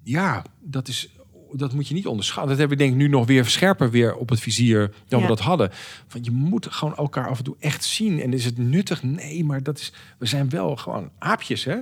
[0.02, 1.08] ja, dat, is,
[1.56, 2.48] dat moet je niet onderschatten.
[2.50, 5.26] Dat hebben we denk ik nu nog weer scherper weer op het vizier dan Ja.
[5.26, 5.70] we dat hadden.
[6.08, 8.20] Want je moet gewoon elkaar af en toe echt zien.
[8.20, 9.02] En is het nuttig?
[9.02, 11.76] Nee, maar dat is, we zijn wel gewoon aapjes, hè?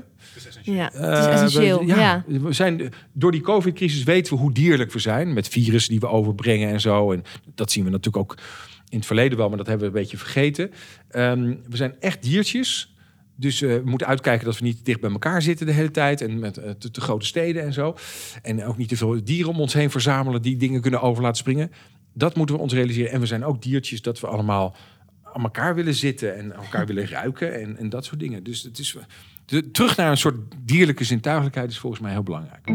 [0.62, 1.78] ja, het is Eh, essentieel.
[1.78, 2.24] we- ja.
[2.26, 5.32] We zijn, door die COVID-crisis weten we hoe dierlijk we zijn.
[5.32, 7.12] Met virussen die we overbrengen en zo.
[7.12, 7.22] En
[7.54, 8.38] dat zien we natuurlijk ook
[8.88, 10.70] in het verleden wel, maar dat hebben we een beetje vergeten.
[11.10, 12.94] Ehm, we zijn echt diertjes.
[13.36, 16.20] Dus eh, we moeten uitkijken dat we niet dicht bij elkaar zitten de hele tijd.
[16.20, 17.96] En met eh, te, te grote steden en zo.
[18.42, 21.38] En ook niet te veel dieren om ons heen verzamelen die dingen kunnen over laten
[21.38, 21.70] springen.
[22.14, 23.10] Dat moeten we ons realiseren.
[23.10, 24.76] En we zijn ook diertjes dat we allemaal
[25.22, 28.42] aan elkaar willen zitten en elkaar willen ruiken en, en dat soort dingen.
[28.42, 28.96] Dus het is
[29.44, 32.66] de, terug naar een soort dierlijke zintuigelijkheid is volgens mij heel belangrijk.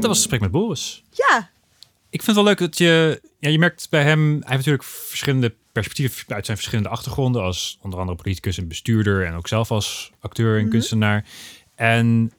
[0.00, 1.04] Dat was het gesprek met Boris.
[1.10, 1.50] ja,
[2.12, 3.20] Ik vind het wel leuk dat je...
[3.38, 4.20] Ja, je merkt bij hem...
[4.30, 7.42] Hij heeft natuurlijk verschillende perspectieven uit zijn verschillende achtergronden.
[7.42, 9.26] Als onder andere politicus en bestuurder.
[9.26, 10.70] En ook zelf als acteur en Mhm.
[10.70, 11.24] kunstenaar.
[11.74, 12.32] En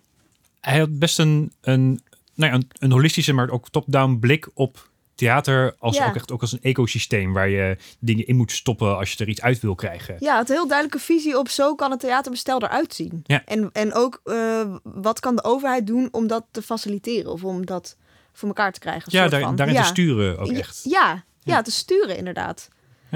[0.61, 2.01] hij had best een, een,
[2.35, 5.75] nou ja, een, een holistische, maar ook top-down blik op theater.
[5.79, 6.07] Als Ja.
[6.07, 9.29] ook echt ook als een ecosysteem waar je dingen in moet stoppen als je er
[9.29, 10.15] iets uit wil krijgen.
[10.19, 13.23] Ja, het heel duidelijke visie op zo kan het theaterbestel eruit zien.
[13.25, 13.45] Ja.
[13.45, 17.65] En, en ook eh, wat kan de overheid doen om dat te faciliteren of om
[17.65, 17.97] dat
[18.33, 19.11] voor elkaar te krijgen.
[19.11, 19.55] Ja, daar, van.
[19.55, 19.81] daarin ja.
[19.81, 20.81] te sturen ook Ja, echt.
[20.83, 22.69] Ja, ja, te sturen inderdaad.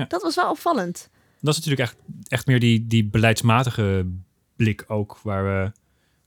[0.08, 1.10] Dat was wel opvallend.
[1.42, 1.96] Dat is natuurlijk echt,
[2.28, 4.06] echt meer die, die beleidsmatige
[4.56, 5.72] blik ook, waar we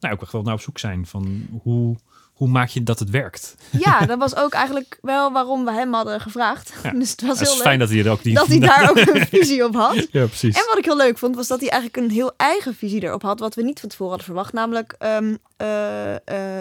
[0.01, 1.97] nou, ook echt wel naar op zoek zijn van hoe,
[2.33, 3.55] hoe maak je dat het werkt.
[3.71, 6.73] Ja, dat was ook eigenlijk wel waarom we hem hadden gevraagd.
[6.83, 6.91] Ja.
[7.01, 8.35] Dus het was heel leuk fijn dat hij er ook die...
[8.35, 9.95] dat hij daar ook een visie op had.
[10.11, 10.57] Ja, precies.
[10.57, 13.23] En wat ik heel leuk vond, was dat hij eigenlijk een heel eigen visie erop
[13.23, 14.53] had, wat we niet van tevoren hadden verwacht.
[14.53, 15.19] Namelijk eh,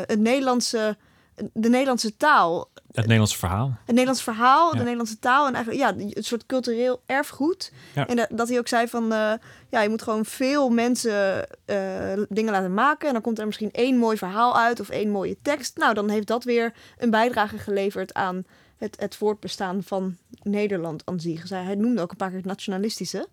[0.05, 0.97] het Nederlandse
[1.53, 3.67] de Nederlandse taal, Het Nederlandse verhaal.
[3.79, 4.77] het Nederlands verhaal, de.
[4.77, 7.71] Nederlandse taal en eigenlijk ja, een soort cultureel erfgoed.
[7.95, 8.07] Ja.
[8.07, 9.33] En dat, dat hij ook zei van eh,
[9.69, 11.77] ja, je moet gewoon veel mensen eh,
[12.29, 15.37] dingen laten maken en dan komt er misschien één mooi verhaal uit of één mooie
[15.41, 15.77] tekst.
[15.77, 18.43] Nou, dan heeft dat weer een bijdrage geleverd aan
[18.77, 21.49] het, het voortbestaan van Nederland aan zich.
[21.49, 23.27] Hij noemde ook een paar keer het nationalistische.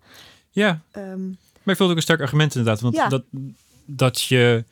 [0.49, 1.27] Ja, Ehm,
[1.63, 2.81] maar ik vond het ook een sterk argument inderdaad.
[2.81, 3.07] Want Ja.
[3.09, 3.23] dat,
[3.85, 4.63] dat je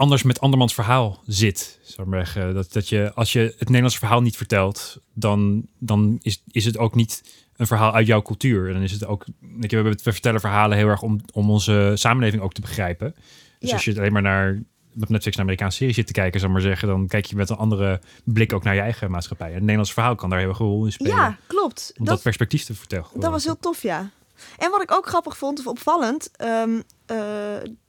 [0.00, 1.78] anders met andermans verhaal zit.
[1.82, 2.54] Zou ik maar zeggen.
[2.54, 6.78] Dat, dat je, als je het Nederlandse verhaal niet vertelt, dan, dan is, is het
[6.78, 7.22] ook niet
[7.56, 8.66] een verhaal uit jouw cultuur.
[8.66, 9.24] En dan is het ook,
[9.60, 13.14] je, we, we vertellen verhalen heel erg om, om onze samenleving ook te begrijpen.
[13.58, 13.74] Dus Ja.
[13.74, 14.62] als je alleen maar naar
[15.00, 17.36] op Netflix een Amerikaanse serie zit te kijken, zou ik maar zeggen, dan kijk je
[17.36, 19.46] met een andere blik ook naar je eigen maatschappij.
[19.46, 21.16] En het Nederlands verhaal kan daar heel erg een rol in spelen.
[21.16, 21.92] ja, klopt.
[21.98, 23.06] om dat, perspectief te vertellen.
[23.14, 24.10] Dat was heel tof, ja.
[24.58, 26.80] En wat ik ook grappig vond, of opvallend, ehm, eh,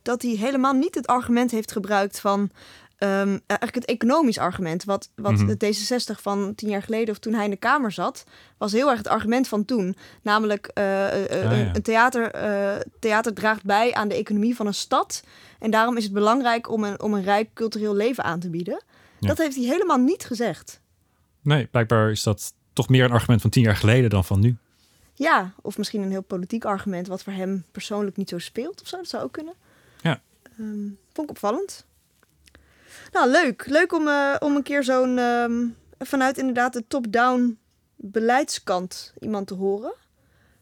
[0.02, 2.50] dat hij helemaal niet het argument heeft gebruikt van.
[2.98, 4.84] ehm, eigenlijk het economisch argument.
[4.84, 5.48] Wat, wat Mhm.
[5.48, 8.24] het D66 van tien jaar geleden, of toen hij in de Kamer zat,
[8.58, 9.96] was heel erg het argument van toen.
[10.22, 11.76] Namelijk, eh, eh, Ah, een, ja.
[11.76, 15.24] een theater, eh, theater draagt bij aan de economie van een stad.
[15.60, 18.84] En daarom is het belangrijk om een, om een rijk cultureel leven aan te bieden.
[19.20, 19.28] Ja.
[19.28, 20.82] Dat heeft hij helemaal niet gezegd.
[21.42, 24.58] Nee, blijkbaar is dat toch meer een argument van tien jaar geleden dan van nu.
[25.22, 28.88] Ja, of misschien een heel politiek argument wat voor hem persoonlijk niet zo speelt of
[28.88, 28.98] zo.
[28.98, 29.54] Dat zou ook kunnen.
[30.02, 30.22] Ja.
[30.44, 31.86] Ehm, vond ik opvallend.
[33.12, 33.66] Nou, leuk.
[33.68, 35.68] Leuk om, eh, om een keer zo'n ehm,
[36.00, 37.60] vanuit inderdaad de top-down
[37.96, 39.94] beleidskant iemand te horen.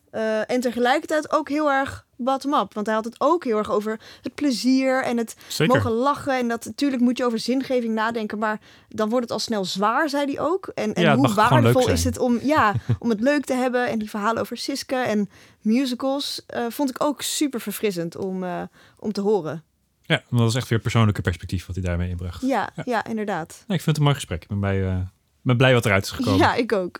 [0.10, 2.74] Eh, en tegelijkertijd ook heel erg bottom-up.
[2.74, 5.76] Want hij had het ook heel erg over het plezier en het Zeker.
[5.76, 6.38] mogen lachen.
[6.38, 8.38] En dat natuurlijk moet je over zingeving nadenken.
[8.38, 8.60] Maar
[8.90, 10.68] dan wordt het al snel zwaar, zei hij ook.
[10.76, 13.88] En, en Ja, hoe waardevol is het om, ja, om het leuk te hebben.
[13.90, 15.30] En die verhalen over Siske en
[15.62, 18.62] musicals eh, vond ik ook super verfrissend om, eh,
[19.00, 19.64] om te horen.
[20.02, 22.42] Ja, want dat is echt weer persoonlijke perspectief wat hij daarmee inbracht.
[22.42, 22.84] Ja, Ja.
[22.86, 23.06] ja.
[23.06, 23.64] inderdaad.
[23.68, 24.42] Nee, ik vind het een mooi gesprek.
[24.42, 24.98] Ik ben blij, eh,
[25.42, 26.40] ben blij wat eruit is gekomen.
[26.40, 27.00] Ja, ik ook.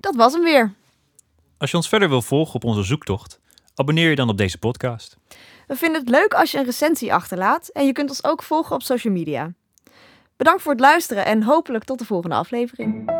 [0.00, 0.74] Dat was hem weer.
[1.58, 3.40] Als je ons verder wil volgen op onze zoektocht,
[3.74, 5.16] abonneer je dan op deze podcast.
[5.66, 8.74] We vinden het leuk als je een recensie achterlaat en je kunt ons ook volgen
[8.74, 9.52] op social media.
[10.36, 13.10] Bedankt voor het luisteren en hopelijk tot de volgende aflevering.